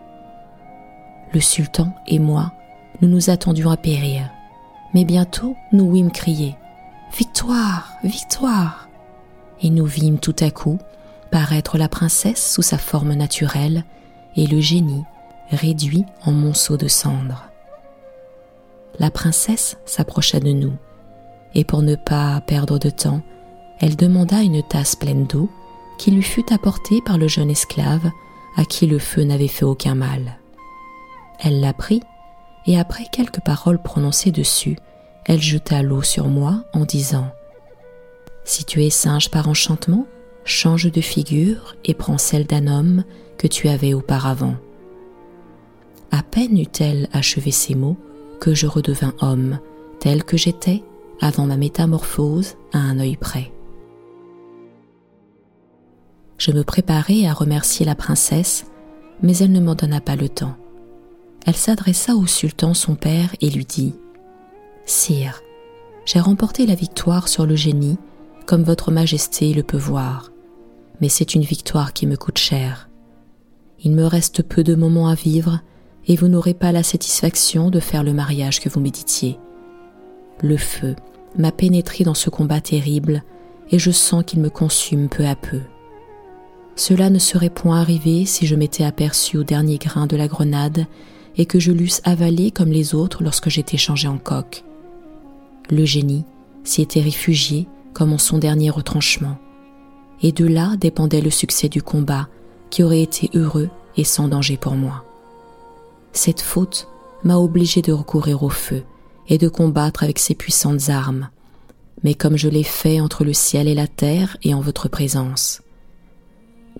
Le 1.33 1.39
sultan 1.39 1.93
et 2.07 2.17
moi, 2.17 2.51
nous 3.01 3.07
nous 3.07 3.29
attendions 3.29 3.69
à 3.69 3.77
périr, 3.77 4.29
mais 4.95 5.05
bientôt 5.05 5.55
nous 5.71 5.85
ouïmes 5.85 6.11
crier 6.11 6.55
Victoire, 7.15 7.93
victoire 8.03 8.89
Et 9.61 9.69
nous 9.69 9.85
vîmes 9.85 10.17
tout 10.17 10.35
à 10.39 10.49
coup 10.49 10.79
paraître 11.29 11.77
la 11.77 11.87
princesse 11.87 12.53
sous 12.53 12.63
sa 12.63 12.79
forme 12.79 13.13
naturelle 13.13 13.83
et 14.35 14.47
le 14.47 14.59
génie 14.59 15.03
réduit 15.51 16.05
en 16.25 16.31
monceau 16.31 16.75
de 16.75 16.87
cendres. 16.87 17.51
La 18.97 19.11
princesse 19.11 19.77
s'approcha 19.85 20.39
de 20.39 20.51
nous, 20.51 20.73
et 21.53 21.63
pour 21.63 21.83
ne 21.83 21.95
pas 21.95 22.41
perdre 22.41 22.79
de 22.79 22.89
temps, 22.89 23.21
elle 23.83 23.97
demanda 23.97 24.41
une 24.41 24.63
tasse 24.63 24.95
pleine 24.95 25.25
d'eau 25.25 25.49
qui 25.97 26.11
lui 26.11 26.23
fut 26.23 26.53
apportée 26.53 27.01
par 27.01 27.17
le 27.17 27.27
jeune 27.27 27.49
esclave 27.49 28.09
à 28.55 28.63
qui 28.63 28.87
le 28.87 28.97
feu 28.97 29.23
n'avait 29.23 29.49
fait 29.49 29.65
aucun 29.65 29.93
mal. 29.93 30.39
Elle 31.41 31.59
la 31.59 31.73
prit, 31.73 31.99
et 32.65 32.79
après 32.79 33.03
quelques 33.11 33.41
paroles 33.41 33.81
prononcées 33.81 34.31
dessus, 34.31 34.77
elle 35.25 35.41
jeta 35.41 35.81
l'eau 35.81 36.01
sur 36.01 36.29
moi 36.29 36.63
en 36.71 36.85
disant 36.85 37.27
Si 38.45 38.63
tu 38.63 38.81
es 38.85 38.89
singe 38.89 39.29
par 39.29 39.49
enchantement, 39.49 40.07
change 40.45 40.89
de 40.89 41.01
figure 41.01 41.75
et 41.83 41.93
prends 41.93 42.17
celle 42.17 42.45
d'un 42.45 42.67
homme 42.67 43.03
que 43.37 43.47
tu 43.47 43.67
avais 43.67 43.93
auparavant. 43.93 44.55
À 46.09 46.23
peine 46.23 46.57
eut-elle 46.57 47.09
achevé 47.11 47.51
ces 47.51 47.75
mots 47.75 47.97
que 48.39 48.53
je 48.53 48.65
redevins 48.65 49.13
homme, 49.19 49.59
tel 49.99 50.23
que 50.23 50.37
j'étais 50.37 50.83
avant 51.19 51.47
ma 51.47 51.57
métamorphose 51.57 52.55
à 52.71 52.77
un 52.77 52.97
œil 52.97 53.17
près. 53.17 53.52
Je 56.37 56.51
me 56.51 56.63
préparai 56.63 57.27
à 57.27 57.33
remercier 57.33 57.85
la 57.85 57.95
princesse, 57.95 58.65
mais 59.21 59.37
elle 59.37 59.51
ne 59.51 59.59
m'en 59.59 59.75
donna 59.75 60.01
pas 60.01 60.15
le 60.15 60.29
temps. 60.29 60.55
Elle 61.45 61.55
s'adressa 61.55 62.15
au 62.15 62.25
sultan 62.25 62.73
son 62.73 62.95
père 62.95 63.35
et 63.41 63.49
lui 63.49 63.65
dit 63.65 63.93
Sire, 64.85 65.41
j'ai 66.05 66.19
remporté 66.19 66.65
la 66.65 66.75
victoire 66.75 67.27
sur 67.27 67.45
le 67.45 67.55
génie, 67.55 67.97
comme 68.45 68.63
votre 68.63 68.91
majesté 68.91 69.53
le 69.53 69.63
peut 69.63 69.77
voir, 69.77 70.31
mais 70.99 71.09
c'est 71.09 71.35
une 71.35 71.43
victoire 71.43 71.93
qui 71.93 72.07
me 72.07 72.17
coûte 72.17 72.37
cher. 72.37 72.89
Il 73.83 73.91
me 73.91 74.05
reste 74.05 74.43
peu 74.43 74.63
de 74.63 74.75
moments 74.75 75.07
à 75.07 75.15
vivre, 75.15 75.59
et 76.07 76.17
vous 76.17 76.27
n'aurez 76.27 76.53
pas 76.53 76.73
la 76.73 76.83
satisfaction 76.83 77.69
de 77.69 77.79
faire 77.79 78.03
le 78.03 78.13
mariage 78.13 78.59
que 78.59 78.69
vous 78.69 78.81
méditiez. 78.81 79.39
Le 80.41 80.57
feu 80.57 80.95
m'a 81.37 81.51
pénétré 81.51 82.03
dans 82.03 82.13
ce 82.13 82.29
combat 82.29 82.59
terrible, 82.59 83.23
et 83.71 83.79
je 83.79 83.91
sens 83.91 84.23
qu'il 84.25 84.41
me 84.41 84.49
consume 84.49 85.07
peu 85.07 85.25
à 85.25 85.35
peu. 85.35 85.61
Cela 86.75 87.09
ne 87.09 87.19
serait 87.19 87.49
point 87.49 87.79
arrivé 87.79 88.25
si 88.25 88.47
je 88.47 88.55
m'étais 88.55 88.83
aperçu 88.83 89.37
au 89.37 89.43
dernier 89.43 89.77
grain 89.77 90.07
de 90.07 90.15
la 90.15 90.27
grenade 90.27 90.87
et 91.37 91.45
que 91.45 91.59
je 91.59 91.71
l'eusse 91.71 92.01
avalé 92.03 92.51
comme 92.51 92.71
les 92.71 92.95
autres 92.95 93.23
lorsque 93.23 93.49
j'étais 93.49 93.77
changé 93.77 94.07
en 94.07 94.17
coq. 94.17 94.63
Le 95.69 95.85
génie 95.85 96.25
s'y 96.63 96.81
était 96.81 97.01
réfugié 97.01 97.67
comme 97.93 98.13
en 98.13 98.17
son 98.17 98.37
dernier 98.37 98.69
retranchement, 98.69 99.37
et 100.21 100.31
de 100.31 100.45
là 100.45 100.75
dépendait 100.77 101.21
le 101.21 101.29
succès 101.29 101.69
du 101.69 101.81
combat 101.81 102.27
qui 102.69 102.83
aurait 102.83 103.01
été 103.01 103.29
heureux 103.35 103.69
et 103.97 104.03
sans 104.03 104.27
danger 104.27 104.57
pour 104.57 104.75
moi. 104.75 105.03
Cette 106.11 106.41
faute 106.41 106.87
m'a 107.23 107.37
obligé 107.37 107.81
de 107.81 107.91
recourir 107.91 108.43
au 108.43 108.49
feu 108.49 108.83
et 109.29 109.37
de 109.37 109.47
combattre 109.47 110.03
avec 110.03 110.19
ses 110.19 110.35
puissantes 110.35 110.89
armes, 110.89 111.29
mais 112.03 112.13
comme 112.13 112.37
je 112.37 112.49
l'ai 112.49 112.63
fait 112.63 112.99
entre 112.99 113.23
le 113.23 113.33
ciel 113.33 113.67
et 113.67 113.75
la 113.75 113.87
terre 113.87 114.37
et 114.43 114.53
en 114.53 114.59
votre 114.59 114.89
présence. 114.89 115.62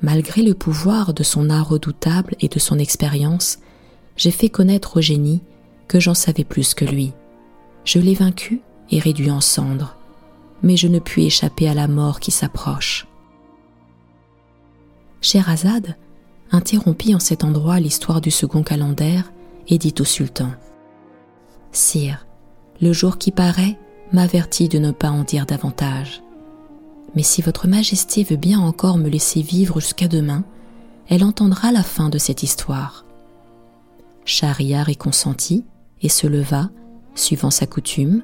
Malgré 0.04 0.42
le 0.42 0.54
pouvoir 0.54 1.14
de 1.14 1.24
son 1.24 1.50
art 1.50 1.70
redoutable 1.70 2.36
et 2.42 2.50
de 2.50 2.60
son 2.60 2.78
expérience, 2.78 3.60
j'ai 4.18 4.32
fait 4.32 4.50
connaître 4.50 4.98
au 4.98 5.02
génie 5.02 5.42
que 5.88 6.02
j'en 6.02 6.14
savais 6.14 6.44
plus 6.44 6.74
que 6.74 6.84
lui. 6.84 7.14
Je 7.86 8.00
l'ai 8.00 8.14
vaincu 8.14 8.62
et 8.92 9.00
réduit 9.00 9.32
en 9.32 9.40
cendres, 9.40 9.96
mais 10.62 10.76
je 10.76 10.90
ne 10.90 11.00
puis 11.00 11.26
échapper 11.26 11.70
à 11.70 11.74
la 11.74 11.88
mort 11.88 12.20
qui 12.20 12.32
s'approche. 12.32 13.08
Scheherazade 15.22 15.96
interrompit 16.52 17.16
en 17.16 17.20
cet 17.20 17.46
endroit 17.46 17.80
l'histoire 17.80 18.20
du 18.20 18.30
second 18.30 18.62
calendaire 18.62 19.32
et 19.70 19.78
dit 19.78 19.96
au 20.02 20.04
sultan 20.04 20.52
Sire, 21.72 22.28
le 22.82 22.92
jour 22.92 23.18
qui 23.18 23.32
paraît 23.32 23.80
m'avertit 24.12 24.68
de 24.68 24.80
ne 24.80 24.92
pas 24.92 25.10
en 25.10 25.24
dire 25.24 25.46
davantage. 25.46 26.22
Mais 27.16 27.24
si 27.24 27.42
votre 27.42 27.68
majesté 27.68 28.24
veut 28.24 28.38
bien 28.38 28.60
encore 28.60 28.98
me 28.98 29.10
laisser 29.10 29.42
vivre 29.42 29.80
jusqu'à 29.80 30.08
demain, 30.08 30.44
elle 31.10 31.24
entendra 31.24 31.72
la 31.72 31.84
fin 31.84 32.10
de 32.10 32.18
cette 32.18 32.44
histoire. 32.44 33.06
Shahriar 34.26 34.90
y 34.90 34.96
consentit 34.96 35.66
et 36.02 36.10
se 36.10 36.28
leva, 36.28 36.70
suivant 37.16 37.52
sa 37.52 37.68
coutume, 37.68 38.24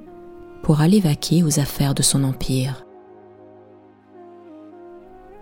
pour 0.64 0.82
aller 0.82 1.00
vaquer 1.00 1.44
aux 1.44 1.60
affaires 1.60 1.94
de 1.94 2.02
son 2.02 2.24
empire. 2.24 2.86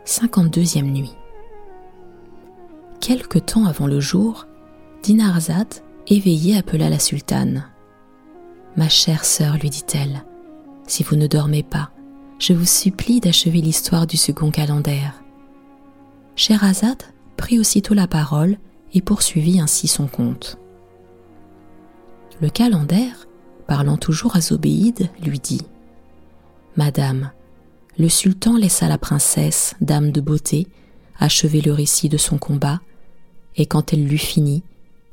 52e 0.05 0.83
nuit. 0.83 1.15
Quelque 2.99 3.39
temps 3.39 3.65
avant 3.65 3.87
le 3.87 3.99
jour, 3.99 4.47
Dinarzad, 5.03 5.67
éveillée, 6.07 6.57
appela 6.57 6.89
la 6.89 6.99
sultane. 6.99 7.65
Ma 8.75 8.89
chère 8.89 9.25
sœur, 9.25 9.57
lui 9.57 9.69
dit-elle, 9.69 10.23
si 10.87 11.03
vous 11.03 11.15
ne 11.15 11.27
dormez 11.27 11.63
pas, 11.63 11.91
je 12.39 12.53
vous 12.53 12.65
supplie 12.65 13.19
d'achever 13.19 13.61
l'histoire 13.61 14.07
du 14.07 14.17
second 14.17 14.51
calendaire. 14.51 15.23
Scheherazade 16.35 17.03
prit 17.35 17.59
aussitôt 17.59 17.93
la 17.93 18.07
parole 18.07 18.57
et 18.93 19.01
poursuivit 19.01 19.59
ainsi 19.59 19.87
son 19.87 20.07
conte. 20.07 20.57
Le 22.41 22.49
calendaire, 22.49 23.27
parlant 23.67 23.97
toujours 23.97 24.35
à 24.35 24.41
Zobéide, 24.41 25.09
lui 25.23 25.39
dit 25.39 25.61
Madame, 26.75 27.31
le 27.97 28.09
sultan 28.09 28.55
laissa 28.55 28.87
la 28.87 28.99
princesse, 28.99 29.75
dame 29.81 30.11
de 30.11 30.21
beauté, 30.21 30.67
achever 31.19 31.61
le 31.61 31.73
récit 31.73 32.09
de 32.09 32.17
son 32.17 32.37
combat, 32.37 32.79
et 33.55 33.65
quand 33.65 33.91
elle 33.91 34.07
l'eut 34.07 34.19
fini, 34.19 34.61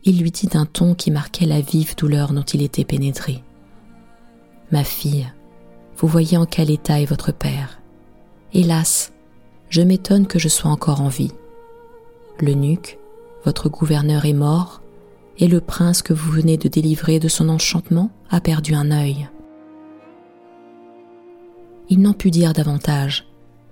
il 0.05 0.21
lui 0.21 0.31
dit 0.31 0.47
d'un 0.47 0.67
ton 0.67 0.95
qui 0.95 1.11
marquait 1.11 1.47
la 1.47 1.63
vive 1.63 1.97
douleur 1.97 2.35
dont 2.35 2.43
il 2.43 2.61
était 2.61 2.85
pénétré. 2.85 3.43
Ma 4.71 4.85
fille, 4.85 5.27
vous 6.05 6.11
voyez 6.11 6.37
en 6.37 6.45
quel 6.45 6.71
état 6.71 7.01
est 7.01 7.07
votre 7.07 7.33
père. 7.33 7.81
Hélas, 8.53 9.15
je 9.71 9.81
m'étonne 9.81 10.27
que 10.27 10.39
je 10.39 10.49
sois 10.51 10.71
encore 10.71 11.01
en 11.01 11.09
vie. 11.09 11.33
L'eunuque, 12.41 12.99
votre 13.47 13.71
gouverneur 13.71 14.27
est 14.27 14.35
mort, 14.35 14.83
et 15.39 15.49
le 15.49 15.63
prince 15.63 16.03
que 16.03 16.13
vous 16.13 16.31
venez 16.31 16.59
de 16.59 16.69
délivrer 16.69 17.21
de 17.21 17.29
son 17.29 17.49
enchantement 17.49 18.11
a 18.29 18.43
perdu 18.43 18.75
un 18.75 18.91
œil. 18.91 19.31
Il 21.89 22.03
n'en 22.03 22.13
put 22.13 22.31
dire 22.31 22.53
davantage, 22.53 23.27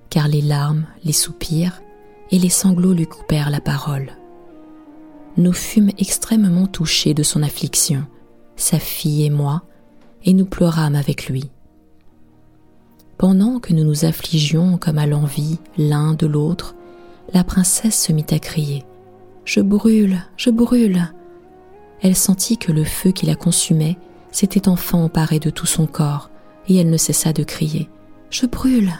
car 0.08 0.26
les 0.26 0.40
larmes, 0.40 0.86
les 1.04 1.12
soupirs 1.12 1.82
et 2.30 2.38
les 2.38 2.48
sanglots 2.48 2.94
lui 2.94 3.06
coupèrent 3.06 3.50
la 3.50 3.60
parole. 3.60 4.12
Nous 5.36 5.52
fûmes 5.52 5.90
extrêmement 5.98 6.66
touchés 6.66 7.12
de 7.12 7.24
son 7.24 7.42
affliction, 7.42 8.06
sa 8.56 8.78
fille 8.78 9.26
et 9.26 9.30
moi, 9.30 9.64
et 10.24 10.32
nous 10.32 10.46
pleurâmes 10.46 10.94
avec 10.94 11.26
lui. 11.28 11.50
Pendant 13.22 13.60
que 13.60 13.72
nous 13.72 13.84
nous 13.84 14.04
affligions 14.04 14.78
comme 14.78 14.98
à 14.98 15.06
l'envie 15.06 15.60
l'un 15.78 16.14
de 16.14 16.26
l'autre, 16.26 16.74
la 17.32 17.44
princesse 17.44 18.06
se 18.06 18.12
mit 18.12 18.26
à 18.32 18.40
crier 18.40 18.84
je 19.44 19.60
brûle, 19.60 20.24
je 20.36 20.50
brûle. 20.50 21.12
Elle 22.00 22.16
sentit 22.16 22.58
que 22.58 22.72
le 22.72 22.82
feu 22.82 23.12
qui 23.12 23.26
la 23.26 23.36
consumait 23.36 23.96
s'était 24.32 24.66
enfin 24.66 24.98
emparé 24.98 25.38
de 25.38 25.50
tout 25.50 25.66
son 25.66 25.86
corps, 25.86 26.30
et 26.66 26.74
elle 26.74 26.90
ne 26.90 26.96
cessa 26.96 27.32
de 27.32 27.44
crier 27.44 27.88
Je 28.28 28.44
brûle. 28.46 28.90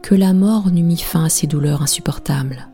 Que 0.00 0.14
la 0.14 0.32
mort 0.32 0.70
n'eût 0.70 0.82
mis 0.82 0.96
fin 0.96 1.24
à 1.24 1.28
ses 1.28 1.46
douleurs 1.46 1.82
insupportables. 1.82 2.68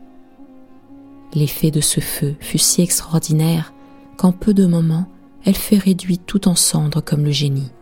L'effet 1.33 1.71
de 1.71 1.81
ce 1.81 1.99
feu 1.99 2.35
fut 2.39 2.57
si 2.57 2.81
extraordinaire 2.81 3.73
qu'en 4.15 4.31
peu 4.31 4.53
de 4.53 4.65
moments, 4.65 5.09
elle 5.43 5.57
fut 5.57 5.77
réduite 5.77 6.25
tout 6.25 6.47
en 6.47 6.55
cendres 6.55 7.03
comme 7.03 7.25
le 7.25 7.31
génie. 7.31 7.73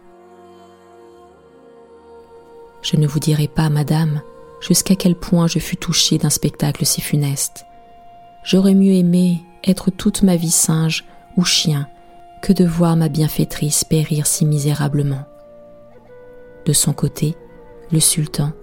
Je 2.82 2.98
ne 2.98 3.08
vous 3.08 3.20
dirai 3.20 3.48
pas, 3.48 3.70
madame, 3.70 4.22
jusqu'à 4.62 4.96
quel 4.96 5.16
point 5.16 5.48
je 5.48 5.60
fus 5.60 5.78
touchée 5.78 6.18
d'un 6.18 6.30
spectacle 6.30 6.86
si 6.86 7.02
funeste. 7.02 7.66
J'aurais 8.44 8.76
mieux 8.76 8.94
aimé 8.94 9.42
être 9.66 9.92
toute 9.92 10.24
ma 10.24 10.36
vie 10.36 10.52
singe 10.52 11.06
ou 11.38 11.44
chien 11.44 11.88
que 12.42 12.54
de 12.54 12.66
voir 12.66 12.96
ma 12.96 13.10
bienfaitrice 13.10 13.84
périr 13.84 14.26
si 14.26 14.46
misérablement. 14.46 15.26
De 16.66 16.74
son 16.74 16.94
côté, 16.94 17.36
le 17.92 18.00
sultan, 18.00 18.54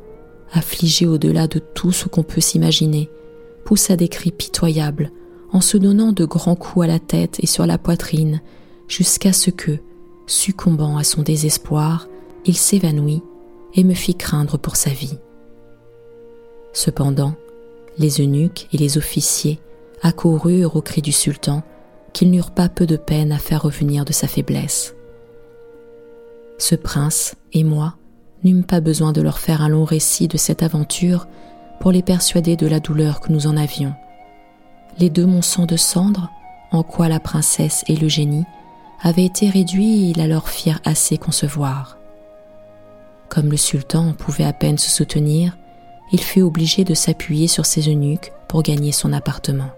affligé 0.53 1.07
au-delà 1.07 1.47
de 1.47 1.59
tout 1.59 1.93
ce 1.93 2.09
qu'on 2.09 2.23
peut 2.23 2.41
s'imaginer, 2.41 3.11
poussa 3.65 3.97
des 3.97 4.09
cris 4.09 4.31
pitoyables 4.31 5.11
en 5.53 5.61
se 5.61 5.77
donnant 5.77 6.13
de 6.13 6.25
grands 6.25 6.57
coups 6.57 6.85
à 6.85 6.89
la 6.89 6.99
tête 6.99 7.39
et 7.41 7.47
sur 7.47 7.67
la 7.67 7.79
poitrine 7.79 8.41
jusqu'à 8.89 9.33
ce 9.33 9.51
que, 9.51 9.79
succombant 10.27 10.97
à 10.97 11.05
son 11.05 11.23
désespoir, 11.23 12.09
il 12.45 12.57
s'évanouit 12.57 13.23
et 13.77 13.85
me 13.85 13.95
fit 13.95 14.15
craindre 14.15 14.59
pour 14.59 14.77
sa 14.77 14.91
vie. 14.91 15.19
Cependant, 16.73 17.35
les 17.99 18.21
eunuques 18.21 18.69
et 18.73 18.79
les 18.79 18.99
officiers 18.99 19.61
accoururent 20.03 20.77
au 20.77 20.83
cri 20.83 21.03
du 21.03 21.13
sultan 21.13 21.63
qu'ils 22.13 22.31
n'eurent 22.31 22.51
pas 22.51 22.69
peu 22.69 22.87
de 22.87 22.97
peine 22.97 23.33
à 23.33 23.39
faire 23.39 23.63
revenir 23.63 24.05
de 24.05 24.13
sa 24.13 24.27
faiblesse. 24.27 24.95
Ce 26.59 26.75
prince 26.75 27.35
et 27.53 27.65
moi 27.65 27.97
n'eûmes 28.45 28.65
pas 28.65 28.81
besoin 28.81 29.13
de 29.13 29.21
leur 29.21 29.39
faire 29.39 29.63
un 29.63 29.69
long 29.69 29.85
récit 29.85 30.29
de 30.29 30.37
cette 30.37 30.63
aventure 30.63 31.27
pour 31.81 31.93
les 31.93 32.03
persuader 32.03 32.57
de 32.57 32.67
la 32.67 32.81
douleur 32.81 33.21
que 33.21 33.33
nous 33.33 33.47
en 33.47 33.57
avions. 33.57 33.95
Les 34.99 35.11
deux 35.11 35.27
monceaux 35.27 35.67
de 35.67 35.77
cendres, 35.77 36.31
en 36.73 36.83
quoi 36.83 37.09
la 37.09 37.21
princesse 37.21 37.85
et 37.89 37.97
le 37.97 38.09
génie 38.09 38.45
avaient 39.03 39.27
été 39.27 39.51
réduits, 39.51 40.15
la 40.15 40.27
leur 40.27 40.49
firent 40.49 40.81
assez 40.85 41.19
concevoir. 41.19 41.99
Comme 43.29 43.51
le 43.51 43.57
sultan 43.57 44.13
pouvait 44.13 44.45
à 44.45 44.53
peine 44.53 44.79
se 44.79 44.91
soutenir, 44.91 45.57
il 46.13 46.21
fut 46.21 46.43
obligé 46.43 46.85
de 46.85 46.95
s'appuyer 46.95 47.49
sur 47.49 47.67
ses 47.67 47.89
eunuques 47.89 48.33
pour 48.49 48.63
gagner 48.63 48.93
son 48.93 49.13
appartement. 49.13 49.71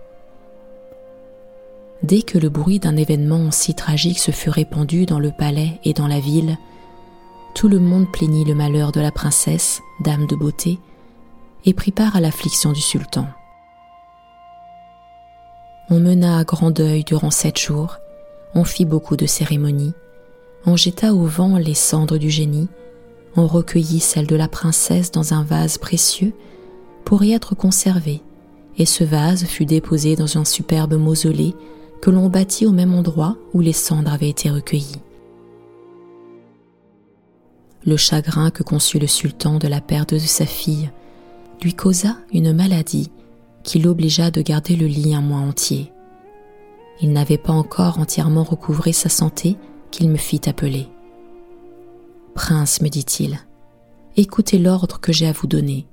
Dès 2.03 2.23
que 2.23 2.39
le 2.39 2.49
bruit 2.49 2.79
d'un 2.79 2.97
événement 2.97 3.51
si 3.51 3.75
tragique 3.75 4.19
se 4.19 4.31
fut 4.31 4.51
répandu 4.51 5.07
dans 5.07 5.19
le 5.19 5.33
palais 5.33 5.81
et 5.85 5.95
dans 5.95 6.07
la 6.07 6.21
ville, 6.21 6.57
tout 7.55 7.69
le 7.69 7.81
monde 7.81 8.11
plaignit 8.13 8.45
le 8.45 8.55
malheur 8.55 8.93
de 8.93 9.01
la 9.01 9.11
princesse, 9.11 9.81
dame 10.05 10.27
de 10.27 10.37
beauté, 10.37 10.79
et 11.65 11.75
prit 11.75 11.91
part 11.91 12.15
à 12.15 12.21
l'affliction 12.21 12.73
du 12.73 12.81
sultan. 12.81 13.27
On 15.91 15.99
mena 15.99 16.39
à 16.39 16.45
grand 16.45 16.71
deuil 16.71 17.03
durant 17.03 17.31
sept 17.31 17.59
jours, 17.59 17.99
on 18.55 18.63
fit 18.63 18.85
beaucoup 18.85 19.17
de 19.17 19.27
cérémonies, 19.27 19.95
on 20.67 20.77
jeta 20.77 21.15
au 21.15 21.25
vent 21.25 21.57
les 21.59 21.75
cendres 21.75 22.19
du 22.19 22.31
génie, 22.31 22.69
on 23.39 23.47
recueillit 23.47 24.01
celles 24.01 24.27
de 24.27 24.37
la 24.37 24.49
princesse 24.49 25.13
dans 25.13 25.33
un 25.33 25.45
vase 25.45 25.79
précieux 25.79 26.33
pour 27.05 27.23
y 27.23 27.33
être 27.33 27.55
conservé, 27.55 28.21
et 28.77 28.85
ce 28.85 29.05
vase 29.05 29.45
fut 29.45 29.65
déposé 29.65 30.17
dans 30.17 30.37
un 30.39 30.45
superbe 30.45 30.95
mausolée 30.95 31.55
que 32.03 32.11
l'on 32.11 32.29
bâtit 32.29 32.67
au 32.67 32.73
même 32.73 32.95
endroit 32.95 33.37
où 33.55 33.61
les 33.61 33.73
cendres 33.73 34.13
avaient 34.13 34.29
été 34.29 34.51
recueillies. 34.51 35.01
Le 37.85 37.97
chagrin 37.97 38.51
que 38.51 38.65
conçut 38.65 38.99
le 38.99 39.07
sultan 39.07 39.59
de 39.59 39.69
la 39.69 39.81
perte 39.81 40.15
de 40.15 40.19
sa 40.19 40.45
fille 40.45 40.91
lui 41.63 41.75
causa 41.75 42.17
une 42.33 42.53
maladie 42.53 43.11
qui 43.63 43.79
l'obligea 43.79 44.31
de 44.31 44.43
garder 44.43 44.77
le 44.77 44.87
lit 44.87 45.15
un 45.15 45.21
mois 45.21 45.41
entier. 45.41 45.93
Il 47.01 47.13
n'avait 47.13 47.39
pas 47.39 47.53
encore 47.53 48.01
entièrement 48.01 48.43
recouvré 48.43 48.93
sa 48.93 49.09
santé 49.09 49.57
qu'il 49.91 50.09
me 50.09 50.17
fit 50.17 50.41
appeler. 50.47 50.89
Prince, 52.39 52.83
me 52.83 52.89
dit-il, 52.89 53.41
écoutez 54.17 54.59
l'ordre 54.59 55.01
que 55.01 55.13
j'ai 55.13 55.27
à 55.27 55.33
vous 55.33 55.49
donner. 55.49 55.89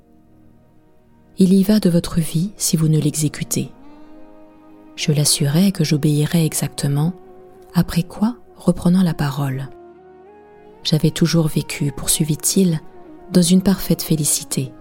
Il 1.39 1.51
y 1.55 1.63
va 1.63 1.79
de 1.79 1.89
votre 1.89 2.19
vie 2.19 2.51
si 2.55 2.77
vous 2.77 2.87
ne 2.87 2.99
l'exécutez. 2.99 3.71
Je 4.95 5.11
l'assurai 5.11 5.71
que 5.71 5.83
j'obéirais 5.83 6.45
exactement, 6.45 7.13
après 7.73 8.03
quoi, 8.03 8.35
reprenant 8.57 9.01
la 9.01 9.15
parole. 9.15 9.69
J'avais 10.83 11.09
toujours 11.09 11.47
vécu, 11.47 11.91
poursuivit-il, 11.91 12.79
dans 13.33 13.41
une 13.41 13.63
parfaite 13.63 14.03
félicité, 14.03 14.71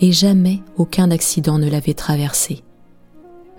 et 0.00 0.10
jamais 0.10 0.62
aucun 0.76 1.12
accident 1.12 1.60
ne 1.60 1.70
l'avait 1.70 1.94
traversé. 1.94 2.64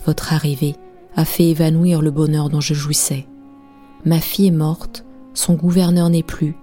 Votre 0.05 0.33
arrivée 0.33 0.75
a 1.15 1.23
fait 1.23 1.45
évanouir 1.45 2.01
le 2.01 2.11
bonheur 2.11 2.49
dont 2.49 2.59
je 2.59 2.73
jouissais. 2.73 3.27
Ma 4.03 4.19
fille 4.19 4.47
est 4.47 4.51
morte, 4.51 5.05
son 5.33 5.53
gouverneur 5.53 6.09
n'est 6.09 6.21
plus, 6.21 6.57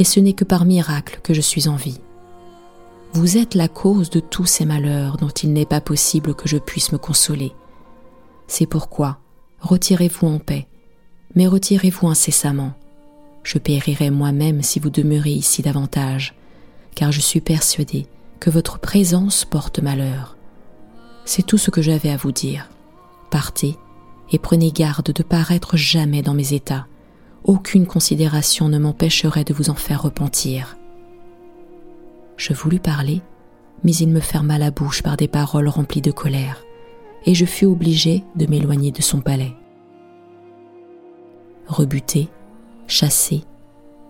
et 0.00 0.04
ce 0.04 0.18
n'est 0.18 0.32
que 0.32 0.44
par 0.44 0.64
miracle 0.64 1.20
que 1.22 1.34
je 1.34 1.42
suis 1.42 1.68
en 1.68 1.76
vie. 1.76 2.00
Vous 3.12 3.36
êtes 3.36 3.54
la 3.54 3.68
cause 3.68 4.08
de 4.08 4.18
tous 4.18 4.46
ces 4.46 4.64
malheurs 4.64 5.18
dont 5.18 5.28
il 5.28 5.52
n'est 5.52 5.66
pas 5.66 5.82
possible 5.82 6.34
que 6.34 6.48
je 6.48 6.56
puisse 6.56 6.90
me 6.90 6.98
consoler. 6.98 7.52
C'est 8.48 8.66
pourquoi 8.66 9.18
retirez-vous 9.60 10.26
en 10.26 10.38
paix, 10.38 10.66
mais 11.34 11.46
retirez-vous 11.46 12.08
incessamment. 12.08 12.72
Je 13.42 13.58
périrai 13.58 14.10
moi-même 14.10 14.62
si 14.62 14.80
vous 14.80 14.88
demeurez 14.88 15.32
ici 15.32 15.60
davantage, 15.60 16.34
car 16.94 17.12
je 17.12 17.20
suis 17.20 17.42
persuadé 17.42 18.06
que 18.40 18.48
votre 18.48 18.78
présence 18.78 19.44
porte 19.44 19.80
malheur. 19.80 20.36
C'est 21.26 21.44
tout 21.44 21.58
ce 21.58 21.70
que 21.70 21.82
j'avais 21.82 22.10
à 22.10 22.16
vous 22.16 22.32
dire. 22.32 22.70
Partez 23.30 23.76
et 24.32 24.38
prenez 24.38 24.72
garde 24.72 25.12
de 25.12 25.22
paraître 25.22 25.76
jamais 25.76 26.22
dans 26.22 26.34
mes 26.34 26.54
états. 26.54 26.86
Aucune 27.44 27.86
considération 27.86 28.68
ne 28.68 28.78
m'empêcherait 28.78 29.44
de 29.44 29.54
vous 29.54 29.70
en 29.70 29.74
faire 29.74 30.02
repentir. 30.02 30.76
Je 32.36 32.52
voulus 32.52 32.80
parler, 32.80 33.22
mais 33.82 33.94
il 33.94 34.08
me 34.08 34.20
ferma 34.20 34.58
la 34.58 34.70
bouche 34.70 35.02
par 35.02 35.16
des 35.16 35.28
paroles 35.28 35.68
remplies 35.68 36.02
de 36.02 36.10
colère, 36.10 36.62
et 37.24 37.34
je 37.34 37.46
fus 37.46 37.66
obligé 37.66 38.24
de 38.36 38.46
m'éloigner 38.46 38.90
de 38.90 39.02
son 39.02 39.20
palais. 39.20 39.52
Rebuté, 41.66 42.28
chassé, 42.86 43.44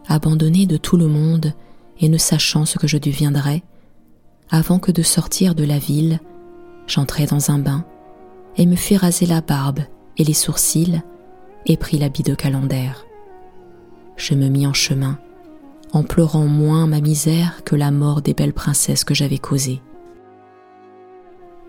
abandonné 0.09 0.66
de 0.66 0.76
tout 0.76 0.97
le 0.97 1.07
monde 1.07 1.53
et 2.01 2.09
ne 2.09 2.18
sachant 2.18 2.64
ce 2.64 2.78
que 2.78 2.89
je 2.89 2.99
deviendrais, 2.99 3.62
avant 4.51 4.78
que 4.78 4.91
de 4.91 5.03
sortir 5.03 5.55
de 5.55 5.64
la 5.64 5.78
ville, 5.78 6.18
j'entrai 6.89 7.26
dans 7.26 7.51
un 7.51 7.59
bain 7.59 7.85
et 8.57 8.66
me 8.66 8.76
fis 8.76 8.97
raser 8.97 9.26
la 9.26 9.41
barbe 9.41 9.81
et 10.16 10.24
les 10.24 10.35
sourcils 10.35 11.01
et 11.66 11.76
pris 11.76 11.99
l'habit 11.99 12.24
de 12.24 12.35
calendaire. 12.35 13.05
Je 14.21 14.35
me 14.35 14.49
mis 14.49 14.66
en 14.66 14.75
chemin, 14.75 15.18
en 15.95 16.03
pleurant 16.03 16.45
moins 16.45 16.87
ma 16.87 17.01
misère 17.01 17.64
que 17.64 17.75
la 17.75 17.91
mort 17.91 18.21
des 18.21 18.35
belles 18.35 18.53
princesses 18.53 19.03
que 19.03 19.14
j'avais 19.14 19.39
causées. 19.39 19.81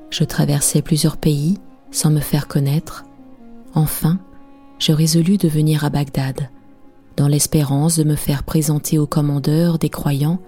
Je 0.10 0.26
traversai 0.26 0.82
plusieurs 0.82 1.16
pays 1.16 1.60
sans 1.92 2.10
me 2.10 2.20
faire 2.20 2.50
connaître. 2.50 3.06
Enfin, 3.74 4.20
je 4.80 4.92
résolus 4.92 5.38
de 5.38 5.48
venir 5.48 5.86
à 5.86 5.90
Bagdad, 5.90 6.50
dans 7.16 7.30
l'espérance 7.30 7.96
de 7.96 8.04
me 8.04 8.18
faire 8.18 8.44
présenter 8.44 9.00
au 9.00 9.08
commandeur 9.08 9.78
des 9.78 9.90
croyants 9.90 10.42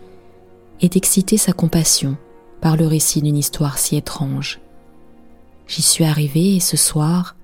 et 0.81 0.89
d'exciter 0.89 1.37
sa 1.37 1.53
compassion 1.53 2.17
par 2.59 2.75
le 2.75 2.85
récit 2.85 3.21
d'une 3.21 3.37
histoire 3.37 3.77
si 3.77 3.95
étrange. 3.95 4.59
J'y 5.67 5.81
suis 5.81 6.03
arrivé 6.03 6.57
et 6.57 6.59
ce 6.59 6.75
soir, 6.75 7.37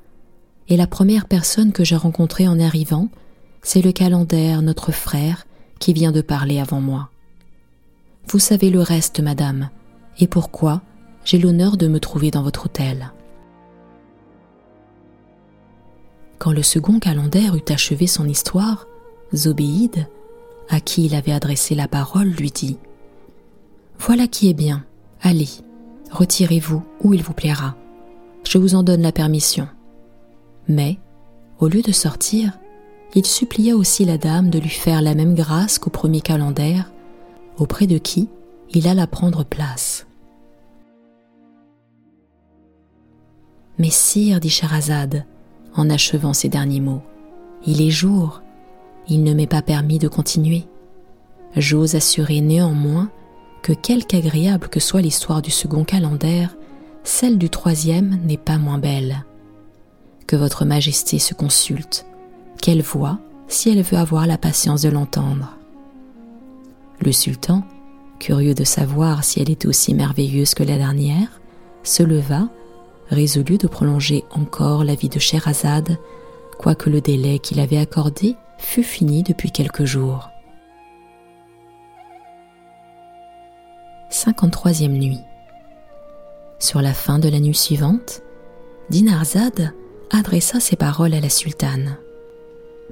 et 0.67 0.75
la 0.75 0.85
première 0.85 1.27
personne 1.27 1.71
que 1.71 1.85
j'ai 1.85 1.95
rencontrée 1.95 2.49
en 2.49 2.59
arrivant, 2.59 3.07
c'est 3.61 3.81
le 3.81 3.91
calendaire, 3.91 4.61
notre 4.61 4.91
frère, 4.91 5.45
qui 5.79 5.93
vient 5.93 6.11
de 6.11 6.21
parler 6.21 6.59
avant 6.59 6.81
moi. 6.81 7.09
Vous 8.27 8.39
savez 8.39 8.69
le 8.69 8.81
reste, 8.81 9.19
madame, 9.19 9.69
et 10.19 10.27
pourquoi 10.27 10.81
j'ai 11.25 11.37
l'honneur 11.37 11.77
de 11.77 11.87
me 11.87 11.99
trouver 11.99 12.31
dans 12.31 12.43
votre 12.43 12.65
hôtel? 12.65 13.11
Quand 16.37 16.51
le 16.51 16.63
second 16.63 16.99
calendaire 16.99 17.55
eut 17.55 17.71
achevé 17.71 18.07
son 18.07 18.27
histoire, 18.27 18.87
Zobéide, 19.35 20.07
à 20.69 20.79
qui 20.79 21.05
il 21.05 21.15
avait 21.15 21.31
adressé 21.31 21.75
la 21.75 21.87
parole, 21.87 22.29
lui 22.29 22.51
dit 22.51 22.77
Voilà 23.99 24.27
qui 24.27 24.49
est 24.49 24.53
bien, 24.53 24.85
allez, 25.21 25.49
retirez-vous 26.11 26.83
où 27.01 27.13
il 27.13 27.23
vous 27.23 27.33
plaira. 27.33 27.75
Je 28.47 28.57
vous 28.57 28.75
en 28.75 28.83
donne 28.83 29.01
la 29.01 29.11
permission. 29.11 29.67
Mais, 30.67 30.97
au 31.59 31.67
lieu 31.67 31.81
de 31.81 31.91
sortir, 31.91 32.57
il 33.15 33.25
supplia 33.25 33.75
aussi 33.75 34.05
la 34.05 34.17
dame 34.17 34.49
de 34.49 34.59
lui 34.59 34.69
faire 34.69 35.01
la 35.01 35.15
même 35.15 35.35
grâce 35.35 35.79
qu'au 35.79 35.89
premier 35.89 36.21
calendaire, 36.21 36.91
auprès 37.57 37.87
de 37.87 37.97
qui 37.97 38.29
il 38.71 38.87
alla 38.87 39.07
prendre 39.07 39.43
place. 39.43 40.05
Mais 43.77 43.89
sire, 43.89 44.39
dit 44.39 44.49
Scheherazade, 44.49 45.25
en 45.75 45.89
achevant 45.89 46.33
ces 46.33 46.49
derniers 46.49 46.81
mots, 46.81 47.01
il 47.65 47.81
est 47.81 47.89
jour, 47.89 48.41
il 49.07 49.23
ne 49.23 49.33
m'est 49.33 49.47
pas 49.47 49.61
permis 49.61 49.97
de 49.97 50.07
continuer. 50.07 50.65
J'ose 51.55 51.95
assurer 51.95 52.41
néanmoins 52.41 53.09
que 53.63 53.73
quelque 53.73 54.15
agréable 54.15 54.67
que 54.67 54.79
soit 54.79 55.01
l'histoire 55.01 55.41
du 55.41 55.51
second 55.51 55.83
calendaire, 55.83 56.55
celle 57.03 57.37
du 57.37 57.49
troisième 57.49 58.19
n'est 58.23 58.37
pas 58.37 58.57
moins 58.57 58.77
belle 58.77 59.23
que 60.27 60.35
votre 60.35 60.63
Majesté 60.63 61.17
se 61.17 61.33
consulte, 61.33 62.05
qu'elle 62.61 62.81
voit 62.81 63.19
si 63.47 63.69
elle 63.69 63.81
veut 63.81 63.97
avoir 63.97 64.27
la 64.27 64.37
patience 64.37 64.81
de 64.81 64.89
l'entendre? 64.89 65.57
Le 66.99 67.11
sultan, 67.11 67.63
curieux 68.19 68.53
de 68.53 68.63
savoir 68.63 69.23
si 69.23 69.39
elle 69.39 69.49
était 69.49 69.67
aussi 69.67 69.93
merveilleuse 69.93 70.53
que 70.53 70.63
la 70.63 70.77
dernière, 70.77 71.39
se 71.83 72.03
leva, 72.03 72.49
résolu 73.09 73.57
de 73.57 73.67
prolonger 73.67 74.23
encore 74.31 74.83
la 74.83 74.95
vie 74.95 75.09
de 75.09 75.19
Scheherazade, 75.19 75.97
quoique 76.57 76.89
le 76.89 77.01
délai 77.01 77.39
qu'il 77.39 77.59
avait 77.59 77.77
accordé 77.77 78.35
fût 78.57 78.83
fini 78.83 79.23
depuis 79.23 79.51
quelques 79.51 79.85
jours. 79.85 80.29
53e 84.11 84.89
nuit. 84.89 85.21
Sur 86.59 86.81
la 86.81 86.93
fin 86.93 87.19
de 87.19 87.29
la 87.29 87.39
nuit 87.39 87.55
suivante, 87.55 88.21
Dinarzade 88.89 89.71
adressa 90.11 90.59
ces 90.59 90.75
paroles 90.75 91.13
à 91.13 91.21
la 91.21 91.29
sultane. 91.29 91.97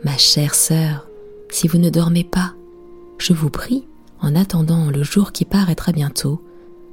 Ma 0.04 0.18
chère 0.18 0.54
sœur, 0.54 1.08
si 1.50 1.68
vous 1.68 1.80
ne 1.80 1.90
dormez 1.90 2.24
pas, 2.24 2.54
je 3.18 3.34
vous 3.34 3.50
prie, 3.50 3.86
en 4.22 4.36
attendant 4.36 4.92
le 4.92 5.04
jour 5.04 5.32
qui 5.32 5.44
paraîtra 5.44 5.92
bientôt, 5.92 6.42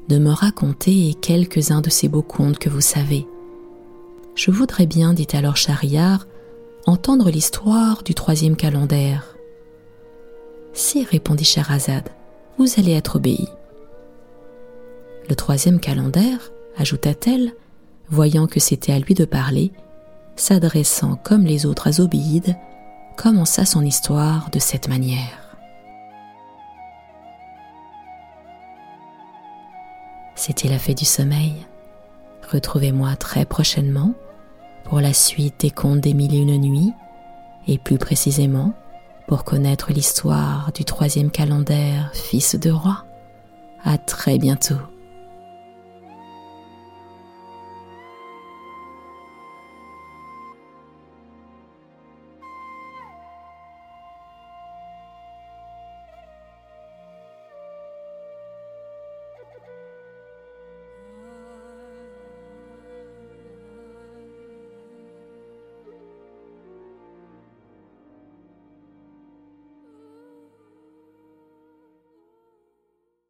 de 0.08 0.18
me 0.18 0.30
raconter 0.30 1.14
quelques-uns 1.20 1.80
de 1.80 1.90
ces 1.90 2.08
beaux 2.08 2.22
contes 2.22 2.58
que 2.58 2.68
vous 2.68 2.80
savez. 2.80 3.26
Je 4.34 4.50
voudrais 4.50 4.86
bien, 4.86 5.12
dit 5.12 5.28
alors 5.32 5.56
Schahriar, 5.56 6.26
entendre 6.86 7.30
l'histoire 7.30 8.02
du 8.02 8.14
troisième 8.14 8.56
calendaire. 8.56 9.36
Si, 10.72 11.04
répondit 11.04 11.44
Scheherazade, 11.44 12.08
vous 12.58 12.66
allez 12.78 12.92
être 12.92 13.16
obéi. 13.16 13.48
Le 15.28 15.36
troisième 15.36 15.80
calendaire, 15.80 16.52
ajouta-t-elle, 16.76 17.54
voyant 18.08 18.46
que 18.46 18.60
c'était 18.60 18.92
à 18.92 18.98
lui 18.98 19.14
de 19.14 19.24
parler, 19.24 19.72
s'adressant 20.36 21.16
comme 21.16 21.44
les 21.44 21.64
autres 21.64 21.86
à 21.86 21.92
Zobéide, 21.92 22.56
commença 23.16 23.64
son 23.64 23.82
histoire 23.82 24.50
de 24.50 24.58
cette 24.58 24.88
manière. 24.88 25.56
C'était 30.34 30.68
la 30.68 30.78
fée 30.78 30.94
du 30.94 31.04
sommeil. 31.04 31.54
Retrouvez-moi 32.50 33.16
très 33.16 33.44
prochainement 33.44 34.12
pour 34.84 35.00
la 35.00 35.14
suite 35.14 35.60
des 35.60 35.70
contes 35.70 36.00
des 36.00 36.14
mille 36.14 36.34
et 36.34 36.38
une 36.38 36.58
nuits 36.58 36.92
et 37.66 37.78
plus 37.78 37.98
précisément 37.98 38.74
pour 39.26 39.44
connaître 39.44 39.92
l'histoire 39.92 40.70
du 40.74 40.84
troisième 40.84 41.30
calendaire 41.30 42.10
fils 42.12 42.56
de 42.56 42.70
roi. 42.70 43.04
À 43.82 43.96
très 43.96 44.38
bientôt. 44.38 44.93